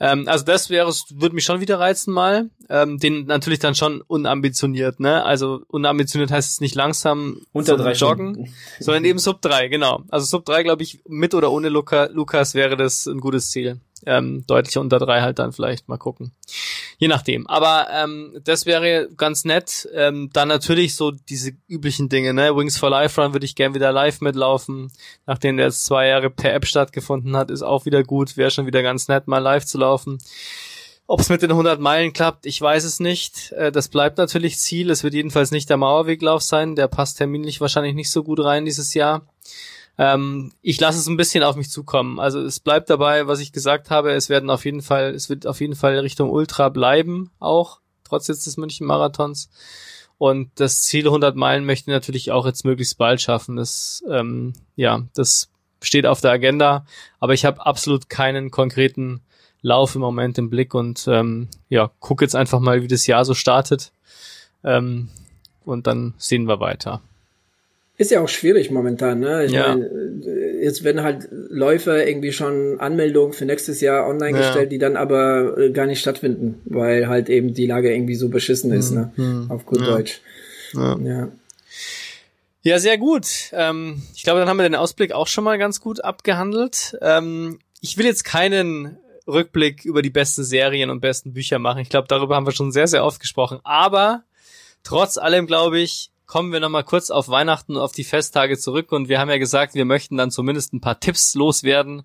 Ähm, 0.00 0.28
also 0.28 0.44
das 0.44 0.70
wäre, 0.70 0.88
würde 1.10 1.34
mich 1.34 1.44
schon 1.44 1.60
wieder 1.60 1.80
reizen 1.80 2.12
mal. 2.12 2.50
Ähm, 2.70 2.98
den 2.98 3.26
natürlich 3.26 3.58
dann 3.58 3.74
schon 3.74 4.02
unambitioniert, 4.02 5.00
ne? 5.00 5.24
Also 5.24 5.62
unambitioniert 5.68 6.30
heißt 6.30 6.50
es 6.50 6.60
nicht 6.60 6.74
langsam 6.74 7.40
unter 7.52 7.76
drei 7.76 7.92
Joggen, 7.92 8.34
Stunden. 8.34 8.54
sondern 8.80 9.04
eben 9.04 9.18
Sub 9.18 9.40
3, 9.40 9.68
genau. 9.68 10.02
Also 10.10 10.26
Sub 10.26 10.44
3, 10.44 10.64
glaube 10.64 10.82
ich, 10.82 11.00
mit 11.08 11.34
oder 11.34 11.50
ohne 11.50 11.68
Luca, 11.70 12.08
Lukas 12.12 12.54
wäre 12.54 12.76
das 12.76 13.06
ein 13.06 13.20
gutes 13.20 13.50
Ziel 13.50 13.80
ähm, 14.06 14.44
deutlich 14.46 14.78
unter 14.78 14.98
drei 14.98 15.20
halt 15.20 15.38
dann 15.38 15.52
vielleicht 15.52 15.88
mal 15.88 15.96
gucken. 15.96 16.32
Je 17.00 17.06
nachdem. 17.06 17.46
Aber 17.46 17.86
ähm, 17.92 18.40
das 18.42 18.66
wäre 18.66 19.08
ganz 19.16 19.44
nett. 19.44 19.88
Ähm, 19.94 20.30
dann 20.32 20.48
natürlich 20.48 20.96
so 20.96 21.12
diese 21.12 21.52
üblichen 21.68 22.08
Dinge, 22.08 22.34
ne? 22.34 22.56
Wings 22.56 22.76
for 22.76 22.90
Life 22.90 23.20
Run 23.20 23.32
würde 23.32 23.46
ich 23.46 23.54
gern 23.54 23.72
wieder 23.72 23.92
live 23.92 24.20
mitlaufen. 24.20 24.90
Nachdem 25.24 25.56
der 25.56 25.66
jetzt 25.66 25.84
zwei 25.84 26.08
Jahre 26.08 26.28
per 26.28 26.52
App 26.52 26.66
stattgefunden 26.66 27.36
hat, 27.36 27.52
ist 27.52 27.62
auch 27.62 27.86
wieder 27.86 28.02
gut. 28.02 28.36
Wäre 28.36 28.50
schon 28.50 28.66
wieder 28.66 28.82
ganz 28.82 29.06
nett, 29.06 29.28
mal 29.28 29.38
live 29.38 29.64
zu 29.64 29.78
laufen. 29.78 30.18
Ob 31.06 31.20
es 31.20 31.28
mit 31.28 31.40
den 31.40 31.52
100 31.52 31.80
Meilen 31.80 32.12
klappt, 32.12 32.44
ich 32.44 32.60
weiß 32.60 32.82
es 32.82 32.98
nicht. 32.98 33.52
Äh, 33.52 33.70
das 33.70 33.88
bleibt 33.88 34.18
natürlich 34.18 34.58
Ziel. 34.58 34.90
Es 34.90 35.04
wird 35.04 35.14
jedenfalls 35.14 35.52
nicht 35.52 35.70
der 35.70 35.76
Mauerweglauf 35.76 36.42
sein. 36.42 36.74
Der 36.74 36.88
passt 36.88 37.18
terminlich 37.18 37.60
wahrscheinlich 37.60 37.94
nicht 37.94 38.10
so 38.10 38.24
gut 38.24 38.40
rein 38.40 38.64
dieses 38.64 38.92
Jahr. 38.94 39.22
Ähm, 39.98 40.52
ich 40.62 40.80
lasse 40.80 40.98
es 40.98 41.08
ein 41.08 41.16
bisschen 41.16 41.42
auf 41.42 41.56
mich 41.56 41.70
zukommen. 41.70 42.20
Also 42.20 42.40
es 42.40 42.60
bleibt 42.60 42.88
dabei, 42.88 43.26
was 43.26 43.40
ich 43.40 43.52
gesagt 43.52 43.90
habe. 43.90 44.12
Es 44.12 44.28
werden 44.28 44.48
auf 44.48 44.64
jeden 44.64 44.80
Fall, 44.80 45.12
es 45.14 45.28
wird 45.28 45.46
auf 45.46 45.60
jeden 45.60 45.74
Fall 45.74 45.98
Richtung 45.98 46.30
Ultra 46.30 46.68
bleiben, 46.68 47.32
auch 47.40 47.80
trotz 48.04 48.28
jetzt 48.28 48.46
des 48.46 48.56
München 48.56 48.86
Marathons. 48.86 49.50
Und 50.16 50.50
das 50.56 50.82
Ziel 50.82 51.06
100 51.06 51.36
Meilen 51.36 51.64
möchte 51.64 51.90
ich 51.90 51.94
natürlich 51.94 52.32
auch 52.32 52.46
jetzt 52.46 52.64
möglichst 52.64 52.96
bald 52.96 53.20
schaffen. 53.20 53.56
Das, 53.56 54.02
ähm, 54.08 54.52
ja, 54.76 55.02
das 55.14 55.50
steht 55.80 56.06
auf 56.06 56.20
der 56.20 56.32
Agenda. 56.32 56.86
Aber 57.20 57.34
ich 57.34 57.44
habe 57.44 57.64
absolut 57.64 58.08
keinen 58.08 58.50
konkreten 58.50 59.20
Lauf 59.62 59.94
im 59.94 60.00
Moment 60.00 60.38
im 60.38 60.50
Blick 60.50 60.74
und 60.74 61.06
ähm, 61.08 61.48
ja, 61.68 61.90
guck 61.98 62.22
jetzt 62.22 62.36
einfach 62.36 62.60
mal, 62.60 62.82
wie 62.82 62.88
das 62.88 63.06
Jahr 63.06 63.24
so 63.24 63.34
startet. 63.34 63.92
Ähm, 64.64 65.08
und 65.64 65.86
dann 65.86 66.14
sehen 66.18 66.46
wir 66.46 66.60
weiter. 66.60 67.00
Ist 67.98 68.12
ja 68.12 68.20
auch 68.20 68.28
schwierig 68.28 68.70
momentan, 68.70 69.18
ne? 69.18 69.44
Ich 69.44 69.50
ja. 69.52 69.74
meine, 69.74 69.90
jetzt 70.62 70.84
werden 70.84 71.02
halt 71.02 71.28
Läufer 71.30 72.06
irgendwie 72.06 72.30
schon 72.30 72.78
Anmeldungen 72.78 73.32
für 73.32 73.44
nächstes 73.44 73.80
Jahr 73.80 74.06
online 74.08 74.38
ja. 74.38 74.46
gestellt, 74.46 74.70
die 74.70 74.78
dann 74.78 74.96
aber 74.96 75.58
äh, 75.58 75.70
gar 75.72 75.86
nicht 75.86 76.00
stattfinden, 76.00 76.60
weil 76.64 77.08
halt 77.08 77.28
eben 77.28 77.54
die 77.54 77.66
Lage 77.66 77.92
irgendwie 77.92 78.14
so 78.14 78.28
beschissen 78.28 78.70
ist, 78.72 78.92
ne? 78.92 79.10
Mhm. 79.16 79.50
Auf 79.50 79.66
gut 79.66 79.80
ja. 79.80 79.86
Deutsch. 79.86 80.20
Ja. 80.74 80.96
ja. 81.00 81.28
Ja, 82.62 82.78
sehr 82.78 82.98
gut. 82.98 83.26
Ähm, 83.52 84.02
ich 84.14 84.22
glaube, 84.22 84.38
dann 84.38 84.48
haben 84.48 84.58
wir 84.58 84.64
den 84.64 84.76
Ausblick 84.76 85.10
auch 85.10 85.26
schon 85.26 85.42
mal 85.42 85.58
ganz 85.58 85.80
gut 85.80 86.04
abgehandelt. 86.04 86.96
Ähm, 87.02 87.58
ich 87.80 87.98
will 87.98 88.06
jetzt 88.06 88.22
keinen 88.22 88.96
Rückblick 89.26 89.84
über 89.84 90.02
die 90.02 90.10
besten 90.10 90.44
Serien 90.44 90.90
und 90.90 91.00
besten 91.00 91.32
Bücher 91.32 91.58
machen. 91.58 91.80
Ich 91.80 91.88
glaube, 91.88 92.06
darüber 92.08 92.36
haben 92.36 92.46
wir 92.46 92.52
schon 92.52 92.70
sehr, 92.70 92.86
sehr 92.86 93.04
oft 93.04 93.20
gesprochen. 93.20 93.58
Aber 93.64 94.22
trotz 94.84 95.18
allem, 95.18 95.46
glaube 95.48 95.80
ich, 95.80 96.10
kommen 96.28 96.52
wir 96.52 96.60
nochmal 96.60 96.84
kurz 96.84 97.10
auf 97.10 97.28
Weihnachten 97.28 97.74
und 97.74 97.82
auf 97.82 97.92
die 97.92 98.04
Festtage 98.04 98.58
zurück 98.58 98.92
und 98.92 99.08
wir 99.08 99.18
haben 99.18 99.30
ja 99.30 99.38
gesagt, 99.38 99.74
wir 99.74 99.86
möchten 99.86 100.16
dann 100.16 100.30
zumindest 100.30 100.72
ein 100.72 100.80
paar 100.80 101.00
Tipps 101.00 101.34
loswerden. 101.34 102.04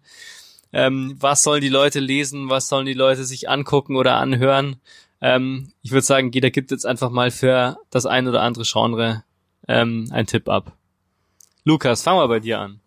Ähm, 0.72 1.18
was 1.20 1.44
sollen 1.44 1.62
die 1.62 1.70
Leute 1.70 2.00
lesen, 2.00 2.50
was 2.50 2.68
sollen 2.68 2.88
die 2.88 2.94
Leute 2.94 3.26
sich 3.26 3.50
angucken 3.50 3.96
oder 3.96 4.16
anhören? 4.16 4.78
Ähm, 5.22 5.74
ich 5.84 5.92
würde 5.92 6.06
sagen, 6.06 6.32
jeder 6.32 6.50
gibt 6.50 6.72
jetzt 6.72 6.86
einfach 6.86 7.12
mal 7.12 7.30
für 7.30 7.78
das 7.92 8.06
ein 8.06 8.28
oder 8.28 8.42
andere 8.42 8.64
Genre 8.66 9.24
ähm, 9.68 10.10
einen 10.12 10.28
Tipp 10.28 10.50
ab. 10.50 10.72
Lukas, 11.66 12.02
fangen 12.02 12.20
wir 12.20 12.28
bei 12.28 12.40
dir 12.40 12.60
an. 12.60 12.80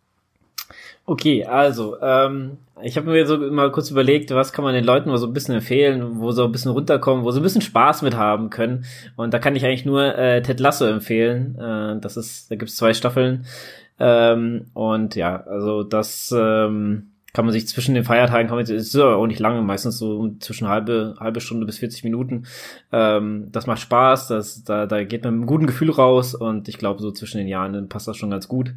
Okay, 1.09 1.45
also, 1.45 2.01
ähm, 2.03 2.59
ich 2.83 2.97
habe 2.97 3.09
mir 3.09 3.25
so 3.27 3.38
mal 3.38 3.71
kurz 3.71 3.92
überlegt, 3.92 4.33
was 4.33 4.53
kann 4.53 4.64
man 4.64 4.75
den 4.75 4.85
Leuten 4.85 5.09
mal 5.09 5.19
so 5.19 5.29
ein 5.29 5.33
bisschen 5.33 5.55
empfehlen, 5.55 6.19
wo 6.19 6.33
sie 6.33 6.42
ein 6.42 6.51
bisschen 6.51 6.73
runterkommen, 6.73 7.25
wo 7.25 7.31
sie 7.31 7.38
ein 7.38 7.45
bisschen 7.45 7.61
Spaß 7.61 8.03
mit 8.03 8.16
haben 8.16 8.51
können. 8.51 8.85
Und 9.14 9.33
da 9.33 9.38
kann 9.38 9.55
ich 9.55 9.64
eigentlich 9.64 9.87
nur 9.87 10.19
äh, 10.19 10.42
Ted 10.42 10.59
Lasso 10.59 10.85
empfehlen. 10.85 11.57
Äh, 11.59 12.01
das 12.01 12.16
ist, 12.16 12.51
da 12.51 12.57
gibt's 12.57 12.75
zwei 12.75 12.92
Staffeln. 12.92 13.47
Ähm, 14.01 14.66
und 14.75 15.14
ja, 15.14 15.45
also 15.47 15.85
das 15.85 16.35
ähm, 16.37 17.12
kann 17.33 17.45
man 17.45 17.53
sich 17.53 17.69
zwischen 17.69 17.95
den 17.95 18.05
Feiertagen, 18.05 18.49
kann 18.49 18.57
man, 18.57 18.66
ist 18.66 18.95
ja 18.95 19.14
auch 19.14 19.29
nicht 19.29 19.40
lange, 19.40 19.62
meistens 19.62 19.99
so 19.99 20.35
zwischen 20.40 20.66
halbe, 20.66 21.14
halbe 21.21 21.40
Stunde 21.40 21.66
bis 21.66 21.79
40 21.79 22.03
Minuten. 22.03 22.47
Ähm, 22.90 23.49
das 23.53 23.66
macht 23.69 23.81
Spaß, 23.81 24.27
das, 24.27 24.64
da, 24.64 24.87
da 24.87 25.05
geht 25.05 25.23
man 25.23 25.35
mit 25.35 25.42
einem 25.42 25.47
guten 25.47 25.66
Gefühl 25.66 25.92
raus 25.92 26.35
und 26.35 26.69
ich 26.69 26.79
glaube, 26.79 27.01
so 27.01 27.12
zwischen 27.12 27.38
den 27.38 27.47
Jahren 27.47 27.88
passt 27.88 28.09
das 28.09 28.16
schon 28.16 28.31
ganz 28.31 28.49
gut. 28.49 28.75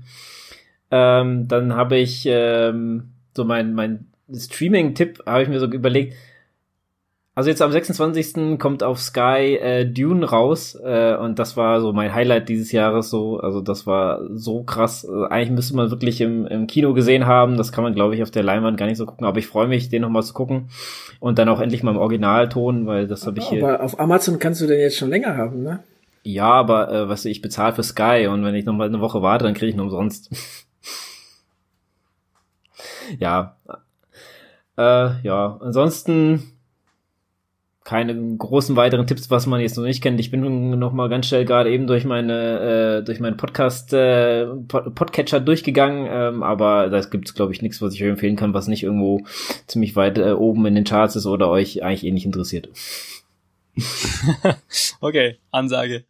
Ähm, 0.92 1.48
dann 1.48 1.76
habe 1.76 1.98
ich 1.98 2.26
ähm, 2.26 3.12
so 3.36 3.46
mein, 3.46 3.74
mein 3.74 4.08
Streaming-Tipp, 4.34 5.24
habe 5.26 5.44
ich 5.44 5.50
mir 5.50 5.60
so 5.60 5.68
überlegt. 5.68 6.16
Also 7.40 7.50
jetzt 7.50 7.62
am 7.62 7.72
26. 7.72 8.60
kommt 8.60 8.84
auf 8.84 9.00
Sky 9.00 9.56
äh, 9.62 9.86
Dune 9.86 10.26
raus 10.26 10.78
äh, 10.84 11.16
und 11.16 11.40
das 11.40 11.56
war 11.56 11.80
so 11.80 11.94
mein 11.94 12.14
Highlight 12.14 12.50
dieses 12.50 12.74
Jahres 12.74 13.10
so. 13.10 13.40
Also 13.40 13.62
das 13.62 13.88
war 13.88 14.20
so 14.34 14.64
krass. 14.64 15.06
Also 15.06 15.24
eigentlich 15.24 15.52
müsste 15.52 15.76
man 15.78 15.90
wirklich 15.90 16.20
im, 16.20 16.46
im 16.48 16.68
Kino 16.68 16.94
gesehen 16.94 17.28
haben. 17.28 17.56
Das 17.56 17.72
kann 17.72 17.86
man, 17.86 17.96
glaube 17.96 18.14
ich, 18.14 18.24
auf 18.24 18.32
der 18.32 18.44
Leinwand 18.44 18.78
gar 18.78 18.88
nicht 18.88 18.98
so 18.98 19.06
gucken. 19.06 19.26
Aber 19.26 19.40
ich 19.40 19.48
freue 19.48 19.70
mich, 19.70 19.88
den 19.88 20.02
nochmal 20.02 20.24
zu 20.24 20.34
gucken 20.34 20.70
und 21.22 21.40
dann 21.40 21.48
auch 21.48 21.62
endlich 21.62 21.82
mal 21.82 21.92
im 21.92 21.98
Originalton, 21.98 22.88
weil 22.88 23.08
das 23.08 23.26
habe 23.26 23.40
ich 23.40 23.48
hier. 23.48 23.64
Aber 23.64 23.84
auf 23.84 23.98
Amazon 24.02 24.38
kannst 24.38 24.60
du 24.60 24.68
den 24.68 24.82
jetzt 24.82 24.98
schon 24.98 25.10
länger 25.10 25.38
haben, 25.38 25.64
ne? 25.64 25.80
Ja, 26.24 26.52
aber 26.52 26.92
äh, 26.92 27.08
was 27.08 27.24
ich 27.24 27.42
bezahle 27.42 27.74
für 27.74 27.84
Sky 27.84 28.28
und 28.30 28.44
wenn 28.44 28.56
ich 28.56 28.66
nochmal 28.66 28.90
eine 28.90 29.00
Woche 29.00 29.22
warte, 29.22 29.46
dann 29.46 29.54
kriege 29.54 29.70
ich 29.70 29.76
ihn 29.76 29.82
umsonst. 29.82 30.30
ja. 33.18 33.58
Äh, 34.78 35.22
ja, 35.24 35.58
ansonsten 35.62 36.54
keine 37.90 38.38
großen 38.38 38.76
weiteren 38.76 39.08
Tipps, 39.08 39.32
was 39.32 39.48
man 39.48 39.62
jetzt 39.62 39.76
noch 39.76 39.84
nicht 39.84 40.04
kennt. 40.04 40.20
Ich 40.20 40.30
bin 40.30 40.78
noch 40.78 40.94
mal 40.94 41.10
ganz 41.10 41.26
schnell 41.26 41.44
gerade 41.44 41.72
eben 41.72 41.88
durch 41.88 42.06
meine 42.06 43.00
äh, 43.00 43.04
durch 43.04 43.20
meinen 43.20 43.36
Podcast 43.36 43.94
äh, 43.94 44.46
Podcatcher 44.46 45.40
durchgegangen, 45.40 46.08
ähm, 46.08 46.44
aber 46.44 46.90
da 46.90 47.02
gibt 47.02 47.28
es 47.28 47.34
glaube 47.34 47.52
ich 47.52 47.64
nichts, 47.64 47.82
was 47.82 47.96
ich 47.96 48.04
euch 48.04 48.10
empfehlen 48.10 48.36
kann, 48.36 48.54
was 48.54 48.68
nicht 48.68 48.84
irgendwo 48.84 49.22
ziemlich 49.66 49.96
weit 49.96 50.20
äh, 50.20 50.34
oben 50.34 50.68
in 50.68 50.76
den 50.76 50.84
Charts 50.84 51.16
ist 51.16 51.26
oder 51.26 51.50
euch 51.50 51.82
eigentlich 51.82 52.06
eh 52.06 52.12
nicht 52.12 52.28
interessiert. 52.28 52.70
okay, 55.02 55.38
Ansage. 55.50 56.04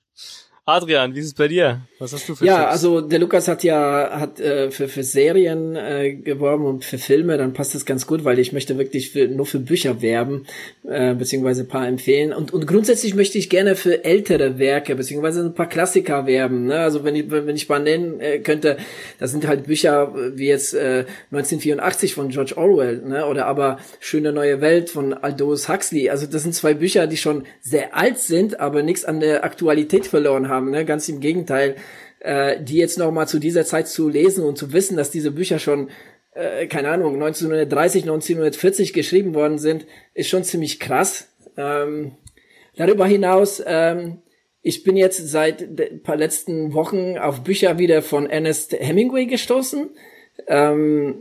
Adrian, 0.70 1.16
wie 1.16 1.20
ist 1.20 1.26
es 1.28 1.34
bei 1.34 1.48
dir? 1.48 1.82
Was 2.00 2.14
hast 2.14 2.28
du 2.30 2.36
für 2.36 2.46
Ja, 2.46 2.60
Tipps? 2.60 2.72
also 2.72 3.02
der 3.02 3.20
Lukas 3.20 3.48
hat 3.48 3.64
ja 3.64 4.10
hat 4.12 4.40
äh, 4.40 4.72
für 4.72 4.88
für 4.88 5.04
Serien 5.04 5.76
äh, 5.76 6.14
geworben 6.14 6.66
und 6.66 6.86
für 6.86 6.98
Filme, 6.98 7.38
dann 7.38 7.54
passt 7.54 7.76
das 7.76 7.86
ganz 7.86 8.08
gut, 8.08 8.24
weil 8.24 8.40
ich 8.40 8.54
möchte 8.54 8.78
wirklich 8.78 9.12
für, 9.12 9.28
nur 9.28 9.46
für 9.46 9.60
Bücher 9.60 10.02
werben 10.02 10.46
äh, 10.88 11.14
beziehungsweise 11.14 11.64
ein 11.64 11.68
paar 11.68 11.88
empfehlen 11.88 12.32
und 12.34 12.54
und 12.54 12.68
grundsätzlich 12.68 13.16
möchte 13.16 13.38
ich 13.38 13.50
gerne 13.50 13.76
für 13.76 14.06
ältere 14.06 14.60
Werke 14.60 14.96
beziehungsweise 14.96 15.42
ein 15.42 15.54
paar 15.54 15.68
Klassiker 15.70 16.26
werben. 16.26 16.68
Ne? 16.68 16.80
Also 16.80 17.04
wenn 17.04 17.16
ich 17.16 17.30
wenn 17.30 17.56
ich 17.56 17.68
mal 17.68 17.80
nennen 17.80 18.20
äh, 18.20 18.40
könnte, 18.40 18.78
das 19.20 19.32
sind 19.32 19.48
halt 19.48 19.66
Bücher 19.66 20.14
wie 20.36 20.48
jetzt 20.48 20.74
äh, 20.74 21.06
1984 21.32 22.14
von 22.14 22.30
George 22.30 22.56
Orwell, 22.58 22.98
ne? 23.06 23.26
Oder 23.26 23.46
aber 23.46 23.80
Schöne 24.00 24.32
neue 24.32 24.62
Welt 24.62 24.90
von 24.90 25.14
Aldous 25.14 25.68
Huxley. 25.68 26.10
Also 26.10 26.28
das 26.28 26.44
sind 26.44 26.54
zwei 26.56 26.74
Bücher, 26.74 27.08
die 27.08 27.18
schon 27.18 27.44
sehr 27.62 27.96
alt 27.96 28.20
sind, 28.20 28.60
aber 28.60 28.84
nichts 28.84 29.06
an 29.06 29.20
der 29.20 29.44
Aktualität 29.44 30.08
verloren 30.08 30.48
haben 30.48 30.59
haben. 30.60 30.72
Ne? 30.72 30.86
Ganz 30.86 31.08
im 31.10 31.20
Gegenteil, 31.20 31.76
äh, 32.20 32.62
die 32.62 32.78
jetzt 32.78 32.98
noch 32.98 33.12
mal 33.12 33.28
zu 33.28 33.40
dieser 33.40 33.66
Zeit 33.66 33.88
zu 33.88 34.10
lesen 34.10 34.44
und 34.44 34.58
zu 34.58 34.74
wissen, 34.74 34.98
dass 34.98 35.12
diese 35.12 35.32
Bücher 35.32 35.60
schon 35.60 35.90
äh, 36.34 36.68
keine 36.68 36.90
Ahnung 36.90 37.14
1930, 37.16 38.04
1940 38.04 38.94
geschrieben 38.94 39.34
worden 39.34 39.58
sind, 39.58 39.86
ist 40.14 40.30
schon 40.30 40.44
ziemlich 40.44 40.80
krass. 40.80 41.30
Ähm, 41.58 42.12
darüber 42.76 43.06
hinaus 43.08 43.64
ähm, 43.66 44.22
ich 44.62 44.84
bin 44.84 44.98
jetzt 44.98 45.28
seit 45.30 45.62
ein 45.62 46.04
paar 46.04 46.18
letzten 46.18 46.74
Wochen 46.74 47.18
auf 47.18 47.44
Bücher 47.44 47.80
wieder 47.80 48.02
von 48.02 48.30
Ernest 48.30 48.74
Hemingway 48.74 49.26
gestoßen. 49.26 49.90
Ähm, 50.48 51.16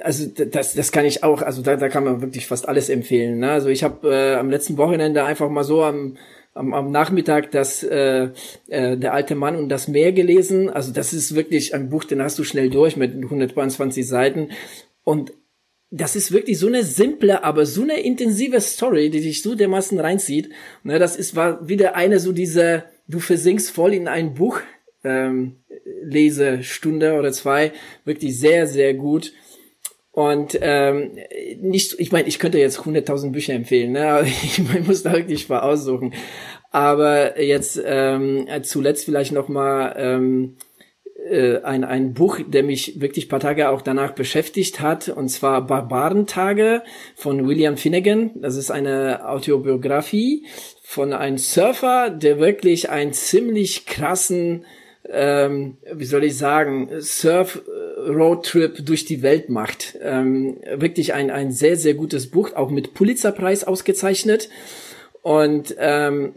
also 0.00 0.26
das, 0.26 0.74
das 0.74 0.92
kann 0.92 1.04
ich 1.04 1.22
auch, 1.22 1.42
also 1.42 1.62
da, 1.62 1.76
da 1.76 1.88
kann 1.88 2.04
man 2.04 2.22
wirklich 2.22 2.46
fast 2.46 2.68
alles 2.68 2.88
empfehlen. 2.88 3.38
Ne? 3.38 3.50
Also 3.52 3.68
ich 3.68 3.84
habe 3.84 4.08
äh, 4.08 4.34
am 4.34 4.50
letzten 4.50 4.76
Wochenende 4.78 5.24
einfach 5.24 5.48
mal 5.48 5.64
so 5.64 5.82
am 5.82 6.16
am, 6.54 6.74
am 6.74 6.90
Nachmittag 6.90 7.50
das 7.50 7.82
äh, 7.82 8.30
äh, 8.68 8.96
Der 8.96 9.14
alte 9.14 9.34
Mann 9.34 9.56
und 9.56 9.68
das 9.68 9.88
Meer 9.88 10.12
gelesen. 10.12 10.68
Also 10.70 10.92
das 10.92 11.12
ist 11.12 11.34
wirklich 11.34 11.74
ein 11.74 11.88
Buch, 11.88 12.04
den 12.04 12.22
hast 12.22 12.38
du 12.38 12.44
schnell 12.44 12.70
durch 12.70 12.96
mit 12.96 13.14
122 13.14 14.06
Seiten. 14.06 14.50
Und 15.04 15.32
das 15.90 16.16
ist 16.16 16.32
wirklich 16.32 16.58
so 16.58 16.68
eine 16.68 16.84
simple, 16.84 17.44
aber 17.44 17.66
so 17.66 17.82
eine 17.82 18.00
intensive 18.00 18.60
Story, 18.60 19.10
die 19.10 19.20
dich 19.20 19.42
so 19.42 19.54
dermaßen 19.54 20.00
reinzieht. 20.00 20.50
Ne, 20.84 20.98
das 20.98 21.16
ist 21.16 21.36
war 21.36 21.68
wieder 21.68 21.94
eine 21.94 22.18
so 22.18 22.32
diese, 22.32 22.84
du 23.08 23.20
versinkst 23.20 23.70
voll 23.70 23.92
in 23.92 24.08
ein 24.08 24.34
Buch 24.34 24.60
ähm, 25.04 25.56
Lesestunde 26.02 27.14
oder 27.14 27.32
zwei, 27.32 27.72
wirklich 28.04 28.38
sehr, 28.38 28.66
sehr 28.66 28.94
gut. 28.94 29.32
Und 30.12 30.58
ähm, 30.60 31.12
nicht, 31.60 31.98
ich 31.98 32.12
meine, 32.12 32.28
ich 32.28 32.38
könnte 32.38 32.58
jetzt 32.58 32.80
100.000 32.80 33.32
Bücher 33.32 33.54
empfehlen, 33.54 33.92
ne? 33.92 34.20
ich, 34.24 34.58
man 34.58 34.86
muss 34.86 35.02
da 35.02 35.12
wirklich 35.12 35.48
mal 35.48 35.60
aussuchen. 35.60 36.12
Aber 36.70 37.40
jetzt 37.40 37.80
ähm, 37.84 38.46
zuletzt 38.62 39.06
vielleicht 39.06 39.32
noch 39.32 39.48
mal 39.48 39.94
ähm, 39.96 40.56
äh, 41.30 41.62
ein, 41.62 41.84
ein 41.84 42.12
Buch, 42.14 42.40
der 42.46 42.62
mich 42.62 43.00
wirklich 43.00 43.28
paar 43.28 43.40
Tage 43.40 43.70
auch 43.70 43.80
danach 43.80 44.12
beschäftigt 44.12 44.80
hat, 44.80 45.08
und 45.08 45.28
zwar 45.28 45.66
Barbarentage 45.66 46.82
von 47.14 47.46
William 47.46 47.76
Finnegan. 47.76 48.32
Das 48.34 48.56
ist 48.56 48.70
eine 48.70 49.26
Autobiografie 49.28 50.46
von 50.82 51.14
einem 51.14 51.38
Surfer, 51.38 52.10
der 52.10 52.38
wirklich 52.38 52.90
einen 52.90 53.14
ziemlich 53.14 53.86
krassen 53.86 54.66
ähm, 55.08 55.76
wie 55.92 56.04
soll 56.04 56.24
ich 56.24 56.36
sagen, 56.36 56.88
Surf-Roadtrip 56.98 58.84
durch 58.84 59.04
die 59.04 59.22
Welt 59.22 59.48
macht. 59.48 59.98
Ähm, 60.02 60.58
wirklich 60.74 61.14
ein, 61.14 61.30
ein 61.30 61.50
sehr, 61.50 61.76
sehr 61.76 61.94
gutes 61.94 62.30
Buch, 62.30 62.52
auch 62.54 62.70
mit 62.70 62.94
Pulitzerpreis 62.94 63.64
ausgezeichnet. 63.64 64.48
Und 65.22 65.74
ähm, 65.78 66.34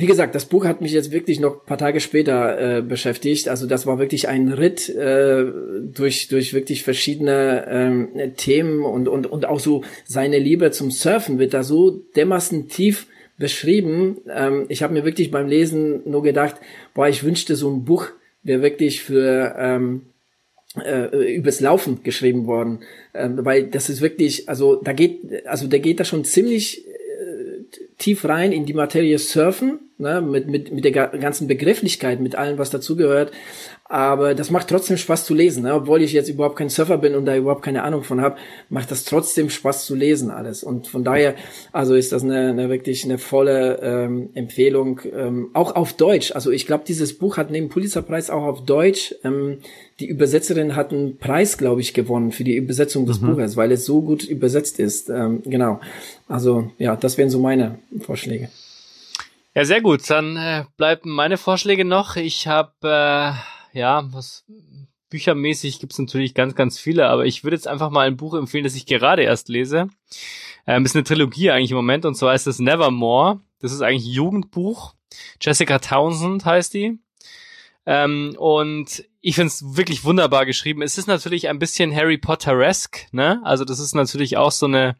wie 0.00 0.06
gesagt, 0.06 0.34
das 0.34 0.44
Buch 0.44 0.64
hat 0.64 0.80
mich 0.80 0.92
jetzt 0.92 1.10
wirklich 1.10 1.40
noch 1.40 1.64
paar 1.64 1.78
Tage 1.78 1.98
später 1.98 2.78
äh, 2.78 2.82
beschäftigt. 2.82 3.48
Also 3.48 3.66
das 3.66 3.84
war 3.86 3.98
wirklich 3.98 4.28
ein 4.28 4.48
Ritt 4.52 4.88
äh, 4.88 5.44
durch 5.92 6.28
durch 6.28 6.54
wirklich 6.54 6.84
verschiedene 6.84 7.66
ähm, 7.68 8.08
Themen 8.36 8.84
und 8.84 9.08
und 9.08 9.26
und 9.26 9.46
auch 9.46 9.58
so 9.58 9.82
seine 10.04 10.38
Liebe 10.38 10.70
zum 10.70 10.92
Surfen 10.92 11.40
wird 11.40 11.52
da 11.52 11.64
so 11.64 11.90
dermaßen 12.14 12.68
tief 12.68 13.08
beschrieben. 13.38 14.18
Ähm, 14.28 14.66
ich 14.68 14.82
habe 14.82 14.92
mir 14.92 15.04
wirklich 15.04 15.30
beim 15.30 15.46
Lesen 15.46 16.02
nur 16.04 16.22
gedacht, 16.22 16.56
boah, 16.94 17.08
ich 17.08 17.24
wünschte 17.24 17.56
so 17.56 17.70
ein 17.70 17.84
Buch 17.84 18.10
wäre 18.42 18.62
wirklich 18.62 19.02
für 19.02 19.54
ähm, 19.58 20.06
äh, 20.84 21.34
übers 21.34 21.60
Laufen 21.60 22.02
geschrieben 22.02 22.46
worden, 22.46 22.80
ähm, 23.14 23.44
weil 23.44 23.64
das 23.64 23.88
ist 23.88 24.00
wirklich, 24.00 24.48
also 24.48 24.76
da 24.76 24.92
geht, 24.92 25.46
also 25.46 25.66
der 25.66 25.80
geht 25.80 26.00
da 26.00 26.04
schon 26.04 26.24
ziemlich 26.24 26.86
äh, 26.86 27.64
tief 27.98 28.24
rein 28.24 28.52
in 28.52 28.66
die 28.66 28.74
Materie 28.74 29.18
Surfen, 29.18 29.87
ne, 29.98 30.20
mit 30.20 30.48
mit 30.48 30.72
mit 30.72 30.84
der 30.84 30.92
ganzen 30.92 31.48
Begrifflichkeit, 31.48 32.20
mit 32.20 32.36
allem 32.36 32.58
was 32.58 32.70
dazugehört. 32.70 33.32
Aber 33.90 34.34
das 34.34 34.50
macht 34.50 34.68
trotzdem 34.68 34.98
Spaß 34.98 35.24
zu 35.24 35.34
lesen, 35.34 35.62
ne? 35.62 35.72
obwohl 35.72 36.02
ich 36.02 36.12
jetzt 36.12 36.28
überhaupt 36.28 36.56
kein 36.56 36.68
Surfer 36.68 36.98
bin 36.98 37.14
und 37.14 37.24
da 37.24 37.34
überhaupt 37.34 37.62
keine 37.62 37.84
Ahnung 37.84 38.02
von 38.02 38.20
habe, 38.20 38.36
macht 38.68 38.90
das 38.90 39.04
trotzdem 39.04 39.48
Spaß 39.48 39.86
zu 39.86 39.94
lesen 39.94 40.30
alles. 40.30 40.62
Und 40.62 40.88
von 40.88 41.04
daher, 41.04 41.34
also 41.72 41.94
ist 41.94 42.12
das 42.12 42.22
eine, 42.22 42.50
eine 42.50 42.68
wirklich 42.68 43.04
eine 43.04 43.16
volle 43.16 43.80
ähm, 43.80 44.28
Empfehlung, 44.34 45.00
ähm, 45.16 45.48
auch 45.54 45.74
auf 45.74 45.94
Deutsch. 45.94 46.32
Also 46.32 46.50
ich 46.50 46.66
glaube, 46.66 46.84
dieses 46.86 47.16
Buch 47.16 47.38
hat 47.38 47.50
neben 47.50 47.70
Pulitzerpreis 47.70 48.28
auch 48.28 48.42
auf 48.42 48.66
Deutsch. 48.66 49.14
Ähm, 49.24 49.60
die 50.00 50.06
Übersetzerin 50.06 50.76
hat 50.76 50.92
einen 50.92 51.16
Preis, 51.16 51.56
glaube 51.56 51.80
ich, 51.80 51.94
gewonnen 51.94 52.30
für 52.30 52.44
die 52.44 52.56
Übersetzung 52.56 53.06
des 53.06 53.22
mhm. 53.22 53.28
Buches, 53.28 53.56
weil 53.56 53.72
es 53.72 53.86
so 53.86 54.02
gut 54.02 54.22
übersetzt 54.22 54.80
ist. 54.80 55.08
Ähm, 55.08 55.40
genau. 55.46 55.80
Also 56.28 56.70
ja, 56.76 56.94
das 56.94 57.16
wären 57.16 57.30
so 57.30 57.38
meine 57.38 57.78
Vorschläge. 58.00 58.50
Ja, 59.58 59.64
sehr 59.64 59.80
gut. 59.80 60.08
Dann 60.08 60.36
äh, 60.36 60.66
bleiben 60.76 61.10
meine 61.10 61.36
Vorschläge 61.36 61.84
noch. 61.84 62.14
Ich 62.14 62.46
habe 62.46 62.70
äh 63.74 63.76
ja, 63.76 64.04
was 64.12 64.44
büchermäßig 65.10 65.80
gibt's 65.80 65.98
natürlich 65.98 66.34
ganz, 66.34 66.54
ganz 66.54 66.78
viele, 66.78 67.08
aber 67.08 67.26
ich 67.26 67.42
würde 67.42 67.56
jetzt 67.56 67.66
einfach 67.66 67.90
mal 67.90 68.06
ein 68.06 68.16
Buch 68.16 68.34
empfehlen, 68.34 68.62
das 68.62 68.76
ich 68.76 68.86
gerade 68.86 69.24
erst 69.24 69.48
lese. 69.48 69.88
Ähm, 70.64 70.84
ist 70.84 70.94
eine 70.94 71.02
Trilogie 71.02 71.50
eigentlich 71.50 71.72
im 71.72 71.76
Moment 71.76 72.04
und 72.04 72.14
zwar 72.14 72.36
ist 72.36 72.46
es 72.46 72.60
Nevermore. 72.60 73.40
Das 73.58 73.72
ist 73.72 73.82
eigentlich 73.82 74.04
ein 74.04 74.14
Jugendbuch. 74.14 74.94
Jessica 75.40 75.80
Townsend 75.80 76.44
heißt 76.44 76.72
die. 76.74 77.00
Ähm, 77.84 78.36
und 78.38 79.04
ich 79.20 79.34
finde 79.34 79.48
es 79.48 79.76
wirklich 79.76 80.04
wunderbar 80.04 80.46
geschrieben. 80.46 80.82
Es 80.82 80.98
ist 80.98 81.08
natürlich 81.08 81.48
ein 81.48 81.58
bisschen 81.58 81.92
Harry 81.92 82.16
Potter-esque, 82.16 83.08
ne? 83.10 83.40
Also 83.42 83.64
das 83.64 83.80
ist 83.80 83.96
natürlich 83.96 84.36
auch 84.36 84.52
so 84.52 84.66
eine 84.66 84.94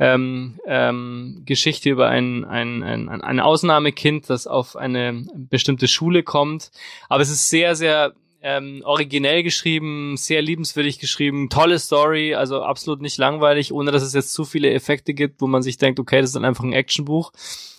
ähm, 0.00 0.58
ähm, 0.66 1.42
Geschichte 1.44 1.90
über 1.90 2.08
ein, 2.08 2.44
ein, 2.46 2.82
ein, 2.82 3.08
ein 3.10 3.38
Ausnahmekind, 3.38 4.30
das 4.30 4.46
auf 4.46 4.74
eine 4.74 5.26
bestimmte 5.36 5.88
Schule 5.88 6.22
kommt. 6.22 6.70
Aber 7.10 7.22
es 7.22 7.28
ist 7.28 7.50
sehr, 7.50 7.76
sehr 7.76 8.14
ähm, 8.42 8.80
originell 8.84 9.42
geschrieben, 9.42 10.16
sehr 10.16 10.40
liebenswürdig 10.40 10.98
geschrieben, 10.98 11.50
tolle 11.50 11.78
Story, 11.78 12.34
also 12.34 12.62
absolut 12.62 13.02
nicht 13.02 13.18
langweilig, 13.18 13.72
ohne 13.72 13.92
dass 13.92 14.02
es 14.02 14.14
jetzt 14.14 14.32
zu 14.32 14.46
viele 14.46 14.72
Effekte 14.72 15.12
gibt, 15.12 15.42
wo 15.42 15.46
man 15.46 15.62
sich 15.62 15.76
denkt, 15.76 16.00
okay, 16.00 16.22
das 16.22 16.30
ist 16.30 16.36
dann 16.36 16.46
einfach 16.46 16.64
ein 16.64 16.72
Actionbuch. 16.72 17.32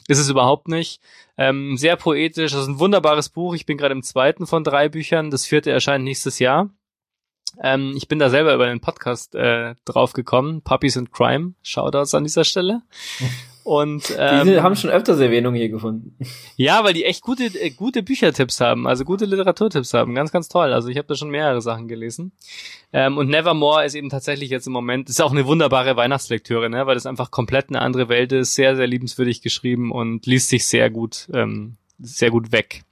Ist 0.07 0.19
es 0.19 0.29
überhaupt 0.29 0.67
nicht. 0.67 1.01
Ähm, 1.37 1.75
sehr 1.77 1.95
poetisch, 1.95 2.51
das 2.51 2.61
ist 2.61 2.67
ein 2.67 2.79
wunderbares 2.79 3.29
Buch. 3.29 3.55
Ich 3.55 3.65
bin 3.65 3.77
gerade 3.77 3.93
im 3.93 4.03
zweiten 4.03 4.45
von 4.45 4.63
drei 4.63 4.89
Büchern. 4.89 5.31
Das 5.31 5.47
vierte 5.47 5.71
erscheint 5.71 6.03
nächstes 6.03 6.37
Jahr. 6.37 6.69
Ähm, 7.61 7.93
ich 7.95 8.07
bin 8.07 8.19
da 8.19 8.29
selber 8.29 8.53
über 8.53 8.67
den 8.67 8.79
Podcast 8.79 9.35
äh, 9.35 9.75
drauf 9.85 10.13
gekommen. 10.13 10.61
Puppies 10.61 10.97
and 10.97 11.11
Crime. 11.11 11.53
Shoutouts 11.63 12.13
an 12.13 12.23
dieser 12.23 12.43
Stelle. 12.43 12.81
Und 13.63 14.15
ähm, 14.17 14.47
die 14.47 14.59
haben 14.59 14.75
schon 14.75 14.89
öfters 14.89 15.19
Erwähnung 15.19 15.53
hier 15.53 15.69
gefunden. 15.69 16.15
Ja, 16.55 16.83
weil 16.83 16.93
die 16.93 17.05
echt 17.05 17.21
gute 17.21 17.45
äh, 17.45 17.69
gute 17.69 18.03
Büchertipps 18.03 18.59
haben, 18.59 18.87
also 18.87 19.05
gute 19.05 19.25
Literaturtipps 19.25 19.93
haben, 19.93 20.13
ganz 20.15 20.31
ganz 20.31 20.47
toll. 20.47 20.73
Also 20.73 20.89
ich 20.89 20.97
habe 20.97 21.07
da 21.07 21.15
schon 21.15 21.29
mehrere 21.29 21.61
Sachen 21.61 21.87
gelesen. 21.87 22.31
Ähm, 22.93 23.17
und 23.17 23.29
Nevermore 23.29 23.85
ist 23.85 23.95
eben 23.95 24.09
tatsächlich 24.09 24.49
jetzt 24.49 24.67
im 24.67 24.73
Moment 24.73 25.09
ist 25.09 25.21
auch 25.21 25.31
eine 25.31 25.45
wunderbare 25.45 25.95
Weihnachtslektüre, 25.95 26.69
ne, 26.69 26.85
weil 26.87 26.95
das 26.95 27.05
einfach 27.05 27.31
komplett 27.31 27.69
eine 27.69 27.81
andere 27.81 28.09
Welt 28.09 28.31
ist, 28.31 28.55
sehr 28.55 28.75
sehr 28.75 28.87
liebenswürdig 28.87 29.41
geschrieben 29.41 29.91
und 29.91 30.25
liest 30.25 30.49
sich 30.49 30.67
sehr 30.67 30.89
gut 30.89 31.29
ähm, 31.33 31.77
sehr 31.99 32.31
gut 32.31 32.51
weg. 32.51 32.83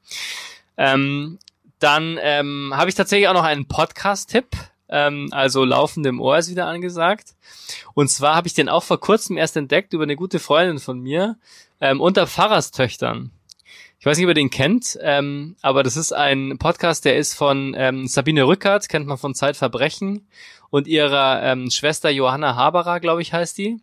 Ähm, 0.78 1.40
dann 1.80 2.18
ähm, 2.22 2.74
habe 2.76 2.90
ich 2.90 2.96
tatsächlich 2.96 3.28
auch 3.28 3.34
noch 3.34 3.44
einen 3.44 3.68
Podcast-Tipp. 3.68 4.48
Ähm, 4.90 5.30
also 5.32 5.66
laufendem 5.66 6.20
Ohr 6.20 6.38
ist 6.38 6.50
wieder 6.50 6.68
angesagt. 6.68 7.36
Und 7.94 8.10
zwar 8.10 8.36
habe 8.36 8.48
ich 8.48 8.54
den 8.54 8.70
auch 8.70 8.84
vor 8.84 9.00
kurzem 9.00 9.38
erst 9.38 9.56
entdeckt 9.56 9.94
über 9.94 10.04
eine 10.04 10.16
gute 10.16 10.40
Freundin 10.40 10.80
von 10.80 11.00
mir 11.00 11.38
ähm, 11.80 12.02
unter 12.02 12.28
Pfarrerstöchtern. 12.28 13.32
Ich 14.00 14.06
weiß 14.06 14.18
nicht, 14.18 14.26
ob 14.26 14.30
ihr 14.30 14.36
den 14.36 14.50
kennt, 14.50 14.98
ähm, 15.02 15.58
aber 15.62 15.84
das 15.84 15.98
ist 15.98 16.14
ein 16.14 16.58
Podcast, 16.58 17.04
der 17.04 17.18
ist 17.18 17.34
von 17.34 17.76
ähm, 17.78 18.08
Sabine 18.08 18.48
Rückert, 18.48 18.88
kennt 18.88 19.06
man 19.06 19.18
von 19.18 19.36
Zeitverbrechen, 19.36 20.26
und 20.70 20.88
ihrer 20.88 21.44
ähm, 21.44 21.70
Schwester 21.70 22.10
Johanna 22.10 22.56
Haberer, 22.56 23.00
glaube 23.00 23.22
ich, 23.22 23.34
heißt 23.34 23.58
die. 23.58 23.80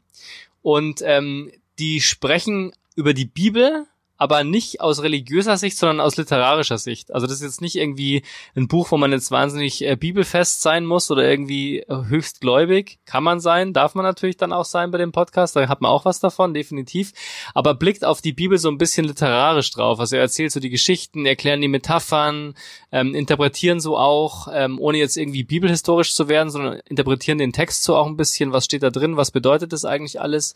Und 0.62 1.02
ähm, 1.02 1.50
die 1.78 2.00
sprechen 2.00 2.72
über 2.94 3.12
die 3.12 3.24
Bibel 3.24 3.86
aber 4.18 4.44
nicht 4.44 4.80
aus 4.80 5.02
religiöser 5.02 5.56
Sicht, 5.56 5.76
sondern 5.76 6.00
aus 6.00 6.16
literarischer 6.16 6.78
Sicht. 6.78 7.12
Also 7.12 7.26
das 7.26 7.36
ist 7.36 7.42
jetzt 7.42 7.60
nicht 7.60 7.76
irgendwie 7.76 8.22
ein 8.54 8.68
Buch, 8.68 8.90
wo 8.90 8.96
man 8.96 9.12
jetzt 9.12 9.30
wahnsinnig 9.30 9.84
äh, 9.84 9.96
bibelfest 9.96 10.62
sein 10.62 10.86
muss 10.86 11.10
oder 11.10 11.28
irgendwie 11.28 11.80
äh, 11.80 12.04
höchst 12.08 12.40
gläubig. 12.40 12.98
Kann 13.04 13.24
man 13.24 13.40
sein, 13.40 13.72
darf 13.72 13.94
man 13.94 14.04
natürlich 14.04 14.36
dann 14.36 14.52
auch 14.52 14.64
sein 14.64 14.90
bei 14.90 14.98
dem 14.98 15.12
Podcast, 15.12 15.56
da 15.56 15.68
hat 15.68 15.80
man 15.80 15.90
auch 15.90 16.04
was 16.04 16.20
davon, 16.20 16.54
definitiv. 16.54 17.12
Aber 17.54 17.74
blickt 17.74 18.04
auf 18.04 18.20
die 18.20 18.32
Bibel 18.32 18.58
so 18.58 18.68
ein 18.68 18.78
bisschen 18.78 19.06
literarisch 19.06 19.70
drauf. 19.70 20.00
Also 20.00 20.16
er 20.16 20.22
erzählt 20.22 20.52
so 20.52 20.60
die 20.60 20.70
Geschichten, 20.70 21.26
erklären 21.26 21.60
die 21.60 21.68
Metaphern, 21.68 22.54
ähm, 22.92 23.14
interpretieren 23.14 23.80
so 23.80 23.98
auch, 23.98 24.48
ähm, 24.52 24.78
ohne 24.80 24.98
jetzt 24.98 25.16
irgendwie 25.16 25.44
bibelhistorisch 25.44 26.14
zu 26.14 26.28
werden, 26.28 26.50
sondern 26.50 26.80
interpretieren 26.86 27.38
den 27.38 27.52
Text 27.52 27.82
so 27.82 27.96
auch 27.96 28.06
ein 28.06 28.16
bisschen, 28.16 28.52
was 28.52 28.64
steht 28.64 28.82
da 28.82 28.90
drin, 28.90 29.16
was 29.16 29.30
bedeutet 29.30 29.72
das 29.72 29.84
eigentlich 29.84 30.20
alles. 30.20 30.54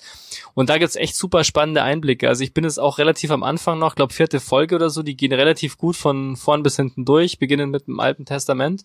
Und 0.55 0.71
da 0.71 0.79
gibt's 0.79 0.97
echt 0.97 1.17
super 1.17 1.45
spannende 1.45 1.83
Einblicke. 1.83 2.29
Also 2.29 2.43
ich 2.43 2.55
bin 2.55 2.65
jetzt 2.65 2.79
auch 2.81 2.99
relativ 2.99 3.31
am 3.31 3.43
Anfang 3.51 3.79
noch, 3.79 3.97
glaube 3.97 4.15
vierte 4.15 4.41
Folge 4.41 4.77
oder 4.77 4.91
so, 4.91 5.03
die 5.03 5.17
gehen 5.17 5.33
relativ 5.33 5.77
gut 5.77 5.97
von 5.97 6.37
vorn 6.37 6.63
bis 6.63 6.77
hinten 6.77 7.05
durch, 7.05 7.39
beginnen 7.39 7.71
mit 7.71 7.87
dem 7.89 7.99
Alten 7.99 8.25
Testament. 8.25 8.85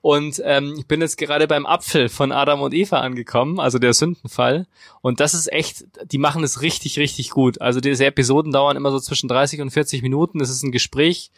Und 0.00 0.40
ähm, 0.44 0.76
ich 0.78 0.86
bin 0.86 1.00
jetzt 1.00 1.18
gerade 1.18 1.48
beim 1.48 1.66
Apfel 1.66 2.08
von 2.08 2.30
Adam 2.30 2.62
und 2.62 2.72
Eva 2.72 3.00
angekommen, 3.00 3.58
also 3.58 3.78
der 3.78 3.92
Sündenfall. 3.92 4.66
Und 5.00 5.20
das 5.20 5.34
ist 5.34 5.52
echt, 5.52 5.84
die 6.10 6.18
machen 6.18 6.44
es 6.44 6.62
richtig, 6.62 6.98
richtig 6.98 7.30
gut. 7.30 7.60
Also 7.60 7.80
diese 7.80 8.06
Episoden 8.06 8.52
dauern 8.52 8.76
immer 8.76 8.92
so 8.92 9.00
zwischen 9.00 9.28
30 9.28 9.60
und 9.60 9.70
40 9.70 10.02
Minuten. 10.02 10.40
Es 10.40 10.50
ist 10.50 10.62
ein 10.62 10.72
Gespräch 10.72 11.30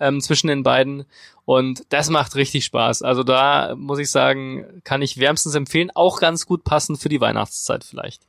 ähm, 0.00 0.20
zwischen 0.20 0.48
den 0.48 0.62
beiden. 0.62 1.04
Und 1.44 1.84
das 1.90 2.10
macht 2.10 2.34
richtig 2.34 2.64
Spaß. 2.64 3.02
Also 3.02 3.22
da 3.22 3.74
muss 3.76 4.00
ich 4.00 4.10
sagen, 4.10 4.80
kann 4.82 5.00
ich 5.00 5.18
wärmstens 5.18 5.54
empfehlen. 5.54 5.92
Auch 5.94 6.18
ganz 6.18 6.44
gut 6.44 6.64
passend 6.64 6.98
für 6.98 7.08
die 7.08 7.20
Weihnachtszeit 7.20 7.84
vielleicht. 7.84 8.22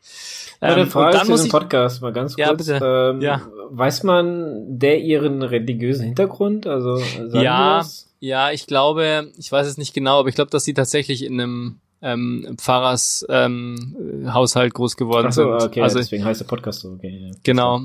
Ähm, 0.62 0.74
eine 0.74 0.88
Frage 0.88 1.18
dann 1.18 1.28
muss 1.28 1.44
ich, 1.44 1.52
Podcast 1.52 2.02
mal 2.02 2.14
ganz 2.14 2.36
kurz. 2.36 2.48
Ja, 2.48 2.54
bitte. 2.54 2.80
Ähm, 2.84 3.22
ja. 3.22 3.42
Weiß 3.70 4.04
man 4.04 4.78
der 4.80 5.02
ihren 5.02 5.42
religiösen 5.42 6.06
Hintergrund? 6.06 6.68
Also 6.68 7.02
ja, 7.34 7.84
ja, 8.20 8.52
ich 8.52 8.68
glaube, 8.68 9.32
ich 9.38 9.52
weiß 9.52 9.68
es 9.68 9.78
nicht 9.78 9.94
genau, 9.94 10.20
aber 10.20 10.30
ich 10.30 10.36
glaube, 10.36 10.52
dass 10.52 10.64
sie 10.64 10.74
tatsächlich 10.74 11.24
in 11.24 11.40
einem 11.40 11.80
ähm, 12.02 12.56
Pfarrers 12.58 13.26
ähm, 13.30 14.28
Haushalt 14.32 14.74
groß 14.74 14.98
geworden 14.98 15.28
Ach 15.30 15.34
so, 15.34 15.44
sind. 15.44 15.70
Okay, 15.70 15.82
also 15.82 15.98
deswegen 15.98 16.24
heißt 16.24 16.42
der 16.42 16.46
Podcast 16.46 16.82
so. 16.82 16.92
Okay, 16.92 17.30
ja. 17.30 17.36
Genau, 17.44 17.82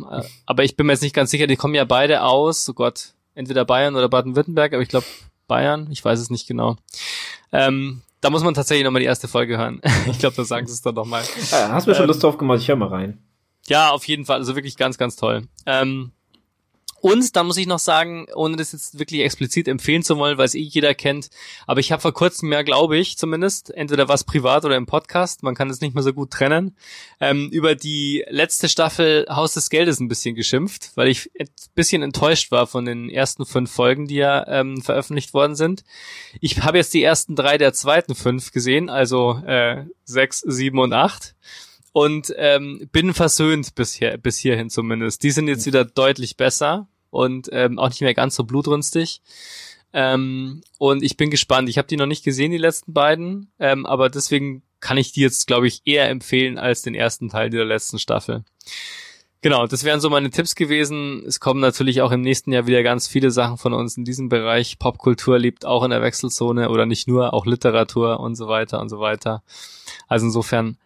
aber 0.47 0.65
ich 0.65 0.77
bin 0.77 0.87
mir 0.87 0.93
jetzt 0.93 1.03
nicht 1.03 1.15
ganz 1.15 1.31
sicher. 1.31 1.47
Die 1.47 1.57
kommen 1.57 1.75
ja 1.75 1.85
beide 1.85 2.23
aus. 2.23 2.69
Oh 2.69 2.75
Gott, 2.75 3.15
entweder 3.35 3.65
Bayern 3.65 3.97
oder 3.97 4.09
Baden-Württemberg, 4.09 4.73
aber 4.73 4.83
ich 4.83 4.89
glaube 4.89 5.07
Bayern, 5.47 5.89
ich 5.91 6.05
weiß 6.05 6.19
es 6.19 6.31
nicht 6.31 6.47
genau. 6.47 6.77
Ähm, 7.53 8.03
da 8.21 8.31
muss 8.31 8.45
man 8.45 8.55
tatsächlich 8.55 8.85
nochmal 8.85 9.01
die 9.01 9.07
erste 9.07 9.29
Folge 9.29 9.59
hören. 9.59 9.81
ich 10.11 10.19
glaube, 10.19 10.37
da 10.37 10.45
sagen 10.45 10.67
sie 10.67 10.73
es 10.73 10.83
dann 10.83 10.95
nochmal. 10.95 11.23
Ja, 11.51 11.71
hast 11.71 11.87
mir 11.87 11.95
schon 11.95 12.05
ähm, 12.05 12.09
Lust 12.09 12.23
drauf 12.23 12.39
gemacht, 12.39 12.61
ich 12.61 12.69
höre 12.69 12.77
mal 12.77 12.89
rein. 12.89 13.19
Ja, 13.67 13.91
auf 13.91 14.07
jeden 14.07 14.25
Fall, 14.25 14.39
also 14.39 14.55
wirklich 14.55 14.77
ganz, 14.77 14.99
ganz 14.99 15.17
toll. 15.17 15.43
Ähm, 15.67 16.13
und 17.03 17.35
da 17.35 17.43
muss 17.43 17.57
ich 17.57 17.67
noch 17.67 17.81
sagen, 17.81 18.27
ohne 18.33 18.57
das 18.57 18.71
jetzt 18.71 18.97
wirklich 18.97 19.23
explizit 19.23 19.67
empfehlen 19.67 20.05
zu 20.05 20.17
wollen, 20.19 20.39
weil 20.39 20.45
es 20.45 20.55
eh 20.55 20.61
jeder 20.61 20.95
kennt, 20.95 21.31
aber 21.67 21.81
ich 21.81 21.91
habe 21.91 22.01
vor 22.01 22.15
kurzem 22.15 22.49
mehr, 22.49 22.63
glaube 22.63 22.97
ich 22.97 23.19
zumindest, 23.19 23.75
entweder 23.75 24.09
was 24.09 24.23
privat 24.23 24.65
oder 24.65 24.77
im 24.77 24.87
Podcast, 24.87 25.43
man 25.43 25.57
kann 25.57 25.69
es 25.69 25.81
nicht 25.81 25.95
mehr 25.95 26.05
so 26.05 26.13
gut 26.13 26.31
trennen, 26.31 26.77
ähm, 27.19 27.49
über 27.51 27.75
die 27.75 28.25
letzte 28.31 28.69
Staffel 28.69 29.27
Haus 29.29 29.55
des 29.55 29.69
Geldes 29.69 29.99
ein 29.99 30.07
bisschen 30.07 30.37
geschimpft, 30.37 30.93
weil 30.95 31.09
ich 31.09 31.29
ein 31.41 31.49
bisschen 31.75 32.03
enttäuscht 32.03 32.53
war 32.53 32.69
von 32.69 32.85
den 32.85 33.11
ersten 33.11 33.47
fünf 33.47 33.73
Folgen, 33.73 34.07
die 34.07 34.17
ja 34.17 34.47
ähm, 34.47 34.81
veröffentlicht 34.81 35.35
worden 35.35 35.57
sind. 35.57 35.83
Ich 36.41 36.63
habe 36.63 36.79
jetzt 36.79 36.95
die 36.95 37.03
ersten 37.03 37.35
drei 37.35 37.59
der 37.59 37.73
zweiten 37.73 38.15
fünf 38.15 38.53
gesehen, 38.53 38.89
also 38.89 39.43
äh, 39.45 39.87
sechs, 40.05 40.39
sieben 40.39 40.79
und 40.79 40.93
acht 40.93 41.35
und 41.93 42.33
ähm, 42.37 42.89
bin 42.91 43.13
versöhnt 43.13 43.75
bisher, 43.75 44.17
bis 44.19 44.39
hierhin 44.39 44.71
zumindest. 44.71 45.23
Die 45.23 45.31
sind 45.31 45.49
jetzt 45.49 45.67
wieder 45.67 45.85
deutlich 45.85 46.37
besser 46.37 46.89
und 47.13 47.51
ähm, 47.53 47.79
auch 47.79 47.91
nicht 47.91 48.01
mehr 48.01 48.15
ganz 48.15 48.35
so 48.35 48.43
blutrünstig. 48.43 49.21
Ähm, 49.93 50.63
und 50.79 51.03
ich 51.03 51.17
bin 51.17 51.31
gespannt. 51.31 51.69
Ich 51.69 51.77
habe 51.79 51.87
die 51.87 51.99
noch 51.99 52.07
nicht 52.07 52.25
gesehen, 52.25 52.51
die 52.51 52.59
letzten 52.59 52.95
beiden, 52.95 53.53
ähm, 53.61 53.87
aber 53.87 54.09
deswegen 54.09 54.63
kann 54.81 54.97
ich 54.97 55.13
die 55.13 55.21
jetzt, 55.21 55.47
glaube 55.47 55.69
ich, 55.69 55.83
eher 55.85 56.09
empfehlen 56.09 56.59
als 56.59 56.83
den 56.83 56.95
ersten 56.95 57.29
Teil 57.29 57.51
dieser 57.51 57.67
letzten 57.67 57.99
Staffel. 57.99 58.45
Genau, 59.43 59.67
das 59.67 59.85
wären 59.85 60.01
so 60.01 60.09
meine 60.09 60.31
Tipps 60.31 60.55
gewesen. 60.55 61.23
Es 61.27 61.39
kommen 61.39 61.61
natürlich 61.61 62.01
auch 62.01 62.13
im 62.13 62.23
nächsten 62.23 62.51
Jahr 62.53 62.67
wieder 62.67 62.83
ganz 62.83 63.09
viele 63.09 63.31
Sachen 63.31 63.59
von 63.59 63.75
uns 63.75 63.97
in 63.97 64.05
diesem 64.05 64.29
Bereich. 64.29 64.79
Popkultur 64.79 65.39
lebt 65.39 65.67
auch 65.67 65.85
in 65.85 65.91
der 65.91 66.01
Wechselzone 66.01 66.71
oder 66.71 66.87
nicht 66.87 67.09
nur, 67.09 67.35
auch 67.35 67.45
Literatur 67.45 68.21
und 68.21 68.37
so 68.37 68.49
weiter 68.49 68.81
und 68.81 68.89
so 68.89 69.01
weiter. 69.01 69.43
Also 70.09 70.27
insofern 70.27 70.79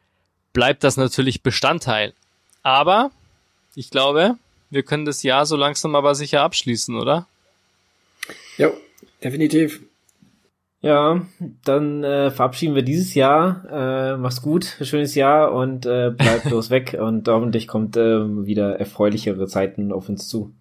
bleibt 0.53 0.83
das 0.83 0.97
natürlich 0.97 1.43
Bestandteil. 1.43 2.15
Aber 2.63 3.13
ich 3.75 3.91
glaube, 3.91 4.39
wir 4.71 4.83
können 4.83 5.05
das 5.05 5.23
Jahr 5.23 5.47
so 5.47 5.57
langsam 5.57 5.95
aber 5.95 6.15
sicher 6.15 6.43
abschließen, 6.43 6.97
oder? 6.97 7.27
Ja, 8.59 8.71
definitiv. 9.23 9.81
Ja, 10.83 11.23
dann 11.65 12.05
äh, 12.05 12.31
verabschieden 12.31 12.75
wir 12.77 12.83
dieses 12.83 13.15
Jahr. 13.15 13.65
Äh, 13.73 14.17
mach's 14.19 14.41
gut, 14.41 14.77
schönes 14.83 15.15
Jahr 15.17 15.53
und 15.53 15.85
äh, 15.85 16.13
bleibt 16.17 16.45
bloß 16.49 16.71
weg 16.71 16.97
und 17.01 17.27
hoffentlich 17.27 17.67
kommt 17.67 17.97
äh, 17.97 18.47
wieder 18.47 18.79
erfreulichere 18.79 19.49
Zeiten 19.49 19.91
auf 19.91 20.09
uns 20.09 20.29
zu, 20.29 20.53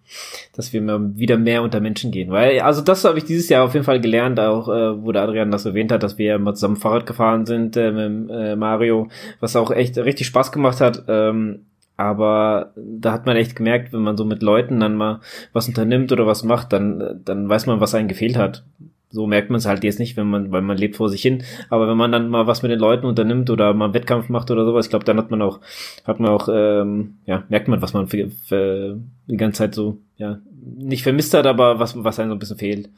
dass 0.54 0.72
wir 0.72 0.80
mal 0.80 1.16
wieder 1.16 1.36
mehr 1.36 1.62
unter 1.62 1.80
Menschen 1.80 2.10
gehen. 2.10 2.30
Weil, 2.30 2.60
also 2.60 2.80
das 2.80 3.04
habe 3.04 3.18
ich 3.18 3.24
dieses 3.24 3.48
Jahr 3.48 3.64
auf 3.64 3.74
jeden 3.74 3.84
Fall 3.84 4.00
gelernt, 4.00 4.40
auch 4.40 4.68
äh, 4.68 5.00
wo 5.00 5.12
der 5.12 5.22
Adrian 5.22 5.52
das 5.52 5.66
erwähnt 5.66 5.92
hat, 5.92 6.02
dass 6.02 6.18
wir 6.18 6.26
ja 6.26 6.38
mal 6.38 6.54
zusammen 6.54 6.76
Fahrrad 6.76 7.06
gefahren 7.06 7.46
sind 7.46 7.76
äh, 7.76 7.92
mit 7.92 8.30
äh, 8.30 8.56
Mario, 8.56 9.08
was 9.38 9.54
auch 9.54 9.70
echt 9.70 9.96
richtig 9.96 10.26
Spaß 10.26 10.50
gemacht 10.50 10.80
hat. 10.80 11.04
Ähm, 11.06 11.66
aber 11.96 12.72
da 12.76 13.12
hat 13.12 13.26
man 13.26 13.36
echt 13.36 13.56
gemerkt, 13.56 13.92
wenn 13.92 14.02
man 14.02 14.16
so 14.16 14.24
mit 14.24 14.42
Leuten 14.42 14.80
dann 14.80 14.96
mal 14.96 15.20
was 15.52 15.68
unternimmt 15.68 16.12
oder 16.12 16.26
was 16.26 16.44
macht, 16.44 16.72
dann, 16.72 17.22
dann 17.24 17.48
weiß 17.48 17.66
man, 17.66 17.80
was 17.80 17.94
einem 17.94 18.08
gefehlt 18.08 18.36
hat. 18.36 18.64
So 19.08 19.26
merkt 19.26 19.50
man 19.50 19.58
es 19.58 19.66
halt 19.66 19.82
jetzt 19.84 19.98
nicht, 19.98 20.16
wenn 20.16 20.26
man, 20.26 20.52
weil 20.52 20.62
man 20.62 20.76
lebt 20.76 20.96
vor 20.96 21.08
sich 21.08 21.22
hin. 21.22 21.44
Aber 21.70 21.88
wenn 21.88 21.96
man 21.96 22.12
dann 22.12 22.28
mal 22.28 22.46
was 22.46 22.62
mit 22.62 22.70
den 22.70 22.80
Leuten 22.80 23.06
unternimmt 23.06 23.48
oder 23.48 23.72
mal 23.72 23.86
einen 23.86 23.94
Wettkampf 23.94 24.28
macht 24.28 24.50
oder 24.50 24.66
sowas, 24.66 24.86
ich 24.86 24.90
glaube, 24.90 25.04
dann 25.04 25.16
hat 25.16 25.30
man 25.30 25.40
auch, 25.40 25.60
hat 26.04 26.20
man 26.20 26.30
auch, 26.30 26.48
ähm, 26.52 27.18
ja, 27.24 27.44
merkt 27.48 27.68
man, 27.68 27.80
was 27.80 27.94
man 27.94 28.08
für, 28.08 28.30
für 28.30 29.00
die 29.26 29.36
ganze 29.36 29.58
Zeit 29.58 29.74
so, 29.74 29.98
ja, 30.16 30.40
nicht 30.60 31.02
vermisst 31.02 31.32
hat, 31.32 31.46
aber 31.46 31.78
was, 31.78 32.02
was 32.02 32.18
einem 32.18 32.30
so 32.30 32.34
ein 32.34 32.38
bisschen 32.40 32.58
fehlt. 32.58 32.90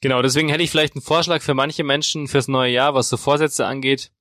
Genau, 0.00 0.22
deswegen 0.22 0.48
hätte 0.48 0.62
ich 0.62 0.70
vielleicht 0.70 0.94
einen 0.94 1.02
Vorschlag 1.02 1.42
für 1.42 1.54
manche 1.54 1.82
Menschen 1.82 2.28
fürs 2.28 2.46
neue 2.46 2.70
Jahr, 2.70 2.94
was 2.94 3.08
so 3.08 3.16
Vorsätze 3.16 3.66
angeht 3.66 4.12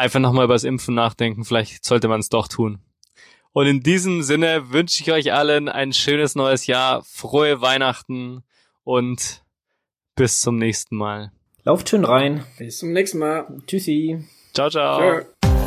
einfach 0.00 0.20
nochmal 0.20 0.46
übers 0.46 0.64
Impfen 0.64 0.94
nachdenken. 0.94 1.44
Vielleicht 1.44 1.84
sollte 1.84 2.08
man 2.08 2.20
es 2.20 2.28
doch 2.28 2.48
tun. 2.48 2.80
Und 3.52 3.66
in 3.66 3.82
diesem 3.82 4.22
Sinne 4.22 4.72
wünsche 4.72 5.02
ich 5.02 5.12
euch 5.12 5.32
allen 5.32 5.68
ein 5.68 5.92
schönes 5.92 6.34
neues 6.34 6.66
Jahr, 6.66 7.02
frohe 7.04 7.60
Weihnachten 7.60 8.44
und 8.84 9.42
bis 10.14 10.40
zum 10.40 10.56
nächsten 10.56 10.96
Mal. 10.96 11.32
Lauft 11.64 11.88
schön 11.88 12.04
rein. 12.04 12.44
Bis 12.58 12.78
zum 12.78 12.92
nächsten 12.92 13.18
Mal. 13.18 13.46
Tschüssi. 13.66 14.24
Ciao, 14.54 14.70
ciao. 14.70 15.22
ciao. 15.42 15.59